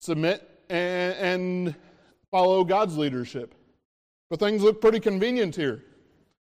submit 0.00 0.48
and, 0.68 1.14
and 1.70 1.74
follow 2.30 2.64
God's 2.64 2.96
leadership. 2.96 3.54
But 4.30 4.38
things 4.40 4.62
look 4.62 4.80
pretty 4.80 5.00
convenient 5.00 5.54
here. 5.54 5.84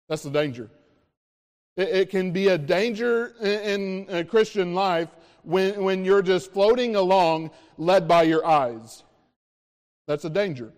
That's 0.08 0.22
the 0.22 0.30
danger. 0.30 0.70
It, 1.76 1.88
it 1.88 2.10
can 2.10 2.32
be 2.32 2.48
a 2.48 2.58
danger 2.58 3.34
in, 3.40 3.48
in 3.48 4.08
a 4.14 4.24
Christian 4.24 4.74
life 4.74 5.08
when, 5.42 5.82
when 5.82 6.04
you're 6.04 6.22
just 6.22 6.52
floating 6.52 6.96
along 6.96 7.50
led 7.78 8.08
by 8.08 8.24
your 8.24 8.44
eyes. 8.44 9.04
That's 10.06 10.24
a 10.24 10.30
danger. 10.30 10.72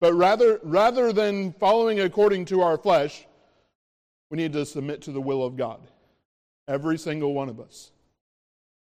But 0.00 0.14
rather, 0.14 0.60
rather 0.62 1.12
than 1.12 1.52
following 1.54 2.00
according 2.00 2.44
to 2.46 2.62
our 2.62 2.78
flesh, 2.78 3.26
we 4.30 4.36
need 4.38 4.52
to 4.52 4.64
submit 4.64 5.02
to 5.02 5.12
the 5.12 5.20
will 5.20 5.42
of 5.44 5.56
God. 5.56 5.80
Every 6.68 6.98
single 6.98 7.34
one 7.34 7.48
of 7.48 7.58
us. 7.60 7.90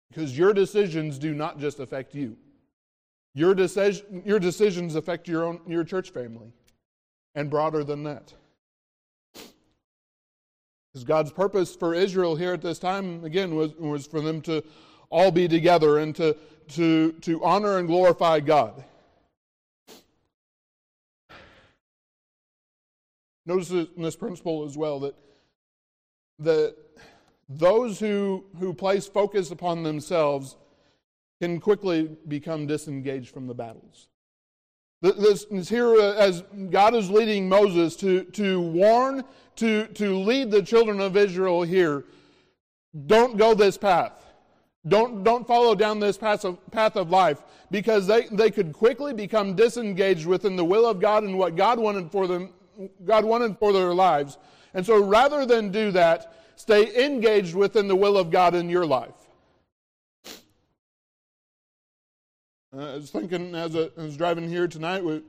Because 0.10 0.38
your 0.38 0.54
decisions 0.54 1.18
do 1.20 1.34
not 1.36 1.60
just 1.60 1.80
affect 1.80 2.16
you, 2.16 2.36
your, 3.36 3.54
decision, 3.54 4.24
your 4.26 4.40
decisions 4.40 4.96
affect 4.96 5.28
your 5.28 5.44
own 5.46 5.62
your 5.68 5.84
church 5.84 6.10
family 6.12 6.52
and 7.36 7.50
broader 7.50 7.84
than 7.84 8.04
that. 8.04 8.34
Because 9.34 11.04
God's 11.06 11.32
purpose 11.32 11.76
for 11.76 11.94
Israel 11.94 12.36
here 12.36 12.54
at 12.54 12.62
this 12.64 12.80
time, 12.80 13.24
again, 13.24 13.56
was, 13.56 13.76
was 13.76 14.08
for 14.08 14.22
them 14.22 14.42
to 14.42 14.64
all 15.12 15.30
be 15.30 15.48
together 15.48 16.00
and 16.00 16.16
to, 16.16 16.36
to, 16.70 17.12
to 17.22 17.44
honor 17.44 17.78
and 17.78 17.88
glorify 17.88 18.40
God. 18.40 18.84
Notice 23.46 23.70
in 23.72 23.88
this 24.02 24.16
principle 24.16 24.66
as 24.66 24.78
well 24.78 25.00
that, 25.02 25.16
that 26.40 26.76
those 27.48 28.00
who, 28.00 28.46
who 28.60 28.74
place 28.74 29.06
focus 29.08 29.52
upon 29.52 29.84
themselves 29.84 30.56
can 31.42 31.60
quickly 31.60 32.10
become 32.28 32.68
disengaged 32.68 33.30
from 33.34 33.48
the 33.48 33.54
battles. 33.54 34.08
This 35.02 35.44
is 35.50 35.70
here 35.70 35.96
uh, 35.96 36.14
as 36.16 36.42
God 36.70 36.94
is 36.94 37.10
leading 37.10 37.48
Moses 37.48 37.96
to, 37.98 38.26
to 38.26 38.60
warn, 38.60 39.24
to, 39.56 39.88
to 39.88 40.18
lead 40.18 40.52
the 40.52 40.62
children 40.62 41.00
of 41.00 41.16
Israel 41.16 41.62
here. 41.64 42.04
Don't 43.06 43.38
go 43.38 43.54
this 43.54 43.78
path. 43.78 44.26
Don't, 44.86 45.24
don't 45.24 45.48
follow 45.48 45.74
down 45.76 46.00
this 46.00 46.18
path 46.18 46.44
of, 46.44 46.58
path 46.72 46.98
of 46.98 47.10
life 47.12 47.44
because 47.72 48.08
they, 48.08 48.28
they 48.32 48.52
could 48.52 48.74
quickly 48.74 49.14
become 49.14 49.56
disengaged 49.56 50.26
within 50.26 50.58
the 50.58 50.66
will 50.66 50.86
of 50.86 51.00
God 51.00 51.24
and 51.24 51.38
what 51.38 51.56
God 51.56 51.80
wanted 51.80 52.12
for 52.12 52.28
them, 52.28 52.52
God 53.06 53.24
wanted 53.24 53.58
for 53.58 53.72
their 53.72 53.94
lives. 53.94 54.38
And 54.74 54.86
so 54.86 55.02
rather 55.04 55.46
than 55.46 55.72
do 55.72 55.92
that, 55.92 56.34
stay 56.58 57.06
engaged 57.06 57.56
within 57.56 57.88
the 57.88 57.96
will 57.96 58.18
of 58.18 58.32
God 58.32 58.54
in 58.54 58.70
your 58.70 58.86
life. 58.86 59.14
Uh, 62.72 62.78
I 62.94 62.96
was 62.98 63.10
thinking 63.10 63.56
as 63.56 63.76
I 63.76 63.88
was 63.98 64.16
driving 64.16 64.48
here 64.48 64.68
tonight, 64.68 65.04
with 65.04 65.24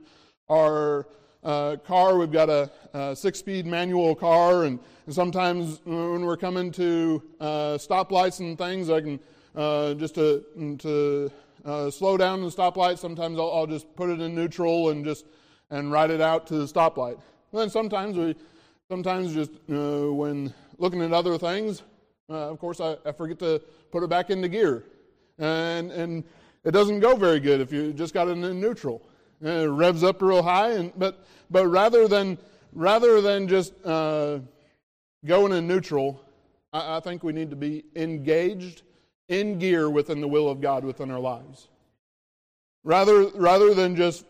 our 0.47 1.07
uh, 1.43 1.75
car, 1.87 2.15
we've 2.19 2.31
got 2.31 2.51
a, 2.51 2.69
a 2.93 3.15
six 3.15 3.39
speed 3.39 3.65
manual 3.65 4.13
car, 4.13 4.65
and, 4.65 4.77
and, 5.07 5.15
sometimes 5.15 5.81
when 5.83 6.23
we're 6.23 6.37
coming 6.37 6.71
to 6.73 7.23
uh, 7.39 7.47
stoplights 7.79 8.41
and 8.41 8.59
things, 8.59 8.91
I 8.91 9.01
can 9.01 9.19
uh, 9.55 9.95
just 9.95 10.13
to, 10.15 10.45
to 10.81 11.31
uh, 11.65 11.89
slow 11.89 12.15
down 12.15 12.41
the 12.41 12.49
stoplight, 12.49 12.99
sometimes 12.99 13.39
I'll, 13.39 13.51
I'll, 13.51 13.67
just 13.67 13.93
put 13.95 14.11
it 14.11 14.21
in 14.21 14.35
neutral 14.35 14.91
and 14.91 15.03
just 15.03 15.25
and 15.71 15.91
ride 15.91 16.11
it 16.11 16.21
out 16.21 16.45
to 16.47 16.57
the 16.57 16.65
stoplight. 16.65 17.19
then 17.53 17.71
sometimes 17.71 18.17
we, 18.17 18.35
sometimes 18.87 19.33
just 19.33 19.49
uh, 19.73 20.13
when 20.13 20.53
looking 20.77 21.01
at 21.01 21.11
other 21.11 21.39
things, 21.39 21.81
of 22.29 22.59
course, 22.59 22.79
I, 22.79 22.97
I 23.03 23.11
forget 23.13 23.39
to 23.39 23.59
put 23.91 24.03
it 24.03 24.09
back 24.11 24.29
into 24.29 24.47
gear. 24.47 24.85
And, 25.39 25.91
and 25.91 26.23
it 26.63 26.71
doesn't 26.71 26.99
go 26.99 27.15
very 27.15 27.39
good 27.39 27.59
if 27.61 27.71
you 27.71 27.91
just 27.93 28.13
got 28.13 28.27
it 28.27 28.31
in 28.37 28.59
neutral. 28.59 29.01
And 29.41 29.49
it 29.63 29.67
revs 29.69 30.03
up 30.03 30.21
real 30.21 30.43
high, 30.43 30.71
and, 30.73 30.91
but, 30.97 31.25
but 31.49 31.67
rather, 31.67 32.07
than, 32.07 32.37
rather 32.73 33.19
than 33.21 33.47
just 33.47 33.73
uh, 33.83 34.39
going 35.25 35.53
in 35.53 35.67
neutral, 35.67 36.23
I, 36.71 36.97
I 36.97 36.99
think 36.99 37.23
we 37.23 37.33
need 37.33 37.49
to 37.49 37.55
be 37.55 37.83
engaged, 37.95 38.83
in 39.29 39.57
gear 39.59 39.89
within 39.89 40.19
the 40.19 40.27
will 40.27 40.49
of 40.49 40.59
God 40.59 40.83
within 40.83 41.09
our 41.09 41.19
lives. 41.19 41.69
Rather, 42.83 43.27
rather 43.29 43.73
than 43.73 43.95
just 43.95 44.25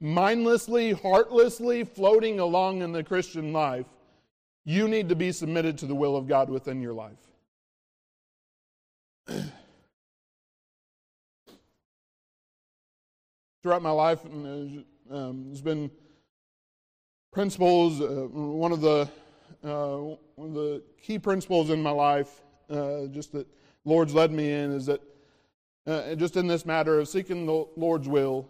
mindlessly, 0.00 0.92
heartlessly 0.92 1.82
floating 1.82 2.38
along 2.38 2.82
in 2.82 2.92
the 2.92 3.02
Christian 3.02 3.54
life, 3.54 3.86
you 4.66 4.86
need 4.86 5.08
to 5.08 5.16
be 5.16 5.32
submitted 5.32 5.78
to 5.78 5.86
the 5.86 5.94
will 5.94 6.14
of 6.14 6.28
God 6.28 6.50
within 6.50 6.82
your 6.82 6.92
life. 6.92 7.16
throughout 13.62 13.82
my 13.82 13.90
life, 13.90 14.24
and, 14.24 14.84
uh, 15.10 15.16
um, 15.16 15.44
there's 15.46 15.62
been 15.62 15.90
principles. 17.32 18.00
Uh, 18.00 18.26
one 18.28 18.72
of 18.72 18.80
the 18.80 19.08
uh, 19.62 20.16
one 20.34 20.48
of 20.48 20.54
the 20.54 20.82
key 21.00 21.18
principles 21.18 21.70
in 21.70 21.80
my 21.80 21.90
life, 21.90 22.42
uh, 22.70 23.06
just 23.12 23.30
that 23.30 23.46
Lord's 23.84 24.12
led 24.14 24.32
me 24.32 24.50
in, 24.50 24.72
is 24.72 24.86
that 24.86 25.00
uh, 25.86 26.14
just 26.16 26.36
in 26.36 26.48
this 26.48 26.66
matter 26.66 26.98
of 26.98 27.06
seeking 27.08 27.46
the 27.46 27.66
Lord's 27.76 28.08
will, 28.08 28.48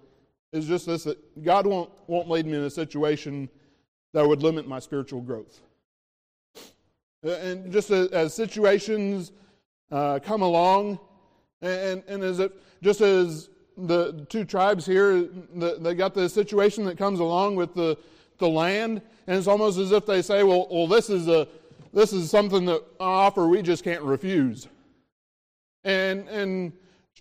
is 0.53 0.67
just 0.67 0.87
this 0.87 1.05
that 1.05 1.43
God 1.45 1.67
won't 1.67 1.91
won't 2.07 2.31
lead 2.31 2.47
me 2.47 2.55
in 2.55 2.65
a 2.65 2.71
situation 2.71 3.49
that 4.15 4.27
would 4.27 4.43
limit 4.43 4.67
my 4.67 4.79
spiritual 4.79 5.21
growth. 5.21 5.61
Uh, 7.25 7.31
and 7.31 7.73
just 7.73 7.91
as, 7.91 8.09
as 8.09 8.35
situations 8.35 9.33
come 9.91 10.41
along, 10.41 10.99
and, 11.61 12.03
and 12.09 12.23
as 12.25 12.39
if, 12.39 12.51
just 12.83 13.03
as 13.03 13.51
the 13.77 14.27
two 14.29 14.45
tribes 14.45 14.85
here, 14.87 15.29
they 15.55 15.95
got 15.95 16.15
the 16.15 16.29
situation 16.29 16.85
that 16.85 16.99
comes 16.99 17.21
along 17.21 17.57
with 17.57 17.75
the, 17.75 17.97
the 18.39 18.49
land, 18.49 19.01
and 19.27 19.37
it's 19.39 19.47
almost 19.47 19.79
as 19.79 19.93
if 19.93 20.05
they 20.07 20.23
say, 20.23 20.43
well, 20.43 20.67
well 20.71 20.87
this, 20.87 21.09
is 21.11 21.29
a, 21.29 21.49
this 21.93 22.13
is 22.13 22.31
something 22.31 22.65
that 22.67 22.83
offer 23.01 23.47
we 23.49 23.63
just 23.63 23.85
can't 23.85 24.03
refuse. 24.03 24.69
And, 25.85 26.29
and 26.29 26.73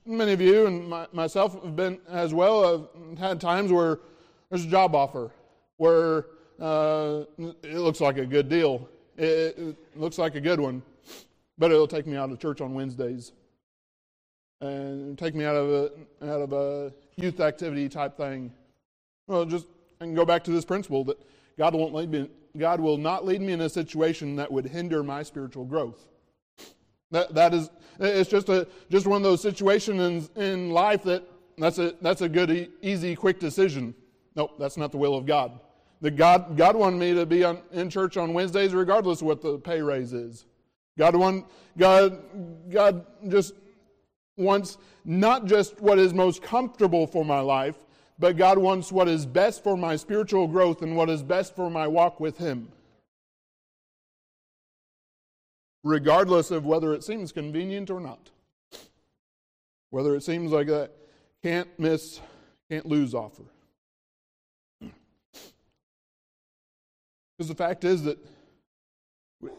many 0.05 0.33
of 0.33 0.41
you 0.41 0.67
and 0.67 0.89
my, 0.89 1.07
myself 1.13 1.61
have 1.63 1.75
been 1.75 1.99
as 2.09 2.33
well, 2.33 2.89
have 2.99 3.17
had 3.17 3.41
times 3.41 3.71
where 3.71 3.99
there's 4.49 4.65
a 4.65 4.69
job 4.69 4.93
offer, 4.95 5.31
where 5.77 6.25
uh, 6.59 7.21
it 7.63 7.77
looks 7.79 8.01
like 8.01 8.17
a 8.17 8.25
good 8.25 8.49
deal. 8.49 8.87
It, 9.17 9.57
it 9.57 9.75
looks 9.95 10.17
like 10.17 10.35
a 10.35 10.41
good 10.41 10.59
one, 10.59 10.81
but 11.57 11.71
it'll 11.71 11.87
take 11.87 12.05
me 12.07 12.17
out 12.17 12.29
of 12.29 12.39
church 12.39 12.59
on 12.61 12.73
Wednesdays 12.73 13.31
and 14.61 15.17
take 15.17 15.35
me 15.35 15.43
out 15.43 15.55
of 15.55 15.69
a, 15.69 15.89
out 16.31 16.41
of 16.41 16.53
a 16.53 16.93
youth 17.15 17.39
activity 17.39 17.89
type 17.89 18.15
thing. 18.15 18.51
Well, 19.27 19.45
just 19.45 19.65
and 19.99 20.15
go 20.15 20.25
back 20.25 20.43
to 20.45 20.51
this 20.51 20.65
principle 20.65 21.03
that 21.05 21.17
God 21.57 21.73
won't 21.75 21.93
lead 21.93 22.09
me. 22.09 22.29
God 22.57 22.79
will 22.79 22.97
not 22.97 23.25
lead 23.25 23.41
me 23.41 23.53
in 23.53 23.61
a 23.61 23.69
situation 23.69 24.35
that 24.35 24.51
would 24.51 24.65
hinder 24.65 25.03
my 25.03 25.23
spiritual 25.23 25.65
growth. 25.65 26.05
That 27.11 27.33
that 27.33 27.53
is 27.53 27.69
it's 27.99 28.29
just 28.29 28.49
a 28.49 28.67
just 28.89 29.05
one 29.05 29.17
of 29.17 29.23
those 29.23 29.41
situations 29.41 30.29
in, 30.35 30.41
in 30.41 30.71
life 30.71 31.03
that 31.03 31.23
that's 31.57 31.77
a 31.77 31.93
that's 32.01 32.21
a 32.21 32.29
good 32.29 32.71
easy 32.81 33.15
quick 33.15 33.39
decision. 33.39 33.93
No, 34.35 34.43
nope, 34.43 34.51
that's 34.59 34.77
not 34.77 34.91
the 34.91 34.97
will 34.97 35.15
of 35.15 35.25
God. 35.25 35.59
That 36.01 36.15
God 36.15 36.55
God 36.57 36.75
wanted 36.75 36.97
me 36.97 37.13
to 37.13 37.25
be 37.25 37.43
on, 37.43 37.59
in 37.71 37.89
church 37.89 38.17
on 38.17 38.33
Wednesdays 38.33 38.73
regardless 38.73 39.21
of 39.21 39.27
what 39.27 39.41
the 39.41 39.57
pay 39.59 39.81
raise 39.81 40.13
is. 40.13 40.45
God 40.97 41.15
want 41.15 41.45
God 41.77 42.17
God 42.69 43.05
just 43.27 43.53
wants 44.37 44.77
not 45.05 45.45
just 45.45 45.81
what 45.81 45.97
is 45.99 46.13
most 46.13 46.41
comfortable 46.41 47.05
for 47.07 47.25
my 47.25 47.39
life, 47.41 47.75
but 48.19 48.37
God 48.37 48.57
wants 48.57 48.89
what 48.91 49.07
is 49.07 49.25
best 49.25 49.63
for 49.63 49.75
my 49.77 49.95
spiritual 49.95 50.47
growth 50.47 50.81
and 50.83 50.95
what 50.97 51.09
is 51.09 51.23
best 51.23 51.55
for 51.55 51.69
my 51.71 51.87
walk 51.87 52.19
with 52.19 52.37
Him. 52.37 52.69
Regardless 55.83 56.51
of 56.51 56.65
whether 56.65 56.93
it 56.93 57.03
seems 57.03 57.31
convenient 57.31 57.89
or 57.89 57.99
not, 57.99 58.29
whether 59.89 60.15
it 60.15 60.21
seems 60.23 60.51
like 60.51 60.67
a 60.69 60.89
can't 61.41 61.67
miss, 61.79 62.19
can't 62.69 62.85
lose 62.85 63.15
offer. 63.15 63.41
Because 64.79 67.47
the 67.49 67.55
fact 67.55 67.83
is 67.83 68.03
that 68.03 68.19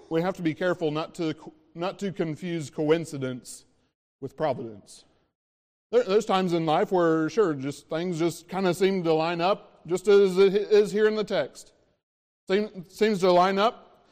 we 0.08 0.22
have 0.22 0.36
to 0.36 0.42
be 0.42 0.54
careful 0.54 0.92
not 0.92 1.12
to, 1.16 1.34
not 1.74 1.98
to 1.98 2.12
confuse 2.12 2.70
coincidence 2.70 3.64
with 4.22 4.36
providence. 4.36 5.04
There's 5.90 6.24
times 6.24 6.54
in 6.54 6.64
life 6.64 6.90
where, 6.90 7.28
sure, 7.28 7.52
just 7.52 7.90
things 7.90 8.18
just 8.18 8.48
kind 8.48 8.66
of 8.66 8.74
seem 8.76 9.02
to 9.02 9.12
line 9.12 9.42
up, 9.42 9.86
just 9.86 10.08
as 10.08 10.38
it 10.38 10.54
is 10.54 10.90
here 10.90 11.06
in 11.08 11.16
the 11.16 11.24
text. 11.24 11.72
seems 12.48 13.18
to 13.20 13.30
line 13.30 13.58
up, 13.58 14.06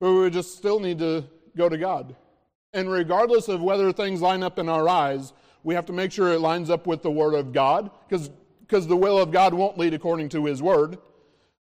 but 0.00 0.12
we 0.14 0.30
just 0.30 0.56
still 0.56 0.80
need 0.80 0.98
to 1.00 1.24
go 1.54 1.68
to 1.68 1.76
God. 1.76 2.16
And 2.72 2.90
regardless 2.90 3.48
of 3.48 3.60
whether 3.60 3.92
things 3.92 4.22
line 4.22 4.42
up 4.42 4.58
in 4.58 4.68
our 4.70 4.88
eyes, 4.88 5.34
we 5.62 5.74
have 5.74 5.84
to 5.86 5.92
make 5.92 6.12
sure 6.12 6.32
it 6.32 6.40
lines 6.40 6.70
up 6.70 6.86
with 6.86 7.02
the 7.02 7.10
Word 7.10 7.34
of 7.34 7.52
God, 7.52 7.90
because 8.08 8.86
the 8.86 8.96
will 8.96 9.18
of 9.18 9.30
God 9.30 9.52
won't 9.52 9.76
lead 9.76 9.92
according 9.92 10.30
to 10.30 10.46
His 10.46 10.62
Word. 10.62 10.96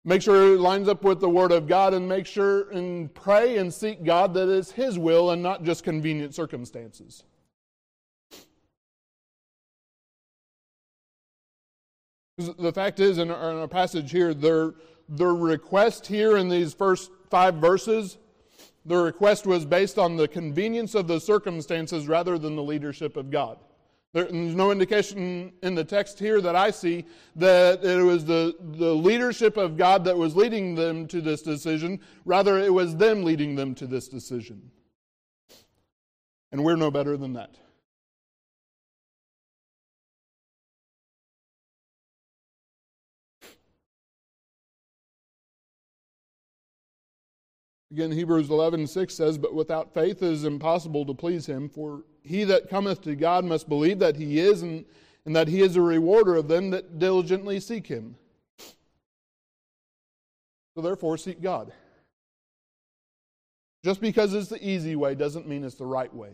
Make 0.06 0.22
sure 0.22 0.54
it 0.56 0.60
lines 0.60 0.88
up 0.88 1.04
with 1.04 1.20
the 1.20 1.30
Word 1.30 1.52
of 1.52 1.68
God, 1.68 1.94
and 1.96 2.08
make 2.08 2.28
sure 2.28 2.70
and 2.70 3.12
pray 3.16 3.58
and 3.58 3.74
seek 3.74 4.04
God 4.04 4.36
that 4.36 4.50
it's 4.50 4.72
His 4.72 5.00
will 5.00 5.32
and 5.32 5.42
not 5.42 5.64
just 5.64 5.84
convenient 5.84 6.36
circumstances. 6.36 7.24
The 12.38 12.72
fact 12.72 13.00
is, 13.00 13.18
in 13.18 13.32
our, 13.32 13.52
in 13.52 13.58
our 13.58 13.68
passage 13.68 14.12
here, 14.12 14.32
their, 14.34 14.76
their 15.10 15.34
request 15.34 16.06
here 16.06 16.38
in 16.38 16.50
these 16.50 16.72
first 16.72 17.10
five 17.32 17.56
verses, 17.56 18.18
the 18.86 18.98
request 18.98 19.48
was 19.48 19.66
based 19.66 19.98
on 19.98 20.18
the 20.18 20.28
convenience 20.28 20.94
of 20.94 21.08
the 21.08 21.20
circumstances 21.20 22.08
rather 22.08 22.38
than 22.38 22.56
the 22.56 22.62
leadership 22.62 23.18
of 23.18 23.32
God. 23.32 23.58
There's 24.14 24.32
no 24.32 24.72
indication 24.72 25.52
in 25.64 25.74
the 25.76 25.84
text 25.84 26.20
here 26.20 26.40
that 26.42 26.56
I 26.56 26.70
see 26.70 27.06
that 27.36 27.84
it 27.84 28.04
was 28.04 28.24
the, 28.24 28.56
the 28.62 28.94
leadership 28.96 29.58
of 29.58 29.76
God 29.76 30.06
that 30.06 30.16
was 30.16 30.36
leading 30.36 30.76
them 30.76 31.08
to 31.08 31.22
this 31.22 31.42
decision. 31.42 32.00
Rather, 32.24 32.60
it 32.60 32.74
was 32.74 32.96
them 32.96 33.24
leading 33.24 33.56
them 33.56 33.74
to 33.76 33.88
this 33.88 34.08
decision. 34.08 34.70
And 36.52 36.64
we're 36.64 36.76
no 36.78 36.92
better 36.92 37.18
than 37.18 37.34
that. 37.34 37.56
Again, 47.92 48.12
Hebrews 48.12 48.50
11 48.50 48.88
6 48.88 49.14
says, 49.14 49.38
But 49.38 49.54
without 49.54 49.94
faith 49.94 50.22
it 50.24 50.32
is 50.32 50.44
impossible 50.46 51.06
to 51.06 51.14
please 51.14 51.46
him, 51.46 51.70
for 51.70 52.04
he 52.22 52.44
that 52.44 52.70
cometh 52.70 53.00
to 53.04 53.16
God 53.16 53.46
must 53.46 53.70
believe 53.70 54.00
that 54.00 54.18
he 54.18 54.38
is, 54.40 54.62
and, 54.62 54.84
and 55.26 55.34
that 55.36 55.48
he 55.48 55.62
is 55.62 55.76
a 55.78 55.82
rewarder 55.82 56.36
of 56.36 56.48
them 56.50 56.70
that 56.72 56.98
diligently 57.00 57.60
seek 57.62 57.86
him. 57.88 58.16
So 60.76 60.82
therefore, 60.84 61.18
seek 61.18 61.42
God. 61.42 61.72
Just 63.86 64.02
because 64.02 64.34
it's 64.34 64.50
the 64.50 64.68
easy 64.68 64.96
way 64.96 65.14
doesn't 65.16 65.48
mean 65.48 65.64
it's 65.64 65.76
the 65.76 65.86
right 65.86 66.14
way. 66.14 66.34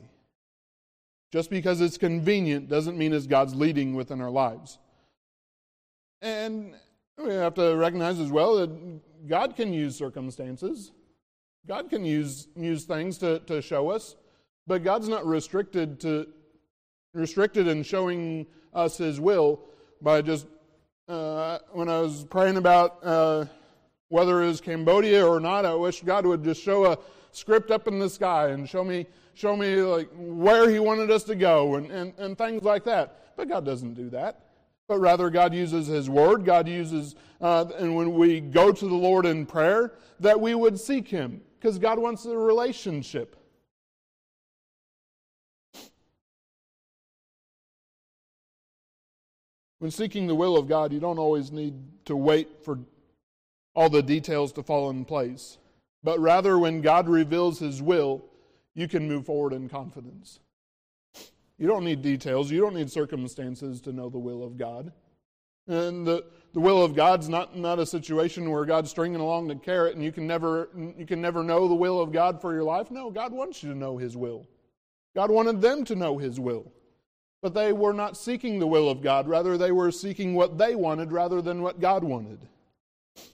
Just 1.32 1.50
because 1.52 1.82
it's 1.82 1.98
convenient 1.98 2.68
doesn't 2.68 2.98
mean 2.98 3.14
it's 3.14 3.28
God's 3.28 3.54
leading 3.56 3.96
within 3.96 4.22
our 4.22 4.30
lives. 4.32 4.80
And 6.22 6.74
we 7.18 7.32
have 7.34 7.54
to 7.56 7.76
recognize 7.76 8.20
as 8.20 8.32
well 8.32 8.56
that 8.58 9.28
God 9.28 9.56
can 9.56 9.72
use 9.74 9.96
circumstances. 9.96 10.92
God 11.66 11.90
can 11.90 12.04
use, 12.04 12.48
use 12.58 12.84
things 12.84 13.18
to, 13.20 13.40
to 13.42 13.62
show 13.62 13.90
us, 13.90 14.16
but 14.68 14.84
God's 14.84 15.08
not 15.08 15.26
restricted 15.26 16.00
to 16.02 16.28
restricted 17.14 17.68
in 17.68 17.84
showing 17.84 18.46
us 18.74 18.98
His 18.98 19.20
will 19.20 19.62
by 20.02 20.22
just. 20.22 20.48
Uh, 21.10 21.60
when 21.74 21.90
I 21.90 22.00
was 22.00 22.24
praying 22.24 22.56
about 22.56 23.00
uh, 23.04 23.46
whether 24.08 24.42
it 24.42 24.48
was 24.48 24.62
Cambodia 24.62 25.28
or 25.28 25.42
not, 25.42 25.66
I 25.66 25.76
wish 25.76 26.02
God 26.02 26.26
would 26.26 26.46
just 26.46 26.64
show 26.64 26.86
a 26.90 26.98
script 27.32 27.72
up 27.72 27.90
in 27.90 28.00
the 28.00 28.10
sky 28.10 28.48
and 28.48 28.68
show 28.70 28.86
me 28.86 29.06
show 29.34 29.58
me 29.58 29.76
like 29.82 30.10
where 30.16 30.70
He 30.70 30.80
wanted 30.80 31.12
us 31.12 31.24
to 31.26 31.36
go 31.36 31.76
and, 31.76 31.92
and, 31.92 32.14
and 32.18 32.38
things 32.38 32.64
like 32.64 32.86
that. 32.86 33.34
But 33.36 33.50
God 33.50 33.66
doesn't 33.66 33.94
do 33.94 34.10
that 34.10 34.40
but 34.90 35.00
rather 35.00 35.30
God 35.30 35.54
uses 35.56 35.88
His 35.88 36.10
Word. 36.10 36.46
God 36.46 36.68
uses, 36.68 37.16
uh, 37.42 37.66
and 37.80 37.96
when 37.96 38.14
we 38.14 38.42
go 38.42 38.72
to 38.72 38.86
the 38.86 38.94
Lord 38.94 39.26
in 39.26 39.46
prayer, 39.46 39.94
that 40.20 40.40
we 40.40 40.54
would 40.54 40.78
seek 40.78 41.08
Him. 41.08 41.42
Because 41.64 41.80
God 41.80 41.98
wants 41.98 42.26
a 42.26 42.38
relationship. 42.38 43.38
When 49.80 49.90
seeking 49.90 50.28
the 50.28 50.36
will 50.36 50.58
of 50.58 50.68
God, 50.68 50.92
you 50.92 51.00
don't 51.00 51.18
always 51.18 51.54
need 51.54 51.76
to 52.04 52.18
wait 52.18 52.50
for 52.66 52.80
all 53.78 53.90
the 53.90 54.04
details 54.04 54.52
to 54.54 54.64
fall 54.64 54.90
in 54.90 55.06
place. 55.06 55.58
But 56.04 56.20
rather, 56.20 56.60
when 56.60 56.82
God 56.82 57.08
reveals 57.08 57.60
His 57.60 57.82
will, 57.82 58.26
you 58.76 58.90
can 58.90 59.08
move 59.08 59.26
forward 59.26 59.54
in 59.54 59.70
confidence. 59.70 60.42
You 61.58 61.68
don't 61.70 61.86
need 61.86 62.02
details, 62.02 62.52
you 62.52 62.60
don't 62.60 62.76
need 62.76 62.92
circumstances 62.92 63.80
to 63.82 63.94
know 63.94 64.10
the 64.10 64.20
will 64.20 64.44
of 64.44 64.58
God. 64.58 64.92
And 65.70 66.06
the 66.06 66.26
the 66.54 66.60
will 66.60 66.84
of 66.86 66.96
God's 66.96 67.28
not, 67.30 67.58
not 67.58 67.80
a 67.80 67.86
situation 67.86 68.50
where 68.50 68.64
God's 68.64 68.92
stringing 68.92 69.20
along 69.20 69.48
the 69.48 69.56
carrot 69.56 69.96
and 69.96 70.04
you 70.06 70.12
can, 70.12 70.28
never, 70.28 70.70
you 70.98 71.06
can 71.06 71.20
never 71.22 71.44
know 71.44 71.68
the 71.68 71.74
will 71.76 72.00
of 72.00 72.12
God 72.14 72.40
for 72.40 72.54
your 72.54 72.64
life. 72.64 72.92
No, 72.92 73.10
God 73.10 73.34
wants 73.34 73.64
you 73.64 73.72
to 73.74 73.78
know 73.78 73.98
His 73.98 74.16
will. 74.16 74.46
God 75.16 75.32
wanted 75.32 75.60
them 75.62 75.84
to 75.86 75.96
know 75.96 76.20
His 76.20 76.40
will. 76.40 76.72
But 77.42 77.56
they 77.56 77.74
were 77.74 77.92
not 77.94 78.16
seeking 78.18 78.60
the 78.60 78.68
will 78.68 78.88
of 78.88 79.02
God. 79.02 79.28
Rather, 79.28 79.58
they 79.58 79.72
were 79.72 79.90
seeking 79.92 80.36
what 80.36 80.58
they 80.60 80.76
wanted 80.76 81.12
rather 81.12 81.42
than 81.42 81.64
what 81.64 81.80
God 81.80 82.04
wanted. 82.04 82.48
It 83.16 83.34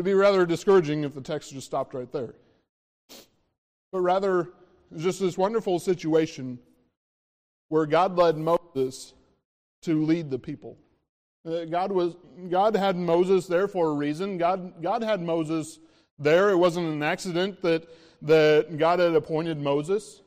would 0.00 0.04
be 0.04 0.14
rather 0.14 0.44
discouraging 0.44 1.04
if 1.04 1.14
the 1.14 1.20
text 1.22 1.52
just 1.52 1.66
stopped 1.68 1.94
right 1.94 2.10
there. 2.12 2.34
But 3.92 4.00
rather, 4.00 4.48
just 4.96 5.20
this 5.20 5.38
wonderful 5.38 5.78
situation 5.78 6.58
where 7.68 7.86
God 7.86 8.16
led 8.16 8.36
Moses 8.36 9.14
to 9.82 10.02
lead 10.04 10.30
the 10.30 10.38
people. 10.38 10.76
Uh, 11.46 11.64
God, 11.64 11.92
was, 11.92 12.16
God 12.48 12.74
had 12.76 12.96
Moses 12.96 13.46
there 13.46 13.68
for 13.68 13.88
a 13.90 13.94
reason. 13.94 14.38
God, 14.38 14.82
God 14.82 15.02
had 15.02 15.20
Moses 15.20 15.78
there. 16.18 16.50
It 16.50 16.56
wasn't 16.56 16.88
an 16.92 17.02
accident 17.02 17.62
that, 17.62 17.86
that 18.22 18.78
God 18.78 18.98
had 18.98 19.14
appointed 19.14 19.58
Moses, 19.60 20.22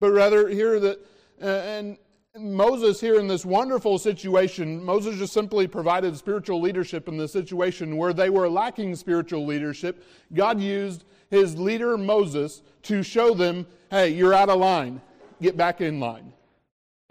but 0.00 0.10
rather 0.10 0.48
here 0.48 0.78
that, 0.80 0.98
uh, 1.40 1.46
and 1.46 1.96
Moses 2.38 3.00
here 3.00 3.18
in 3.18 3.26
this 3.28 3.44
wonderful 3.44 3.98
situation, 3.98 4.82
Moses 4.82 5.18
just 5.18 5.32
simply 5.32 5.66
provided 5.66 6.16
spiritual 6.16 6.60
leadership 6.60 7.08
in 7.08 7.16
the 7.18 7.28
situation 7.28 7.96
where 7.96 8.12
they 8.12 8.30
were 8.30 8.48
lacking 8.48 8.96
spiritual 8.96 9.44
leadership. 9.44 10.02
God 10.32 10.58
used 10.60 11.04
his 11.30 11.58
leader 11.58 11.98
Moses 11.98 12.62
to 12.84 13.02
show 13.02 13.34
them, 13.34 13.66
hey, 13.90 14.10
you're 14.10 14.32
out 14.34 14.48
of 14.48 14.60
line. 14.60 15.02
Get 15.42 15.56
back 15.56 15.80
in 15.82 16.00
line 16.00 16.32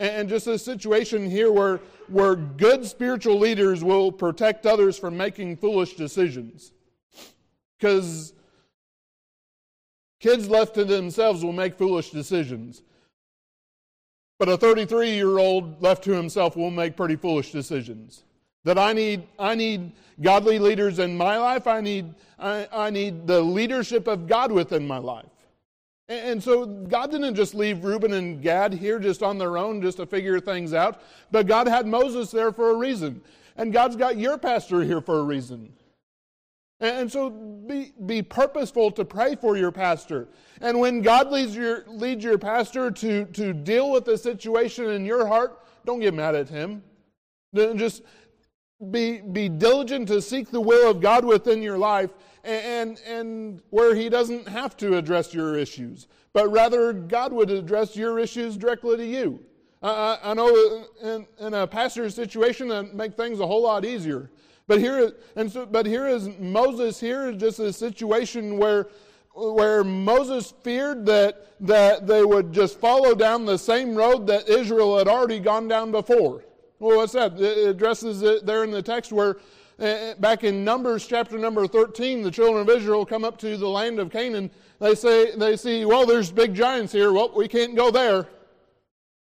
and 0.02 0.28
just 0.28 0.47
a 0.47 0.58
situation 0.58 1.30
here 1.30 1.52
where, 1.52 1.80
where 2.08 2.36
good 2.36 2.88
spiritual 2.88 3.38
leaders 3.38 3.84
will 3.84 4.12
protect 4.12 4.66
others 4.66 4.97
from 4.97 5.16
making 5.16 5.56
foolish 5.58 5.93
decisions. 5.93 6.72
Because 7.78 8.34
kids 10.20 10.49
left 10.49 10.74
to 10.74 10.86
themselves 10.86 11.43
will 11.43 11.54
make 11.54 11.78
foolish 11.78 12.10
decisions. 12.10 12.82
But 14.39 14.49
a 14.49 14.58
33 14.58 15.12
year 15.14 15.38
old 15.38 15.84
left 15.84 16.04
to 16.06 16.12
himself 16.14 16.56
will 16.58 16.72
make 16.72 16.97
pretty 16.97 17.16
foolish 17.16 17.52
decisions. 17.52 18.24
That 18.64 18.80
I 18.80 18.93
need, 18.93 19.28
I 19.38 19.54
need 19.54 19.91
godly 20.20 20.58
leaders 20.58 20.97
in 20.97 21.16
my 21.16 21.38
life. 21.38 21.68
I 21.68 21.80
need, 21.80 22.16
I, 22.39 22.68
I 22.74 22.89
need 22.89 23.28
the 23.28 23.39
leadership 23.41 24.08
of 24.08 24.26
God 24.26 24.52
within 24.52 24.88
my 24.88 24.97
life. 24.97 25.30
And 26.12 26.43
so 26.43 26.66
God 26.66 27.09
didn't 27.09 27.36
just 27.36 27.55
leave 27.55 27.86
Reuben 27.86 28.12
and 28.12 28.41
Gad 28.41 28.74
here 28.74 28.99
just 28.99 29.24
on 29.24 29.38
their 29.38 29.57
own 29.57 29.82
just 29.82 29.95
to 29.97 30.05
figure 30.05 30.41
things 30.41 30.74
out, 30.74 30.99
but 31.32 31.47
God 31.47 31.70
had 31.70 31.88
Moses 31.88 32.32
there 32.32 32.51
for 32.51 32.72
a 32.72 32.76
reason. 32.76 33.22
And 33.55 33.72
God's 33.72 33.95
got 33.95 34.18
your 34.18 34.38
pastor 34.38 34.82
here 34.82 34.99
for 34.99 35.20
a 35.20 35.24
reason. 35.24 35.72
And 36.82 37.09
so 37.09 37.30
be, 37.30 37.93
be 38.05 38.22
purposeful 38.22 38.91
to 38.91 39.05
pray 39.05 39.36
for 39.36 39.55
your 39.55 39.72
pastor. 39.72 40.28
And 40.59 40.80
when 40.82 41.01
God 41.01 41.32
leads 41.32 41.55
your, 41.55 41.84
leads 41.88 42.24
your 42.26 42.38
pastor 42.38 42.91
to, 42.91 43.26
to 43.26 43.53
deal 43.53 43.89
with 43.91 44.03
the 44.03 44.18
situation 44.18 44.89
in 44.89 45.05
your 45.05 45.26
heart, 45.28 45.59
don't 45.86 46.01
get 46.01 46.14
mad 46.14 46.36
at 46.36 46.49
him. 46.49 46.84
Just 47.55 48.01
be, 48.89 49.20
be 49.22 49.47
diligent 49.47 50.09
to 50.09 50.22
seek 50.22 50.49
the 50.51 50.59
will 50.59 50.89
of 50.91 50.99
God 50.99 51.24
within 51.24 51.62
your 51.62 51.78
life 51.78 52.09
and, 52.44 53.00
and 53.08 53.62
where 53.70 53.96
he 53.96 54.10
doesn't 54.10 54.48
have 54.48 54.76
to 54.78 54.98
address 54.98 55.34
your 55.34 55.56
issues, 55.58 56.08
but 56.34 56.50
rather 56.52 56.94
God 56.94 57.34
would 57.34 57.50
address 57.52 57.96
your 57.96 58.20
issues 58.20 58.58
directly 58.58 58.98
to 58.98 59.06
you. 59.06 59.39
I, 59.84 60.20
I 60.24 60.34
know 60.34 60.86
in, 61.02 61.28
in, 61.39 61.54
a 61.56 61.66
pastor's 61.66 62.14
situation 62.16 62.68
that 62.68 62.94
make 62.94 63.18
things 63.18 63.39
a 63.39 63.48
whole 63.48 63.64
lot 63.64 63.84
easier. 63.84 64.30
But 64.68 64.80
here, 64.80 65.12
and 65.36 65.52
so, 65.52 65.66
but 65.66 65.86
here 65.88 66.08
is 66.08 66.30
Moses. 66.39 67.00
Here 67.00 67.30
is 67.30 67.38
just 67.38 67.60
a 67.60 67.74
situation 67.74 68.58
where 68.58 68.88
where 69.34 69.82
Moses 69.86 70.54
feared 70.62 71.06
that, 71.06 71.46
that 71.62 72.06
they 72.06 72.22
would 72.26 72.52
just 72.52 72.78
follow 72.82 73.16
down 73.16 73.46
the 73.46 73.58
same 73.58 73.96
road 73.96 74.28
that 74.28 74.50
Israel 74.50 74.98
had 74.98 75.08
already 75.08 75.39
gone 75.39 75.70
down 75.70 75.89
before. 75.89 76.44
Well, 76.80 76.98
what's 76.98 77.14
that? 77.14 77.39
It 77.39 77.66
addresses 77.70 78.22
it 78.24 78.46
there 78.46 78.66
in 78.66 78.72
the 78.72 78.82
text 78.82 79.14
where, 79.14 79.38
Eh, 79.82 79.86
eh, 79.86 80.13
back 80.19 80.43
in 80.43 80.63
Numbers 80.63 81.07
chapter 81.07 81.39
number 81.39 81.65
13, 81.67 82.21
the 82.21 82.29
children 82.29 82.61
of 82.61 82.69
Israel 82.69 83.03
come 83.03 83.23
up 83.23 83.38
to 83.39 83.57
the 83.57 83.67
land 83.67 83.97
of 83.99 84.11
Canaan. 84.11 84.51
They 84.79 84.93
say, 84.93 85.36
they 85.36 85.57
see, 85.57 85.86
well, 85.86 86.05
there's 86.05 86.32
big 86.32 86.53
giants 86.53 86.93
here. 86.93 87.11
Well, 87.11 87.32
we 87.36 87.47
can't 87.47 87.75
go 87.75 87.89
there. 87.89 88.27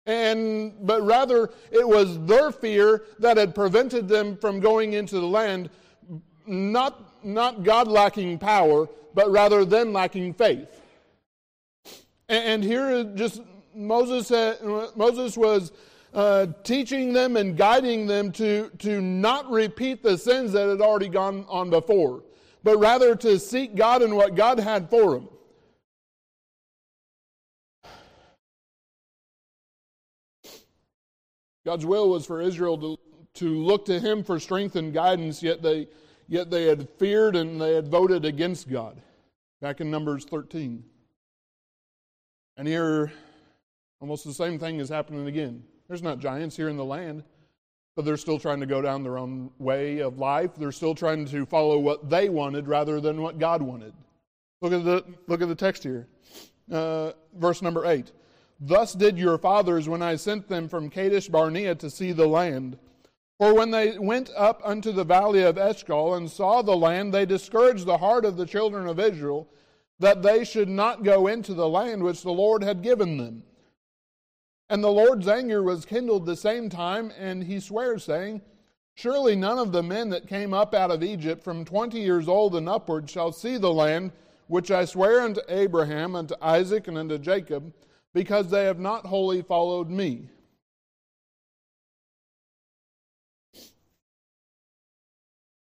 And, 0.06 0.72
but 0.86 1.02
rather, 1.02 1.50
it 1.70 1.86
was 1.86 2.18
their 2.20 2.50
fear 2.50 3.02
that 3.18 3.36
had 3.36 3.54
prevented 3.54 4.08
them 4.08 4.38
from 4.38 4.58
going 4.60 4.94
into 4.94 5.16
the 5.20 5.26
land, 5.26 5.68
not, 6.46 7.22
not 7.22 7.62
God 7.62 7.86
lacking 7.86 8.38
power, 8.38 8.88
but 9.12 9.30
rather 9.30 9.66
them 9.66 9.92
lacking 9.92 10.32
faith. 10.32 10.66
And, 12.30 12.64
and 12.64 12.64
here, 12.64 13.04
just 13.04 13.42
Moses, 13.74 14.30
had, 14.30 14.62
Moses 14.96 15.36
was 15.36 15.72
uh, 16.14 16.46
teaching 16.62 17.12
them 17.12 17.36
and 17.36 17.56
guiding 17.56 18.06
them 18.06 18.32
to, 18.32 18.70
to 18.78 19.00
not 19.02 19.48
repeat 19.50 20.02
the 20.02 20.16
sins 20.16 20.52
that 20.52 20.66
had 20.68 20.80
already 20.80 21.08
gone 21.08 21.44
on 21.50 21.68
before, 21.68 22.22
but 22.64 22.78
rather 22.78 23.14
to 23.14 23.38
seek 23.38 23.74
God 23.74 24.00
and 24.00 24.16
what 24.16 24.34
God 24.34 24.58
had 24.58 24.88
for 24.88 25.12
them. 25.16 25.28
God's 31.66 31.84
will 31.84 32.08
was 32.08 32.24
for 32.24 32.40
Israel 32.40 32.78
to, 32.78 32.96
to 33.34 33.48
look 33.62 33.84
to 33.84 34.00
him 34.00 34.24
for 34.24 34.40
strength 34.40 34.76
and 34.76 34.94
guidance, 34.94 35.42
yet 35.42 35.60
they, 35.60 35.88
yet 36.26 36.50
they 36.50 36.64
had 36.64 36.88
feared 36.88 37.36
and 37.36 37.60
they 37.60 37.74
had 37.74 37.88
voted 37.88 38.24
against 38.24 38.70
God. 38.70 38.98
Back 39.60 39.82
in 39.82 39.90
Numbers 39.90 40.24
13. 40.24 40.82
And 42.56 42.66
here, 42.66 43.12
almost 44.00 44.24
the 44.24 44.32
same 44.32 44.58
thing 44.58 44.78
is 44.80 44.88
happening 44.88 45.26
again. 45.26 45.62
There's 45.88 46.02
not 46.02 46.18
giants 46.18 46.54
here 46.56 46.68
in 46.68 46.76
the 46.76 46.84
land, 46.84 47.24
but 47.96 48.04
they're 48.04 48.18
still 48.18 48.38
trying 48.38 48.60
to 48.60 48.66
go 48.66 48.82
down 48.82 49.02
their 49.02 49.16
own 49.18 49.50
way 49.58 50.00
of 50.00 50.18
life. 50.18 50.52
They're 50.54 50.70
still 50.72 50.94
trying 50.94 51.24
to 51.26 51.46
follow 51.46 51.78
what 51.78 52.10
they 52.10 52.28
wanted 52.28 52.68
rather 52.68 53.00
than 53.00 53.22
what 53.22 53.38
God 53.38 53.62
wanted. 53.62 53.94
Look 54.60 54.72
at 54.74 54.84
the, 54.84 55.04
look 55.26 55.40
at 55.40 55.48
the 55.48 55.54
text 55.54 55.82
here, 55.82 56.06
uh, 56.70 57.12
verse 57.36 57.62
number 57.62 57.86
8. 57.86 58.12
Thus 58.60 58.92
did 58.92 59.18
your 59.18 59.38
fathers 59.38 59.88
when 59.88 60.02
I 60.02 60.16
sent 60.16 60.46
them 60.48 60.68
from 60.68 60.90
Kadesh 60.90 61.28
Barnea 61.28 61.74
to 61.76 61.88
see 61.88 62.12
the 62.12 62.26
land. 62.26 62.76
For 63.38 63.54
when 63.54 63.70
they 63.70 63.96
went 63.98 64.30
up 64.36 64.60
unto 64.64 64.90
the 64.92 65.04
valley 65.04 65.44
of 65.44 65.56
Eshcol 65.56 66.14
and 66.14 66.28
saw 66.30 66.60
the 66.60 66.76
land, 66.76 67.14
they 67.14 67.24
discouraged 67.24 67.86
the 67.86 67.98
heart 67.98 68.24
of 68.24 68.36
the 68.36 68.46
children 68.46 68.86
of 68.88 68.98
Israel, 69.00 69.48
that 70.00 70.22
they 70.22 70.44
should 70.44 70.68
not 70.68 71.02
go 71.04 71.28
into 71.28 71.54
the 71.54 71.68
land 71.68 72.02
which 72.02 72.22
the 72.22 72.32
Lord 72.32 72.62
had 72.62 72.82
given 72.82 73.16
them. 73.16 73.44
And 74.70 74.84
the 74.84 74.88
Lord's 74.90 75.26
anger 75.26 75.62
was 75.62 75.86
kindled 75.86 76.26
the 76.26 76.36
same 76.36 76.68
time, 76.68 77.10
and 77.18 77.42
he 77.44 77.58
swears, 77.58 78.04
saying, 78.04 78.42
Surely 78.94 79.34
none 79.34 79.58
of 79.58 79.72
the 79.72 79.82
men 79.82 80.10
that 80.10 80.26
came 80.26 80.52
up 80.52 80.74
out 80.74 80.90
of 80.90 81.02
Egypt 81.02 81.42
from 81.42 81.64
twenty 81.64 82.00
years 82.00 82.28
old 82.28 82.54
and 82.54 82.68
upward 82.68 83.08
shall 83.08 83.32
see 83.32 83.56
the 83.56 83.72
land 83.72 84.12
which 84.48 84.70
I 84.70 84.84
swear 84.84 85.20
unto 85.22 85.40
Abraham, 85.48 86.14
unto 86.16 86.34
Isaac, 86.42 86.88
and 86.88 86.98
unto 86.98 87.16
Jacob, 87.16 87.72
because 88.12 88.50
they 88.50 88.64
have 88.64 88.78
not 88.80 89.06
wholly 89.06 89.40
followed 89.40 89.88
me. 89.88 90.28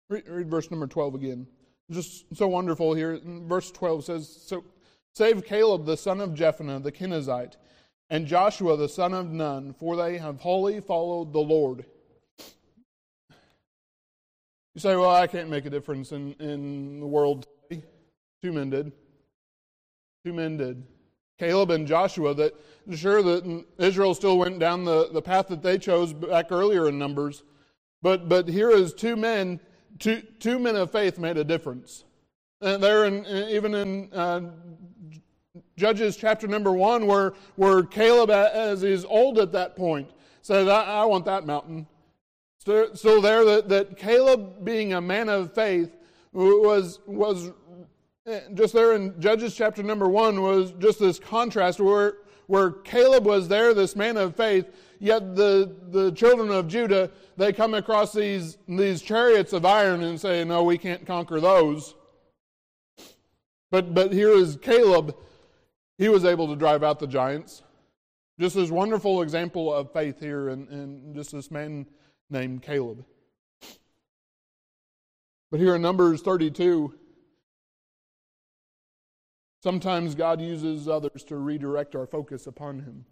Read, 0.10 0.28
read 0.28 0.50
verse 0.50 0.72
number 0.72 0.88
12 0.88 1.16
again. 1.16 1.48
Just 1.92 2.26
so 2.34 2.48
wonderful 2.48 2.94
here. 2.94 3.20
Verse 3.24 3.72
12 3.72 4.04
says, 4.06 4.44
So 4.48 4.64
save 5.14 5.46
Caleb 5.46 5.86
the 5.86 5.96
son 5.98 6.20
of 6.22 6.32
Jephunneh 6.34 6.82
the 6.82 6.92
Kenizzite 6.92 7.56
and 8.10 8.26
Joshua 8.26 8.78
the 8.78 8.90
son 8.90 9.14
of 9.14 9.30
Nun, 9.32 9.74
for 9.74 9.96
they 9.96 10.18
have 10.18 10.40
wholly 10.40 10.80
followed 10.80 11.34
the 11.34 11.40
Lord. 11.40 11.86
You 14.76 14.82
say, 14.82 14.96
well, 14.96 15.10
I 15.14 15.28
can't 15.28 15.50
make 15.50 15.66
a 15.66 15.70
difference 15.70 16.12
in, 16.12 16.34
in 16.34 17.00
the 17.00 17.08
world 17.08 17.48
today. 17.70 17.84
Two 18.44 18.52
men 18.54 18.70
did. 18.70 18.92
Two 20.24 20.32
men 20.34 20.58
did. 20.58 20.84
Caleb 21.40 21.72
and 21.72 21.88
Joshua, 21.88 22.34
that 22.36 22.54
sure 22.96 23.24
that 23.24 23.66
Israel 23.80 24.14
still 24.14 24.38
went 24.38 24.60
down 24.60 24.86
the, 24.86 25.10
the 25.12 25.22
path 25.22 25.48
that 25.48 25.62
they 25.64 25.78
chose 25.80 26.14
back 26.14 26.52
earlier 26.52 26.88
in 26.90 26.98
Numbers, 27.00 27.44
but 28.04 28.30
but 28.30 28.48
here 28.48 28.70
is 28.72 28.94
two 28.94 29.16
men, 29.16 29.60
two 30.00 30.22
two 30.40 30.58
men 30.60 30.76
of 30.76 30.92
faith 30.92 31.18
made 31.20 31.38
a 31.38 31.44
difference. 31.44 32.04
And 32.62 32.82
there, 32.82 33.06
in, 33.06 33.26
even 33.50 33.74
in 33.76 34.10
uh, 34.14 34.42
Judges 35.78 36.18
chapter 36.18 36.48
number 36.48 36.72
one, 36.74 37.06
where, 37.06 37.34
where 37.56 37.84
Caleb, 37.84 38.32
as 38.32 38.82
he's 38.82 39.06
old 39.06 39.38
at 39.38 39.52
that 39.52 39.76
point, 39.76 40.10
says, 40.42 40.68
I, 40.68 40.84
I 40.84 41.06
want 41.06 41.26
that 41.26 41.46
mountain. 41.46 41.86
So 42.94 43.22
there, 43.22 43.46
that, 43.46 43.70
that 43.70 43.96
Caleb, 43.96 44.66
being 44.66 44.94
a 44.94 45.00
man 45.02 45.30
of 45.30 45.54
faith, 45.54 45.96
was, 46.34 47.00
was 47.06 47.52
eh, 48.26 48.42
just 48.56 48.74
there 48.74 48.94
in 48.94 49.20
Judges 49.22 49.56
chapter 49.56 49.84
number 49.84 50.10
one, 50.10 50.42
was 50.42 50.72
just 50.80 51.00
this 51.00 51.20
contrast 51.20 51.80
where, 51.80 52.16
where 52.48 52.72
Caleb 52.72 53.26
was 53.26 53.48
there, 53.48 53.74
this 53.76 53.96
man 53.96 54.18
of 54.18 54.36
faith, 54.36 54.66
yet 55.00 55.36
the, 55.36 55.72
the 55.90 56.12
children 56.14 56.50
of 56.50 56.68
Judah, 56.68 57.10
they 57.38 57.54
come 57.54 57.76
across 57.76 58.12
these, 58.14 58.58
these 58.68 59.02
chariots 59.04 59.54
of 59.54 59.64
iron 59.64 60.02
and 60.04 60.20
say, 60.20 60.44
No, 60.44 60.64
we 60.64 60.78
can't 60.80 61.06
conquer 61.06 61.40
those. 61.40 61.94
But, 63.72 63.94
but 63.94 64.12
here 64.12 64.32
is 64.32 64.58
Caleb 64.62 65.16
he 65.98 66.10
was 66.10 66.26
able 66.26 66.48
to 66.48 66.56
drive 66.56 66.84
out 66.84 67.00
the 67.00 67.08
giants. 67.08 67.64
Just 68.40 68.56
this 68.56 68.70
wonderful 68.70 69.22
example 69.24 69.74
of 69.74 69.92
faith 69.92 70.20
here 70.20 70.50
and 70.50 70.68
and 70.70 71.16
just 71.16 71.32
this 71.32 71.50
man 71.52 71.86
named 72.30 72.62
Caleb. 72.62 73.04
But 75.50 75.60
here 75.62 75.74
in 75.76 75.82
Numbers 75.82 76.22
32, 76.22 76.94
sometimes 79.64 80.14
God 80.14 80.42
uses 80.42 80.90
others 80.90 81.24
to 81.26 81.38
redirect 81.38 81.96
our 81.96 82.06
focus 82.06 82.48
upon 82.48 82.80
him. 82.80 83.06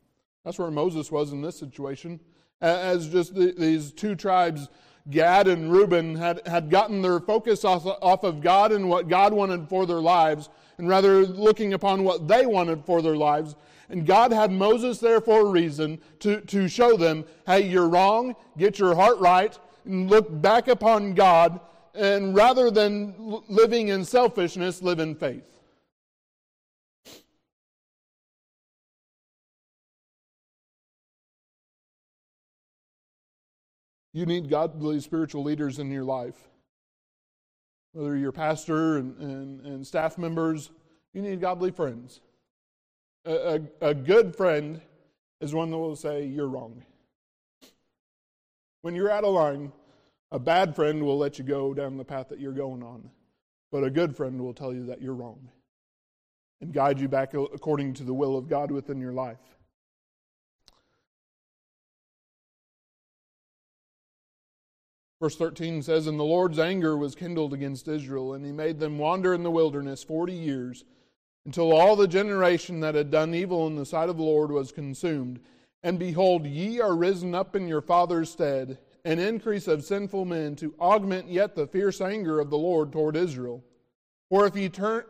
That's 0.44 0.60
where 0.60 0.70
Moses 0.70 1.12
was 1.12 1.32
in 1.32 1.42
this 1.42 1.58
situation. 1.58 2.20
As 2.62 3.08
just 3.10 3.36
the, 3.36 3.54
these 3.58 3.94
two 3.94 4.16
tribes 4.16 4.68
Gad 5.12 5.48
and 5.48 5.72
Reuben 5.72 6.16
had, 6.16 6.46
had 6.48 6.72
gotten 6.72 7.04
their 7.04 7.20
focus 7.20 7.64
off, 7.64 7.86
off 7.86 8.24
of 8.24 8.42
God 8.42 8.72
and 8.72 8.90
what 8.90 9.08
God 9.08 9.34
wanted 9.34 9.70
for 9.70 9.86
their 9.86 10.00
lives, 10.00 10.50
and 10.80 10.90
rather 10.90 11.24
looking 11.26 11.74
upon 11.74 12.04
what 12.04 12.28
they 12.28 12.48
wanted 12.48 12.84
for 12.86 13.04
their 13.04 13.16
lives. 13.16 13.56
And 13.90 14.06
God 14.08 14.34
had 14.34 14.52
Moses 14.52 14.98
there 14.98 15.22
for 15.22 15.42
a 15.42 15.46
reason 15.46 16.00
to, 16.22 16.42
to 16.42 16.68
show 16.68 16.98
them 16.98 17.24
hey, 17.46 17.70
you're 17.70 17.88
wrong, 17.88 18.36
get 18.58 18.80
your 18.80 18.96
heart 18.96 19.20
right, 19.20 19.58
and 19.86 20.10
look 20.10 20.26
back 20.42 20.68
upon 20.68 21.14
God, 21.14 21.60
and 21.94 22.34
rather 22.36 22.72
than 22.72 23.14
living 23.48 23.90
in 23.90 24.04
selfishness, 24.04 24.82
live 24.82 25.00
in 25.00 25.14
faith. 25.14 25.44
You 34.16 34.26
need 34.26 34.48
godly 34.48 35.02
spiritual 35.02 35.44
leaders 35.44 35.78
in 35.78 35.92
your 35.92 36.06
life. 36.06 36.42
Whether 37.92 38.16
you're 38.16 38.32
pastor 38.32 38.96
and, 38.96 39.18
and, 39.20 39.60
and 39.66 39.86
staff 39.86 40.18
members, 40.18 40.72
you 41.14 41.22
need 41.22 41.42
godly 41.42 41.70
friends. 41.70 42.22
A, 43.26 43.60
a, 43.82 43.90
a 43.90 43.94
good 43.94 44.34
friend 44.34 44.80
is 45.42 45.54
one 45.54 45.70
that 45.70 45.78
will 45.78 45.98
say, 45.98 46.24
You're 46.26 46.48
wrong. 46.48 46.82
When 48.84 48.96
you're 48.96 49.12
out 49.12 49.26
of 49.26 49.34
line, 49.34 49.74
a 50.32 50.40
bad 50.40 50.78
friend 50.78 51.04
will 51.04 51.18
let 51.18 51.38
you 51.38 51.44
go 51.44 51.74
down 51.74 51.98
the 51.98 52.06
path 52.06 52.30
that 52.30 52.40
you're 52.40 52.54
going 52.54 52.84
on, 52.84 53.10
but 53.70 53.84
a 53.84 53.90
good 53.90 54.16
friend 54.16 54.40
will 54.42 54.54
tell 54.54 54.74
you 54.74 54.86
that 54.86 55.02
you're 55.02 55.14
wrong 55.14 55.50
and 56.62 56.72
guide 56.72 57.02
you 57.02 57.10
back 57.10 57.34
according 57.34 57.96
to 57.96 58.06
the 58.06 58.14
will 58.14 58.38
of 58.38 58.48
God 58.48 58.72
within 58.72 59.02
your 59.02 59.12
life. 59.12 59.55
Verse 65.22 65.38
13 65.38 65.82
says, 65.82 66.08
And 66.08 66.20
the 66.20 66.24
Lord's 66.24 66.60
anger 66.60 66.98
was 66.98 67.16
kindled 67.16 67.54
against 67.54 67.88
Israel, 67.88 68.34
and 68.34 68.46
he 68.46 68.52
made 68.52 68.80
them 68.80 68.98
wander 68.98 69.34
in 69.34 69.44
the 69.44 69.52
wilderness 69.52 70.04
forty 70.04 70.34
years, 70.34 70.84
until 71.46 71.72
all 71.72 71.96
the 71.96 72.08
generation 72.08 72.80
that 72.82 72.96
had 72.96 73.12
done 73.12 73.34
evil 73.34 73.66
in 73.68 73.76
the 73.76 73.86
sight 73.86 74.10
of 74.10 74.18
the 74.18 74.24
Lord 74.24 74.52
was 74.52 74.72
consumed. 74.72 75.40
And 75.84 76.00
behold, 76.00 76.46
ye 76.46 76.80
are 76.82 76.96
risen 76.96 77.34
up 77.36 77.56
in 77.56 77.68
your 77.68 77.82
father's 77.82 78.32
stead, 78.32 78.80
an 79.06 79.20
increase 79.20 79.68
of 79.68 79.84
sinful 79.86 80.26
men, 80.26 80.56
to 80.58 80.74
augment 80.82 81.28
yet 81.30 81.56
the 81.56 81.68
fierce 81.68 82.02
anger 82.02 82.40
of 82.40 82.50
the 82.50 82.58
Lord 82.58 82.92
toward 82.92 83.16
Israel. 83.16 83.64
For 84.30 84.48
if 84.48 84.58
ye 84.58 84.68
turn, 84.68 85.04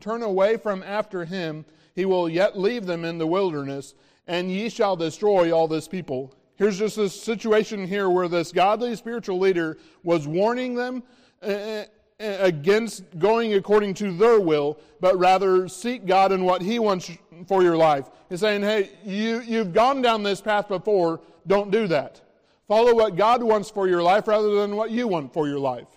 turn 0.00 0.22
away 0.22 0.56
from 0.56 0.82
after 0.82 1.26
him, 1.26 1.66
he 1.94 2.06
will 2.06 2.28
yet 2.28 2.58
leave 2.58 2.86
them 2.86 3.04
in 3.04 3.18
the 3.18 3.26
wilderness, 3.26 3.94
and 4.26 4.50
ye 4.50 4.70
shall 4.70 4.96
destroy 4.96 5.52
all 5.52 5.68
this 5.68 5.86
people. 5.86 6.34
Here's 6.62 6.78
just 6.78 6.94
this 6.94 7.20
situation 7.20 7.88
here 7.88 8.08
where 8.08 8.28
this 8.28 8.52
godly 8.52 8.94
spiritual 8.94 9.40
leader 9.40 9.78
was 10.04 10.28
warning 10.28 10.76
them 10.76 11.02
uh, 11.42 11.46
uh, 11.46 11.84
uh, 12.20 12.26
against 12.38 13.02
going 13.18 13.54
according 13.54 13.94
to 13.94 14.12
their 14.16 14.38
will, 14.38 14.78
but 15.00 15.18
rather 15.18 15.66
seek 15.66 16.06
God 16.06 16.30
and 16.30 16.46
what 16.46 16.62
He 16.62 16.78
wants 16.78 17.10
for 17.48 17.64
your 17.64 17.76
life. 17.76 18.08
He's 18.28 18.38
saying, 18.38 18.62
hey, 18.62 18.90
you, 19.04 19.40
you've 19.40 19.72
gone 19.72 20.02
down 20.02 20.22
this 20.22 20.40
path 20.40 20.68
before, 20.68 21.20
don't 21.48 21.72
do 21.72 21.88
that. 21.88 22.20
Follow 22.68 22.94
what 22.94 23.16
God 23.16 23.42
wants 23.42 23.68
for 23.68 23.88
your 23.88 24.00
life 24.00 24.28
rather 24.28 24.54
than 24.54 24.76
what 24.76 24.92
you 24.92 25.08
want 25.08 25.32
for 25.32 25.48
your 25.48 25.58
life. 25.58 25.88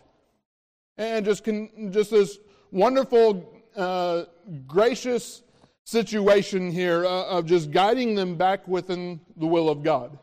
And 0.97 1.23
just, 1.23 1.45
just 1.91 2.09
this 2.09 2.39
wonderful, 2.71 3.53
uh, 3.75 4.23
gracious 4.65 5.43
situation 5.83 6.71
here 6.71 7.05
uh, 7.05 7.25
of 7.25 7.45
just 7.45 7.69
guiding 7.69 8.15
them 8.15 8.33
back 8.35 8.67
within 8.67 9.19
the 9.37 9.45
will 9.45 9.69
of 9.69 9.83
God. 9.83 10.17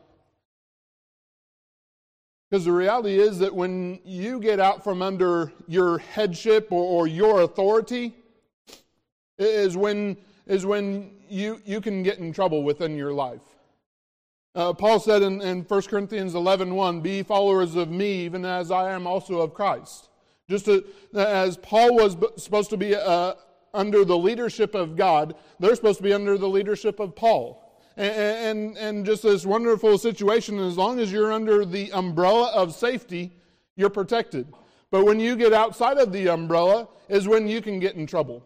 Because 2.53 2.65
the 2.65 2.71
reality 2.71 3.17
is 3.17 3.39
that 3.39 3.51
when 3.51 3.99
you 4.05 4.39
get 4.39 4.59
out 4.59 4.83
from 4.83 5.01
under 5.01 5.51
your 5.67 5.97
headship 5.97 6.67
or, 6.71 6.83
or 6.83 7.07
your 7.07 7.41
authority, 7.41 8.13
is 9.39 9.75
when, 9.75 10.15
is 10.45 10.63
when 10.63 11.09
you, 11.27 11.59
you 11.65 11.81
can 11.81 12.03
get 12.03 12.19
in 12.19 12.31
trouble 12.31 12.61
within 12.61 12.95
your 12.95 13.11
life. 13.11 13.41
Uh, 14.53 14.71
Paul 14.71 14.99
said 14.99 15.23
in, 15.23 15.41
in 15.41 15.63
1 15.63 15.81
Corinthians 15.87 16.35
11 16.35 16.75
1, 16.75 17.01
Be 17.01 17.23
followers 17.23 17.73
of 17.73 17.89
me, 17.89 18.23
even 18.25 18.45
as 18.45 18.69
I 18.69 18.91
am 18.91 19.07
also 19.07 19.39
of 19.39 19.55
Christ. 19.55 20.09
Just 20.47 20.65
to, 20.65 20.85
as 21.15 21.57
Paul 21.57 21.95
was 21.95 22.15
supposed 22.37 22.69
to 22.69 22.77
be 22.77 22.93
uh, 22.95 23.33
under 23.73 24.05
the 24.05 24.15
leadership 24.15 24.75
of 24.75 24.95
God, 24.95 25.33
they're 25.59 25.73
supposed 25.73 25.97
to 25.97 26.03
be 26.03 26.13
under 26.13 26.37
the 26.37 26.47
leadership 26.47 26.99
of 26.99 27.15
Paul 27.15 27.62
and, 27.95 28.77
and, 28.77 29.05
just 29.05 29.23
this 29.23 29.45
wonderful 29.45 29.97
situation. 29.97 30.57
And 30.59 30.67
as 30.67 30.77
long 30.77 30.99
as 30.99 31.11
you're 31.11 31.31
under 31.31 31.65
the 31.65 31.91
umbrella 31.91 32.51
of 32.53 32.73
safety, 32.73 33.31
you're 33.75 33.89
protected. 33.89 34.47
But 34.91 35.05
when 35.05 35.19
you 35.19 35.35
get 35.35 35.53
outside 35.53 35.97
of 35.97 36.11
the 36.11 36.29
umbrella, 36.29 36.87
is 37.09 37.27
when 37.27 37.47
you 37.47 37.61
can 37.61 37.79
get 37.79 37.95
in 37.95 38.07
trouble. 38.07 38.43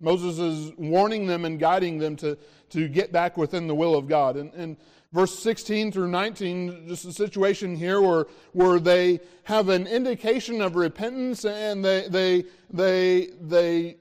Moses 0.00 0.38
is 0.38 0.72
warning 0.76 1.26
them 1.26 1.44
and 1.44 1.58
guiding 1.58 1.98
them 1.98 2.14
to, 2.16 2.38
to 2.70 2.88
get 2.88 3.10
back 3.10 3.36
within 3.36 3.66
the 3.66 3.74
will 3.74 3.96
of 3.96 4.06
God. 4.06 4.36
And, 4.36 4.52
and 4.54 4.76
verse 5.12 5.36
16 5.38 5.90
through 5.90 6.08
19, 6.08 6.86
just 6.86 7.04
a 7.06 7.12
situation 7.12 7.74
here 7.74 8.00
where, 8.00 8.26
where 8.52 8.78
they 8.78 9.18
have 9.44 9.68
an 9.70 9.86
indication 9.88 10.60
of 10.60 10.76
repentance 10.76 11.44
and 11.44 11.84
they, 11.84 12.06
they, 12.08 12.44
they, 12.70 13.30
they 13.40 13.96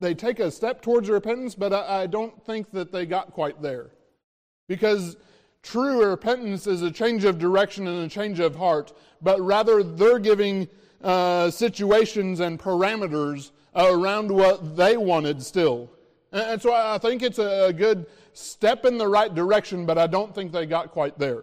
they 0.00 0.14
take 0.14 0.40
a 0.40 0.50
step 0.50 0.80
towards 0.80 1.08
repentance, 1.08 1.54
but 1.54 1.72
I, 1.72 2.02
I 2.02 2.06
don't 2.06 2.42
think 2.44 2.70
that 2.72 2.90
they 2.90 3.06
got 3.06 3.32
quite 3.32 3.62
there. 3.62 3.90
Because 4.66 5.16
true 5.62 6.04
repentance 6.04 6.66
is 6.66 6.82
a 6.82 6.90
change 6.90 7.24
of 7.24 7.38
direction 7.38 7.86
and 7.86 8.00
a 8.04 8.08
change 8.08 8.40
of 8.40 8.56
heart, 8.56 8.92
but 9.20 9.40
rather 9.40 9.82
they're 9.82 10.18
giving 10.18 10.68
uh, 11.04 11.50
situations 11.50 12.40
and 12.40 12.58
parameters 12.58 13.50
around 13.76 14.30
what 14.30 14.76
they 14.76 14.96
wanted 14.96 15.42
still. 15.42 15.90
And 16.32 16.60
so 16.60 16.72
I 16.72 16.96
think 16.98 17.22
it's 17.22 17.38
a 17.38 17.72
good 17.76 18.06
step 18.34 18.84
in 18.84 18.96
the 18.98 19.08
right 19.08 19.34
direction, 19.34 19.84
but 19.84 19.98
I 19.98 20.06
don't 20.06 20.34
think 20.34 20.52
they 20.52 20.64
got 20.64 20.92
quite 20.92 21.18
there. 21.18 21.42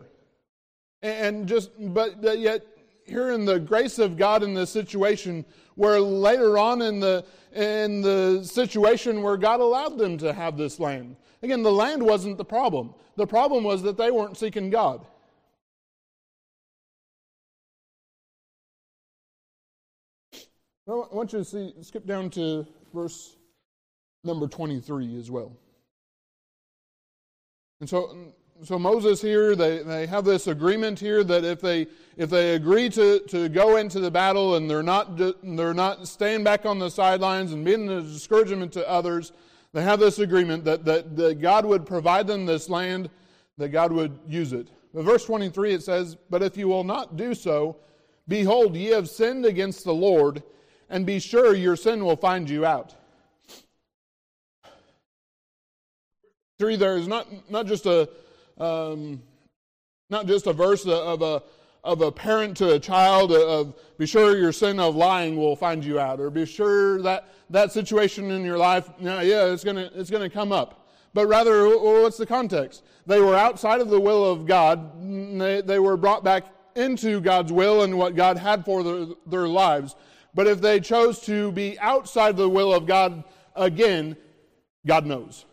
And 1.03 1.45
just, 1.47 1.71
but 1.93 2.21
yet, 2.39 2.65
here 3.05 3.31
in 3.31 3.43
the 3.45 3.59
grace 3.59 3.99
of 3.99 4.17
God 4.17 4.43
in 4.43 4.53
this 4.53 4.69
situation, 4.69 5.45
where 5.75 5.99
later 5.99 6.57
on 6.57 6.81
in 6.81 6.99
the 6.99 7.23
in 7.57 8.01
the 8.03 8.43
situation 8.43 9.23
where 9.23 9.35
God 9.35 9.59
allowed 9.59 9.97
them 9.97 10.17
to 10.19 10.31
have 10.31 10.57
this 10.57 10.79
land. 10.79 11.15
Again, 11.41 11.63
the 11.63 11.71
land 11.71 12.03
wasn't 12.03 12.37
the 12.37 12.45
problem, 12.45 12.93
the 13.15 13.25
problem 13.25 13.63
was 13.63 13.81
that 13.81 13.97
they 13.97 14.11
weren't 14.11 14.37
seeking 14.37 14.69
God. 14.69 15.05
I 20.89 20.91
want 21.13 21.33
you 21.33 21.39
to 21.39 21.45
see, 21.45 21.73
skip 21.81 22.05
down 22.05 22.29
to 22.31 22.65
verse 22.93 23.35
number 24.23 24.47
23 24.47 25.19
as 25.19 25.29
well. 25.29 25.51
And 27.81 27.89
so 27.89 28.31
so 28.63 28.79
Moses 28.79 29.21
here, 29.21 29.55
they, 29.55 29.79
they 29.83 30.07
have 30.07 30.25
this 30.25 30.47
agreement 30.47 30.99
here 30.99 31.23
that 31.23 31.43
if 31.43 31.61
they, 31.61 31.87
if 32.15 32.29
they 32.29 32.55
agree 32.55 32.89
to, 32.89 33.19
to 33.27 33.49
go 33.49 33.77
into 33.77 33.99
the 33.99 34.09
battle 34.09 34.55
and 34.55 34.69
they're 34.69 34.81
not, 34.83 35.15
they're 35.43 35.73
not 35.75 36.07
staying 36.07 36.43
back 36.43 36.65
on 36.65 36.79
the 36.79 36.89
sidelines 36.89 37.53
and 37.53 37.63
being 37.63 37.87
a 37.89 38.01
discouragement 38.01 38.71
to 38.73 38.89
others, 38.89 39.31
they 39.73 39.83
have 39.83 39.99
this 39.99 40.17
agreement 40.19 40.63
that, 40.65 40.83
that, 40.85 41.15
that 41.15 41.39
God 41.39 41.65
would 41.65 41.85
provide 41.85 42.25
them 42.25 42.45
this 42.45 42.67
land, 42.69 43.09
that 43.57 43.69
God 43.69 43.91
would 43.91 44.17
use 44.27 44.53
it. 44.53 44.69
But 44.93 45.03
verse 45.03 45.25
23 45.25 45.73
it 45.75 45.83
says, 45.83 46.17
But 46.29 46.41
if 46.41 46.57
you 46.57 46.67
will 46.67 46.83
not 46.83 47.15
do 47.15 47.35
so, 47.35 47.75
behold, 48.27 48.75
ye 48.75 48.85
have 48.87 49.07
sinned 49.07 49.45
against 49.45 49.83
the 49.83 49.93
Lord, 49.93 50.41
and 50.89 51.05
be 51.05 51.19
sure 51.19 51.53
your 51.53 51.75
sin 51.75 52.03
will 52.03 52.15
find 52.15 52.49
you 52.49 52.65
out. 52.65 52.95
Three, 56.57 56.75
there 56.75 56.97
is 56.97 57.07
not, 57.07 57.27
not 57.51 57.67
just 57.67 57.85
a, 57.85 58.09
um, 58.59 59.21
not 60.09 60.25
just 60.27 60.47
a 60.47 60.53
verse 60.53 60.85
of 60.85 61.21
a, 61.21 61.43
of 61.83 62.01
a 62.01 62.11
parent 62.11 62.57
to 62.57 62.73
a 62.73 62.79
child 62.79 63.31
uh, 63.31 63.59
of 63.61 63.97
be 63.97 64.05
sure 64.05 64.37
your 64.37 64.51
sin 64.51 64.79
of 64.79 64.95
lying 64.95 65.37
will 65.37 65.55
find 65.55 65.83
you 65.83 65.99
out 65.99 66.19
or 66.19 66.29
be 66.29 66.45
sure 66.45 67.01
that 67.01 67.29
that 67.49 67.71
situation 67.71 68.31
in 68.31 68.43
your 68.43 68.57
life 68.57 68.89
yeah, 68.99 69.21
yeah 69.21 69.45
it's 69.45 69.63
going 69.63 69.75
to 69.75 69.99
it's 69.99 70.09
going 70.09 70.23
to 70.23 70.29
come 70.29 70.51
up 70.51 70.89
but 71.13 71.27
rather 71.27 71.67
what's 71.67 72.17
the 72.17 72.25
context 72.25 72.83
they 73.05 73.19
were 73.21 73.35
outside 73.35 73.79
of 73.79 73.89
the 73.89 73.99
will 73.99 74.25
of 74.25 74.45
god 74.47 74.91
they, 75.39 75.61
they 75.61 75.79
were 75.79 75.95
brought 75.95 76.23
back 76.23 76.47
into 76.75 77.21
god's 77.21 77.53
will 77.53 77.83
and 77.83 77.95
what 77.97 78.15
god 78.15 78.37
had 78.37 78.65
for 78.65 78.83
their 78.83 79.05
their 79.27 79.47
lives 79.47 79.95
but 80.33 80.47
if 80.47 80.59
they 80.59 80.79
chose 80.79 81.21
to 81.21 81.51
be 81.53 81.79
outside 81.79 82.35
the 82.35 82.49
will 82.49 82.73
of 82.73 82.85
god 82.87 83.23
again 83.55 84.17
god 84.85 85.05
knows 85.05 85.45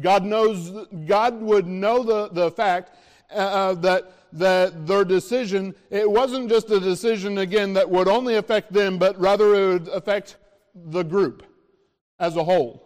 God 0.00 0.24
knows, 0.24 0.72
God 1.06 1.40
would 1.40 1.66
know 1.66 2.02
the, 2.02 2.28
the 2.28 2.50
fact 2.50 2.92
uh, 3.34 3.38
uh, 3.38 3.72
that, 3.76 4.12
that 4.34 4.86
their 4.86 5.04
decision, 5.06 5.74
it 5.90 6.10
wasn't 6.10 6.50
just 6.50 6.70
a 6.70 6.78
decision, 6.78 7.38
again, 7.38 7.72
that 7.74 7.88
would 7.88 8.06
only 8.08 8.34
affect 8.36 8.70
them, 8.72 8.98
but 8.98 9.18
rather 9.18 9.54
it 9.54 9.66
would 9.68 9.88
affect 9.88 10.36
the 10.74 11.02
group 11.02 11.42
as 12.18 12.36
a 12.36 12.44
whole. 12.44 12.82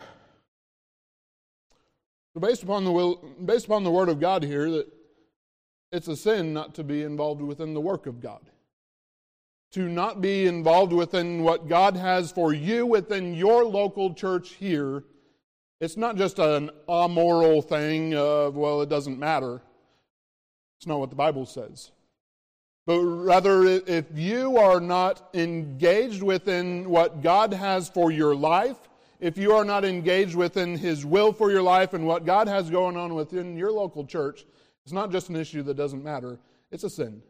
So 0.00 2.40
based 2.40 2.64
upon 2.64 2.84
the 2.84 2.90
will, 2.90 3.24
based 3.44 3.66
upon 3.66 3.84
the 3.84 3.92
word 3.92 4.08
of 4.08 4.18
God 4.18 4.42
here, 4.42 4.68
that 4.68 4.88
it's 5.92 6.08
a 6.08 6.16
sin 6.16 6.52
not 6.52 6.74
to 6.74 6.82
be 6.82 7.04
involved 7.04 7.40
within 7.40 7.72
the 7.74 7.80
work 7.80 8.06
of 8.06 8.20
God 8.20 8.40
to 9.74 9.88
not 9.88 10.20
be 10.20 10.46
involved 10.46 10.92
within 10.92 11.42
what 11.42 11.66
God 11.66 11.96
has 11.96 12.30
for 12.30 12.52
you 12.52 12.86
within 12.86 13.34
your 13.34 13.64
local 13.64 14.14
church 14.14 14.50
here, 14.50 15.02
it's 15.80 15.96
not 15.96 16.14
just 16.14 16.38
an 16.38 16.70
amoral 16.88 17.60
thing 17.60 18.14
of, 18.14 18.54
well, 18.54 18.82
it 18.82 18.88
doesn't 18.88 19.18
matter. 19.18 19.60
It's 20.78 20.86
not 20.86 21.00
what 21.00 21.10
the 21.10 21.16
Bible 21.16 21.44
says. 21.44 21.90
But 22.86 23.00
rather, 23.00 23.64
if 23.64 24.04
you 24.14 24.58
are 24.58 24.78
not 24.78 25.28
engaged 25.34 26.22
within 26.22 26.88
what 26.88 27.20
God 27.20 27.52
has 27.52 27.88
for 27.88 28.12
your 28.12 28.36
life, 28.36 28.76
if 29.18 29.36
you 29.36 29.50
are 29.54 29.64
not 29.64 29.84
engaged 29.84 30.36
within 30.36 30.76
His 30.78 31.04
will 31.04 31.32
for 31.32 31.50
your 31.50 31.62
life 31.62 31.94
and 31.94 32.06
what 32.06 32.24
God 32.24 32.46
has 32.46 32.70
going 32.70 32.96
on 32.96 33.16
within 33.16 33.56
your 33.56 33.72
local 33.72 34.06
church, 34.06 34.44
it's 34.84 34.92
not 34.92 35.10
just 35.10 35.30
an 35.30 35.36
issue 35.36 35.64
that 35.64 35.74
doesn't 35.74 36.04
matter, 36.04 36.38
it's 36.70 36.84
a 36.84 36.90
sin. 36.90 37.20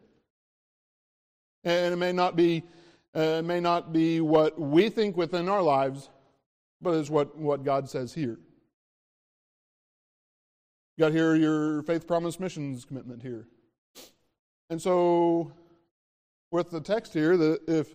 And 1.65 1.91
it 1.93 1.97
may 1.97 2.11
not 2.11 2.35
be, 2.35 2.63
uh, 3.15 3.41
may 3.43 3.59
not 3.59 3.91
be 3.91 4.21
what 4.21 4.57
we 4.59 4.87
think 4.89 5.17
within 5.17 5.49
our 5.49 5.63
lives, 5.63 6.09
but 6.79 6.91
it's 6.91 7.09
what, 7.09 7.35
what 7.35 7.63
God 7.63 7.89
says 7.89 8.13
here. 8.13 8.39
You 10.97 11.01
got 11.05 11.11
here 11.11 11.35
your 11.35 11.81
faith 11.81 12.07
promise 12.07 12.39
missions 12.39 12.85
commitment 12.85 13.23
here. 13.23 13.47
And 14.69 14.81
so, 14.81 15.51
with 16.51 16.69
the 16.69 16.79
text 16.79 17.13
here, 17.13 17.35
that 17.35 17.61
if 17.67 17.93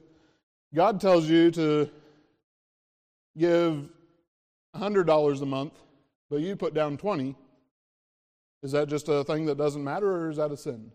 God 0.75 1.01
tells 1.01 1.27
you 1.29 1.51
to 1.53 1.89
give 3.39 3.89
$100 4.77 5.41
a 5.43 5.47
month, 5.47 5.75
but 6.29 6.41
you 6.41 6.57
put 6.57 6.75
down 6.75 6.97
20, 6.97 7.37
is 8.63 8.73
that 8.73 8.89
just 8.89 9.09
a 9.09 9.25
thing 9.25 9.47
that 9.47 9.57
doesn't 9.57 9.83
matter 9.83 10.11
or 10.11 10.31
is 10.31 10.37
that 10.39 10.51
a 10.51 10.57
sin? 10.57 10.91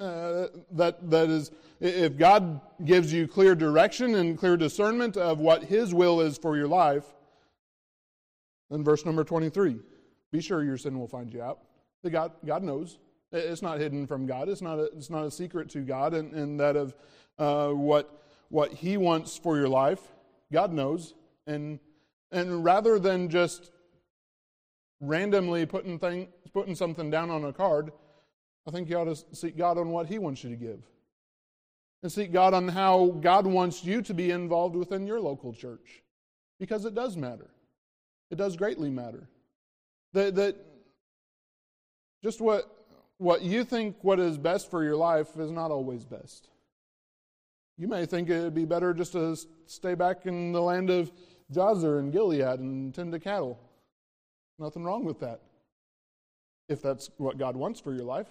Uh, 0.00 0.46
that, 0.72 1.10
that 1.10 1.28
is, 1.28 1.50
if 1.80 2.16
God 2.16 2.60
gives 2.84 3.12
you 3.12 3.26
clear 3.26 3.56
direction 3.56 4.14
and 4.14 4.38
clear 4.38 4.56
discernment 4.56 5.16
of 5.16 5.40
what 5.40 5.64
His 5.64 5.92
will 5.92 6.20
is 6.20 6.38
for 6.38 6.56
your 6.56 6.68
life, 6.68 7.04
then 8.70 8.84
verse 8.84 9.04
number 9.04 9.24
23 9.24 9.78
be 10.30 10.42
sure 10.42 10.62
your 10.62 10.76
sin 10.76 10.98
will 10.98 11.08
find 11.08 11.32
you 11.32 11.42
out. 11.42 11.60
That 12.02 12.10
God, 12.10 12.32
God 12.44 12.62
knows. 12.62 12.98
It's 13.32 13.62
not 13.62 13.78
hidden 13.80 14.06
from 14.06 14.26
God, 14.26 14.48
it's 14.48 14.60
not 14.62 14.78
a, 14.78 14.84
it's 14.96 15.10
not 15.10 15.24
a 15.24 15.30
secret 15.30 15.68
to 15.70 15.80
God, 15.80 16.14
and, 16.14 16.32
and 16.32 16.60
that 16.60 16.76
of 16.76 16.94
uh, 17.38 17.68
what, 17.70 18.22
what 18.50 18.72
He 18.72 18.96
wants 18.96 19.36
for 19.36 19.56
your 19.56 19.68
life, 19.68 20.00
God 20.52 20.72
knows. 20.72 21.14
And, 21.46 21.80
and 22.30 22.62
rather 22.64 22.98
than 22.98 23.30
just 23.30 23.72
randomly 25.00 25.66
putting, 25.66 25.98
thing, 25.98 26.28
putting 26.52 26.74
something 26.74 27.10
down 27.10 27.30
on 27.30 27.44
a 27.44 27.52
card, 27.52 27.90
I 28.68 28.70
think 28.70 28.90
you 28.90 28.98
ought 28.98 29.04
to 29.04 29.16
seek 29.34 29.56
God 29.56 29.78
on 29.78 29.88
what 29.88 30.06
He 30.08 30.18
wants 30.18 30.44
you 30.44 30.50
to 30.50 30.56
give. 30.56 30.80
And 32.02 32.12
seek 32.12 32.30
God 32.30 32.52
on 32.52 32.68
how 32.68 33.16
God 33.22 33.46
wants 33.46 33.82
you 33.82 34.02
to 34.02 34.12
be 34.12 34.30
involved 34.30 34.76
within 34.76 35.06
your 35.06 35.20
local 35.22 35.54
church. 35.54 36.02
Because 36.60 36.84
it 36.84 36.94
does 36.94 37.16
matter. 37.16 37.48
It 38.30 38.36
does 38.36 38.56
greatly 38.58 38.90
matter. 38.90 39.26
That, 40.12 40.34
that 40.34 40.56
just 42.22 42.42
what, 42.42 42.70
what 43.16 43.40
you 43.40 43.64
think 43.64 43.96
what 44.02 44.20
is 44.20 44.36
best 44.36 44.70
for 44.70 44.84
your 44.84 44.96
life 44.96 45.34
is 45.38 45.50
not 45.50 45.70
always 45.70 46.04
best. 46.04 46.50
You 47.78 47.88
may 47.88 48.04
think 48.04 48.28
it 48.28 48.42
would 48.42 48.54
be 48.54 48.66
better 48.66 48.92
just 48.92 49.12
to 49.12 49.34
stay 49.64 49.94
back 49.94 50.26
in 50.26 50.52
the 50.52 50.60
land 50.62 50.90
of 50.90 51.10
Jazer 51.50 52.00
and 52.00 52.12
Gilead 52.12 52.42
and 52.60 52.94
tend 52.94 53.12
to 53.12 53.18
cattle. 53.18 53.58
Nothing 54.58 54.84
wrong 54.84 55.04
with 55.06 55.20
that, 55.20 55.40
if 56.68 56.82
that's 56.82 57.08
what 57.16 57.38
God 57.38 57.56
wants 57.56 57.80
for 57.80 57.94
your 57.94 58.04
life. 58.04 58.26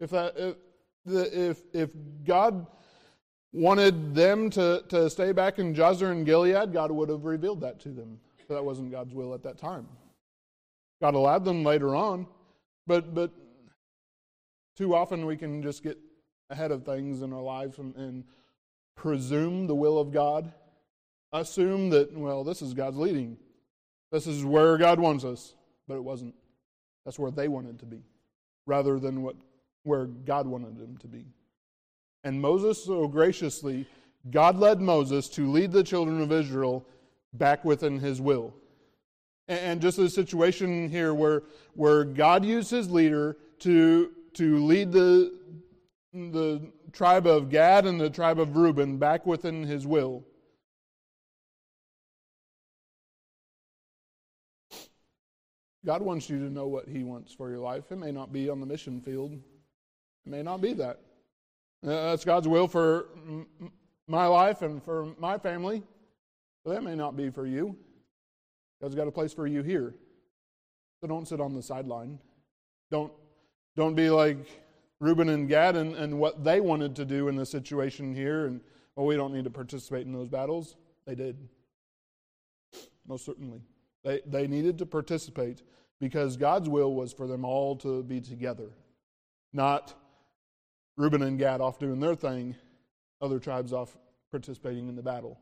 If, 0.00 0.14
uh, 0.14 0.30
if, 0.36 0.56
if, 1.04 1.60
if 1.72 1.90
God 2.24 2.66
wanted 3.52 4.14
them 4.14 4.50
to, 4.50 4.82
to 4.88 5.08
stay 5.10 5.32
back 5.32 5.58
in 5.58 5.74
Jazer 5.74 6.10
and 6.12 6.24
Gilead, 6.24 6.72
God 6.72 6.90
would 6.90 7.08
have 7.08 7.24
revealed 7.24 7.60
that 7.62 7.80
to 7.80 7.88
them. 7.88 8.18
But 8.46 8.54
that 8.54 8.64
wasn't 8.64 8.90
God's 8.92 9.14
will 9.14 9.34
at 9.34 9.42
that 9.42 9.58
time. 9.58 9.88
God 11.02 11.14
allowed 11.14 11.44
them 11.44 11.64
later 11.64 11.94
on, 11.94 12.26
but, 12.86 13.14
but 13.14 13.30
too 14.76 14.94
often 14.94 15.26
we 15.26 15.36
can 15.36 15.62
just 15.62 15.82
get 15.82 15.98
ahead 16.50 16.70
of 16.70 16.84
things 16.84 17.22
in 17.22 17.32
our 17.32 17.42
lives 17.42 17.78
and, 17.78 17.94
and 17.96 18.24
presume 18.96 19.66
the 19.66 19.74
will 19.74 19.98
of 19.98 20.10
God, 20.12 20.52
assume 21.32 21.90
that, 21.90 22.12
well, 22.16 22.42
this 22.42 22.62
is 22.62 22.74
God's 22.74 22.96
leading. 22.96 23.36
This 24.10 24.26
is 24.26 24.44
where 24.44 24.76
God 24.78 24.98
wants 24.98 25.24
us, 25.24 25.54
but 25.86 25.96
it 25.96 26.04
wasn't. 26.04 26.34
That's 27.04 27.18
where 27.18 27.30
they 27.30 27.48
wanted 27.48 27.78
to 27.80 27.86
be, 27.86 28.00
rather 28.66 28.98
than 28.98 29.22
what 29.22 29.36
where 29.84 30.06
God 30.06 30.46
wanted 30.46 30.76
him 30.78 30.96
to 31.00 31.06
be. 31.08 31.26
And 32.24 32.40
Moses 32.40 32.82
so 32.84 33.06
graciously, 33.06 33.86
God 34.30 34.58
led 34.58 34.80
Moses 34.80 35.28
to 35.30 35.50
lead 35.50 35.72
the 35.72 35.84
children 35.84 36.20
of 36.20 36.32
Israel 36.32 36.86
back 37.32 37.64
within 37.64 37.98
his 37.98 38.20
will. 38.20 38.54
And 39.46 39.80
just 39.80 39.98
a 39.98 40.10
situation 40.10 40.90
here 40.90 41.14
where, 41.14 41.42
where 41.74 42.04
God 42.04 42.44
used 42.44 42.70
his 42.70 42.90
leader 42.90 43.36
to, 43.60 44.10
to 44.34 44.64
lead 44.64 44.92
the, 44.92 45.32
the 46.12 46.60
tribe 46.92 47.26
of 47.26 47.48
Gad 47.48 47.86
and 47.86 47.98
the 47.98 48.10
tribe 48.10 48.38
of 48.40 48.56
Reuben 48.56 48.98
back 48.98 49.24
within 49.24 49.62
his 49.62 49.86
will. 49.86 50.24
God 55.86 56.02
wants 56.02 56.28
you 56.28 56.38
to 56.38 56.50
know 56.52 56.66
what 56.66 56.86
he 56.88 57.04
wants 57.04 57.32
for 57.32 57.48
your 57.48 57.60
life. 57.60 57.84
It 57.90 57.96
may 57.96 58.12
not 58.12 58.30
be 58.32 58.50
on 58.50 58.60
the 58.60 58.66
mission 58.66 59.00
field, 59.00 59.38
it 60.26 60.30
may 60.30 60.42
not 60.42 60.60
be 60.60 60.72
that. 60.74 60.96
Uh, 61.86 62.10
that's 62.10 62.24
God's 62.24 62.48
will 62.48 62.66
for 62.66 63.06
my 64.08 64.26
life 64.26 64.62
and 64.62 64.82
for 64.82 65.14
my 65.18 65.38
family. 65.38 65.82
But 66.64 66.74
that 66.74 66.82
may 66.82 66.94
not 66.94 67.16
be 67.16 67.30
for 67.30 67.46
you. 67.46 67.76
God's 68.82 68.94
got 68.94 69.08
a 69.08 69.12
place 69.12 69.32
for 69.32 69.46
you 69.46 69.62
here. 69.62 69.94
So 71.00 71.06
don't 71.06 71.26
sit 71.26 71.40
on 71.40 71.54
the 71.54 71.62
sideline. 71.62 72.18
Don't, 72.90 73.12
don't 73.76 73.94
be 73.94 74.10
like 74.10 74.38
Reuben 75.00 75.28
and 75.28 75.48
Gad 75.48 75.76
and, 75.76 75.94
and 75.94 76.18
what 76.18 76.42
they 76.42 76.60
wanted 76.60 76.96
to 76.96 77.04
do 77.04 77.28
in 77.28 77.36
the 77.36 77.46
situation 77.46 78.14
here. 78.14 78.46
And, 78.46 78.60
well, 78.96 79.04
oh, 79.04 79.08
we 79.08 79.14
don't 79.16 79.32
need 79.32 79.44
to 79.44 79.50
participate 79.50 80.06
in 80.06 80.12
those 80.12 80.28
battles. 80.28 80.74
They 81.06 81.14
did. 81.14 81.36
Most 83.06 83.24
certainly. 83.24 83.60
They, 84.04 84.20
they 84.26 84.46
needed 84.48 84.78
to 84.78 84.86
participate 84.86 85.62
because 86.00 86.36
God's 86.36 86.68
will 86.68 86.92
was 86.94 87.12
for 87.12 87.26
them 87.28 87.44
all 87.44 87.76
to 87.76 88.02
be 88.02 88.20
together, 88.20 88.70
not 89.52 89.94
Reuben 90.98 91.22
and 91.22 91.38
Gad 91.38 91.60
off 91.60 91.78
doing 91.78 92.00
their 92.00 92.16
thing, 92.16 92.56
other 93.22 93.38
tribes 93.38 93.72
off 93.72 93.96
participating 94.32 94.88
in 94.88 94.96
the 94.96 95.02
battle. 95.02 95.38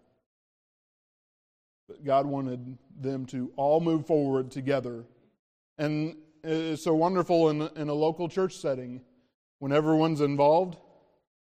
But 1.89 2.05
God 2.05 2.27
wanted 2.27 2.77
them 3.01 3.25
to 3.27 3.51
all 3.57 3.81
move 3.81 4.07
forward 4.07 4.51
together. 4.51 5.05
And 5.79 6.17
it's 6.45 6.85
so 6.85 6.95
wonderful 6.95 7.49
in, 7.49 7.63
in 7.75 7.89
a 7.89 7.95
local 7.95 8.29
church 8.29 8.59
setting 8.59 9.01
when 9.59 9.73
everyone's 9.73 10.21
involved, 10.21 10.77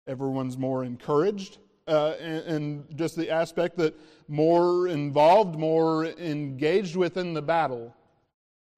everyone's 0.06 0.56
more 0.56 0.84
encouraged. 0.84 1.58
Uh, 1.88 2.14
and, 2.20 2.44
and, 2.46 2.96
just 2.98 3.14
the 3.16 3.30
aspect 3.30 3.76
that 3.78 3.94
more 4.28 4.86
involved, 4.88 5.56
more 5.58 6.06
engaged 6.06 6.94
within 6.96 7.32
the 7.34 7.40
battle, 7.42 7.94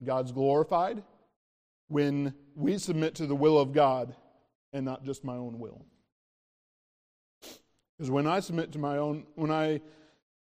God's 0.05 0.31
glorified 0.33 1.03
when 1.89 2.33
we 2.55 2.77
submit 2.79 3.15
to 3.17 3.27
the 3.27 3.35
will 3.37 3.59
of 3.59 3.73
God 3.73 4.15
and 4.73 4.85
not 4.85 5.05
just 5.05 5.25
my 5.25 5.37
own 5.37 5.59
will. 5.59 5.85
Because 7.97 8.11
when 8.11 8.27
I 8.27 8.41
submit 8.41 8.73
to 8.73 8.79
my 8.79 8.99
own, 8.99 9.27
when 9.35 9.51
I 9.51 9.81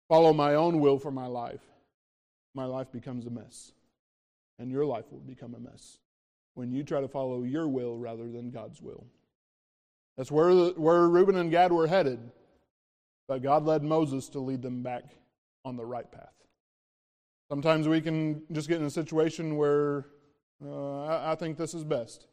follow 0.09 0.33
my 0.33 0.55
own 0.55 0.81
will 0.81 0.99
for 0.99 1.11
my 1.11 1.27
life, 1.27 1.63
my 2.55 2.65
life 2.65 2.93
becomes 2.93 3.27
a 3.27 3.31
mess. 3.31 3.73
And 4.59 4.71
your 4.71 4.85
life 4.85 5.07
will 5.11 5.21
become 5.21 5.55
a 5.55 5.59
mess 5.61 5.99
when 6.55 6.71
you 6.73 6.83
try 6.83 7.01
to 7.01 7.09
follow 7.09 7.45
your 7.45 7.67
will 7.69 7.97
rather 7.97 8.29
than 8.31 8.51
God's 8.51 8.83
will. 8.83 9.05
That's 10.19 10.31
where, 10.31 10.53
the, 10.55 10.75
where 10.77 11.09
Reuben 11.09 11.37
and 11.37 11.51
Gad 11.51 11.73
were 11.73 11.87
headed. 11.87 12.19
But 13.27 13.43
God 13.43 13.65
led 13.65 13.83
Moses 13.83 14.29
to 14.31 14.41
lead 14.41 14.61
them 14.61 14.83
back 14.83 15.05
on 15.65 15.77
the 15.77 15.87
right 15.87 16.11
path. 16.11 16.35
Sometimes 17.49 17.89
we 17.89 18.01
can 18.03 18.43
just 18.53 18.69
get 18.69 18.81
in 18.81 18.87
a 18.87 18.91
situation 18.91 19.57
where 19.57 20.07
uh, 20.65 21.05
I, 21.07 21.33
I 21.33 21.35
think 21.37 21.57
this 21.57 21.73
is 21.73 21.83
best. 21.85 22.27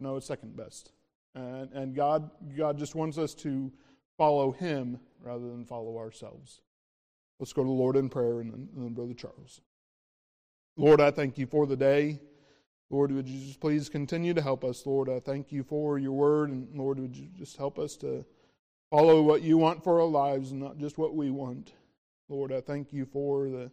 No, 0.00 0.16
it's 0.16 0.26
second 0.26 0.56
best. 0.56 0.92
And, 1.34 1.72
and 1.72 1.94
God, 1.94 2.30
God 2.56 2.78
just 2.78 2.94
wants 2.94 3.18
us 3.18 3.34
to 3.36 3.70
follow 4.18 4.50
Him 4.52 4.98
rather 5.22 5.46
than 5.48 5.64
follow 5.64 5.98
ourselves. 5.98 6.60
Let's 7.38 7.52
go 7.52 7.62
to 7.62 7.68
the 7.68 7.72
Lord 7.72 7.96
in 7.96 8.08
prayer 8.08 8.40
and 8.40 8.52
then, 8.52 8.68
and 8.76 8.84
then 8.86 8.94
Brother 8.94 9.14
Charles. 9.14 9.60
Lord, 10.76 11.00
I 11.00 11.10
thank 11.10 11.38
you 11.38 11.46
for 11.46 11.66
the 11.66 11.76
day. 11.76 12.20
Lord, 12.90 13.12
would 13.12 13.28
you 13.28 13.46
just 13.46 13.60
please 13.60 13.88
continue 13.88 14.34
to 14.34 14.42
help 14.42 14.64
us? 14.64 14.84
Lord, 14.84 15.08
I 15.08 15.20
thank 15.20 15.52
you 15.52 15.62
for 15.62 15.98
your 15.98 16.12
word. 16.12 16.50
And 16.50 16.68
Lord, 16.76 16.98
would 16.98 17.16
you 17.16 17.28
just 17.38 17.56
help 17.56 17.78
us 17.78 17.96
to 17.98 18.24
follow 18.90 19.22
what 19.22 19.42
you 19.42 19.56
want 19.56 19.84
for 19.84 20.00
our 20.00 20.06
lives 20.08 20.50
and 20.50 20.60
not 20.60 20.78
just 20.78 20.98
what 20.98 21.14
we 21.14 21.30
want? 21.30 21.72
Lord, 22.28 22.52
I 22.52 22.60
thank 22.60 22.92
you 22.92 23.04
for 23.04 23.48
the 23.48 23.70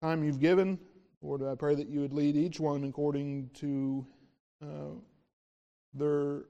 time 0.00 0.22
you've 0.22 0.40
given. 0.40 0.78
Lord, 1.22 1.42
I 1.42 1.54
pray 1.56 1.74
that 1.74 1.88
you 1.88 2.00
would 2.00 2.12
lead 2.12 2.36
each 2.36 2.60
one 2.60 2.84
according 2.84 3.50
to 3.54 4.06
uh, 4.62 4.90
their 5.92 6.44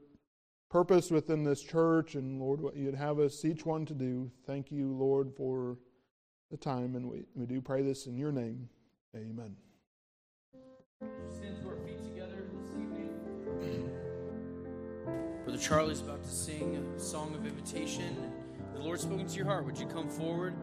purpose 0.70 1.10
within 1.10 1.42
this 1.44 1.62
church, 1.62 2.14
and 2.14 2.38
Lord, 2.40 2.60
what 2.60 2.76
you'd 2.76 2.94
have 2.94 3.18
us 3.18 3.44
each 3.44 3.66
one 3.66 3.84
to 3.86 3.94
do. 3.94 4.30
Thank 4.46 4.70
you, 4.70 4.86
Lord, 4.92 5.30
for 5.36 5.76
the 6.50 6.56
time, 6.56 6.94
and 6.96 7.08
we, 7.10 7.24
we 7.34 7.44
do 7.46 7.60
pray 7.60 7.82
this 7.82 8.06
in 8.06 8.16
your 8.16 8.32
name. 8.32 8.68
Amen. 9.16 9.56
Stand 11.30 11.60
to 11.62 11.68
our 11.68 11.76
feet 11.84 12.02
together 12.04 12.44
this 12.62 12.70
evening. 12.76 13.10
Brother 15.44 15.58
Charlie's 15.58 16.00
about 16.00 16.22
to 16.22 16.28
sing 16.28 16.76
a 16.96 17.00
song 17.00 17.34
of 17.34 17.44
invitation. 17.44 18.16
The 18.74 18.80
Lord's 18.80 19.02
spoken 19.02 19.26
to 19.26 19.34
your 19.36 19.46
heart. 19.46 19.64
Would 19.66 19.78
you 19.78 19.86
come 19.86 20.08
forward? 20.08 20.54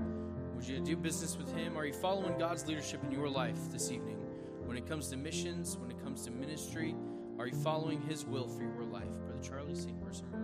Would 0.55 0.67
you 0.67 0.79
do 0.79 0.95
business 0.95 1.37
with 1.37 1.53
Him? 1.55 1.77
Are 1.77 1.85
you 1.85 1.93
following 1.93 2.37
God's 2.37 2.65
leadership 2.67 3.03
in 3.03 3.11
your 3.11 3.27
life 3.29 3.57
this 3.71 3.91
evening? 3.91 4.17
When 4.65 4.77
it 4.77 4.87
comes 4.87 5.09
to 5.09 5.17
missions, 5.17 5.77
when 5.77 5.89
it 5.91 6.01
comes 6.03 6.25
to 6.25 6.31
ministry, 6.31 6.95
are 7.39 7.47
you 7.47 7.55
following 7.55 8.01
His 8.03 8.25
will 8.25 8.47
for 8.47 8.63
your 8.63 8.83
life? 8.83 9.06
Charlie, 9.41 9.75
sing 9.75 9.95
verse 10.03 10.23
one. 10.31 10.43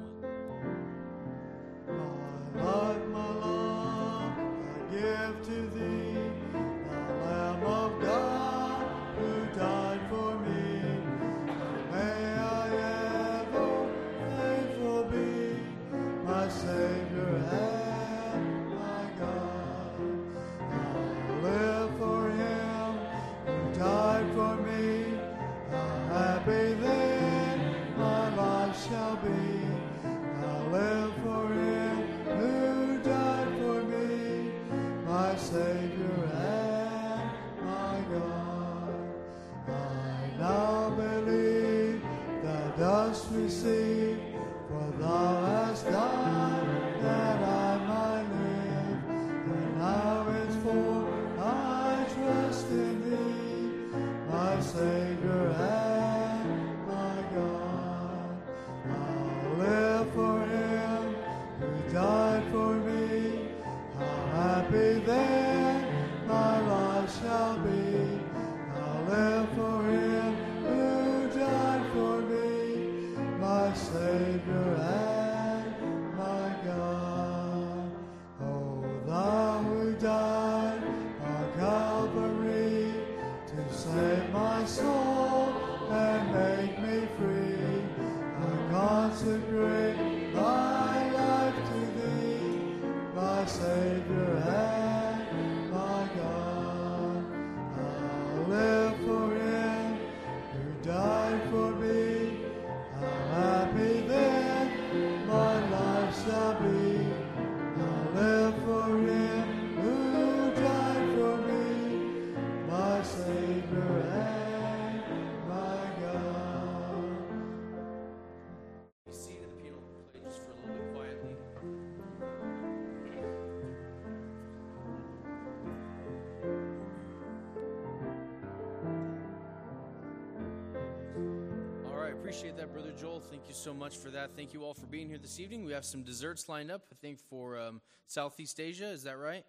Joel, 133.03 133.19
thank 133.19 133.41
you 133.49 133.53
so 133.53 133.73
much 133.73 133.97
for 133.97 134.09
that. 134.11 134.29
Thank 134.33 134.53
you 134.53 134.63
all 134.63 134.73
for 134.73 134.85
being 134.85 135.09
here 135.09 135.17
this 135.17 135.37
evening. 135.37 135.65
We 135.65 135.73
have 135.73 135.83
some 135.83 136.03
desserts 136.03 136.47
lined 136.47 136.71
up, 136.71 136.83
I 136.89 136.95
think, 137.01 137.19
for 137.19 137.59
um, 137.59 137.81
Southeast 138.07 138.61
Asia. 138.61 138.85
Is 138.89 139.03
that 139.03 139.17
right? 139.17 139.43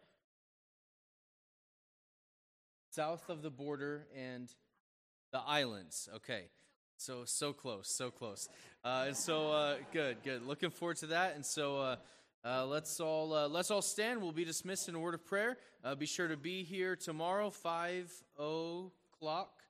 South 2.90 3.31
of 3.31 3.43
the 3.43 3.51
border 3.52 4.09
and 4.16 4.52
the 5.32 5.39
islands. 5.39 6.09
Okay. 6.16 6.47
So, 6.97 7.22
so 7.26 7.52
close, 7.52 7.89
so 7.89 8.10
close. 8.10 8.48
Uh, 8.82 9.05
and 9.06 9.16
so, 9.16 9.52
uh, 9.52 9.76
good, 9.93 10.16
good. 10.24 10.44
Looking 10.44 10.70
forward 10.70 10.97
to 10.97 11.06
that. 11.06 11.36
And 11.36 11.47
so, 11.47 11.78
uh, 11.81 11.97
uh 12.44 12.66
let's 12.66 12.98
all 12.98 13.32
uh, 13.32 13.47
let's 13.47 13.70
all 13.70 13.82
stand. 13.82 14.20
We'll 14.20 14.32
be 14.32 14.44
dismissed 14.44 14.89
in 14.89 14.97
a 14.97 14.98
word 14.98 15.14
of 15.14 15.24
prayer. 15.24 15.59
Uh, 15.85 15.94
be 15.94 16.06
sure 16.06 16.26
to 16.26 16.36
be 16.36 16.64
here 16.64 16.97
tomorrow, 16.97 17.51
five 17.51 18.12
o'clock 18.36 19.62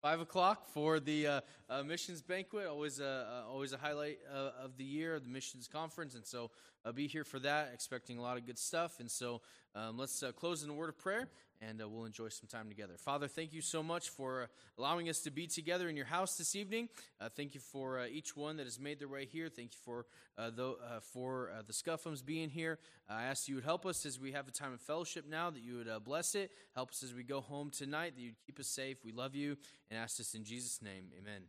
Five 0.00 0.20
o'clock 0.20 0.68
for 0.68 1.00
the 1.00 1.26
uh, 1.26 1.40
uh, 1.68 1.82
missions 1.82 2.22
banquet. 2.22 2.68
Always 2.68 3.00
a 3.00 3.44
uh, 3.48 3.50
always 3.50 3.72
a 3.72 3.76
highlight 3.78 4.20
uh, 4.32 4.50
of 4.62 4.76
the 4.76 4.84
year, 4.84 5.18
the 5.18 5.28
missions 5.28 5.66
conference, 5.66 6.14
and 6.14 6.24
so 6.24 6.52
I'll 6.84 6.90
uh, 6.90 6.92
be 6.92 7.08
here 7.08 7.24
for 7.24 7.40
that. 7.40 7.70
Expecting 7.74 8.16
a 8.16 8.22
lot 8.22 8.36
of 8.36 8.46
good 8.46 8.58
stuff, 8.60 9.00
and 9.00 9.10
so 9.10 9.40
um, 9.74 9.98
let's 9.98 10.22
uh, 10.22 10.30
close 10.30 10.62
in 10.62 10.70
a 10.70 10.72
word 10.74 10.88
of 10.90 10.98
prayer, 10.98 11.26
and 11.60 11.80
uh, 11.82 11.88
we'll 11.88 12.04
enjoy 12.04 12.28
some 12.28 12.46
time 12.48 12.68
together. 12.68 12.94
Father, 12.96 13.28
thank 13.28 13.52
you 13.52 13.60
so 13.60 13.82
much 13.82 14.08
for 14.10 14.48
allowing 14.78 15.08
us 15.08 15.20
to 15.20 15.30
be 15.30 15.46
together 15.46 15.88
in 15.88 15.96
your 15.96 16.04
house 16.06 16.36
this 16.36 16.54
evening. 16.54 16.88
Uh, 17.20 17.28
thank 17.34 17.54
you 17.54 17.60
for 17.60 17.98
uh, 18.00 18.06
each 18.06 18.36
one 18.36 18.56
that 18.56 18.64
has 18.64 18.78
made 18.78 18.98
their 19.00 19.08
way 19.08 19.24
here. 19.24 19.48
Thank 19.48 19.72
you 19.72 19.78
for 19.84 20.06
uh, 20.36 20.50
the, 20.50 20.68
uh, 20.68 21.00
for 21.12 21.50
uh, 21.56 21.62
the 21.66 21.72
Scuffums 21.72 22.24
being 22.24 22.48
here. 22.48 22.78
I 23.08 23.24
ask 23.24 23.48
you 23.48 23.56
would 23.56 23.64
help 23.64 23.86
us 23.86 24.06
as 24.06 24.20
we 24.20 24.32
have 24.32 24.48
a 24.48 24.52
time 24.52 24.72
of 24.72 24.80
fellowship 24.80 25.24
now, 25.28 25.50
that 25.50 25.62
you 25.62 25.76
would 25.76 26.04
bless 26.04 26.34
it. 26.34 26.50
Help 26.74 26.90
us 26.90 27.02
as 27.02 27.14
we 27.14 27.22
go 27.22 27.40
home 27.40 27.70
tonight, 27.70 28.14
that 28.16 28.22
you'd 28.22 28.40
keep 28.46 28.58
us 28.60 28.66
safe. 28.68 29.04
We 29.04 29.12
love 29.12 29.34
you 29.34 29.56
and 29.90 29.98
ask 29.98 30.16
this 30.16 30.34
in 30.34 30.44
Jesus' 30.44 30.80
name. 30.82 31.06
Amen. 31.18 31.42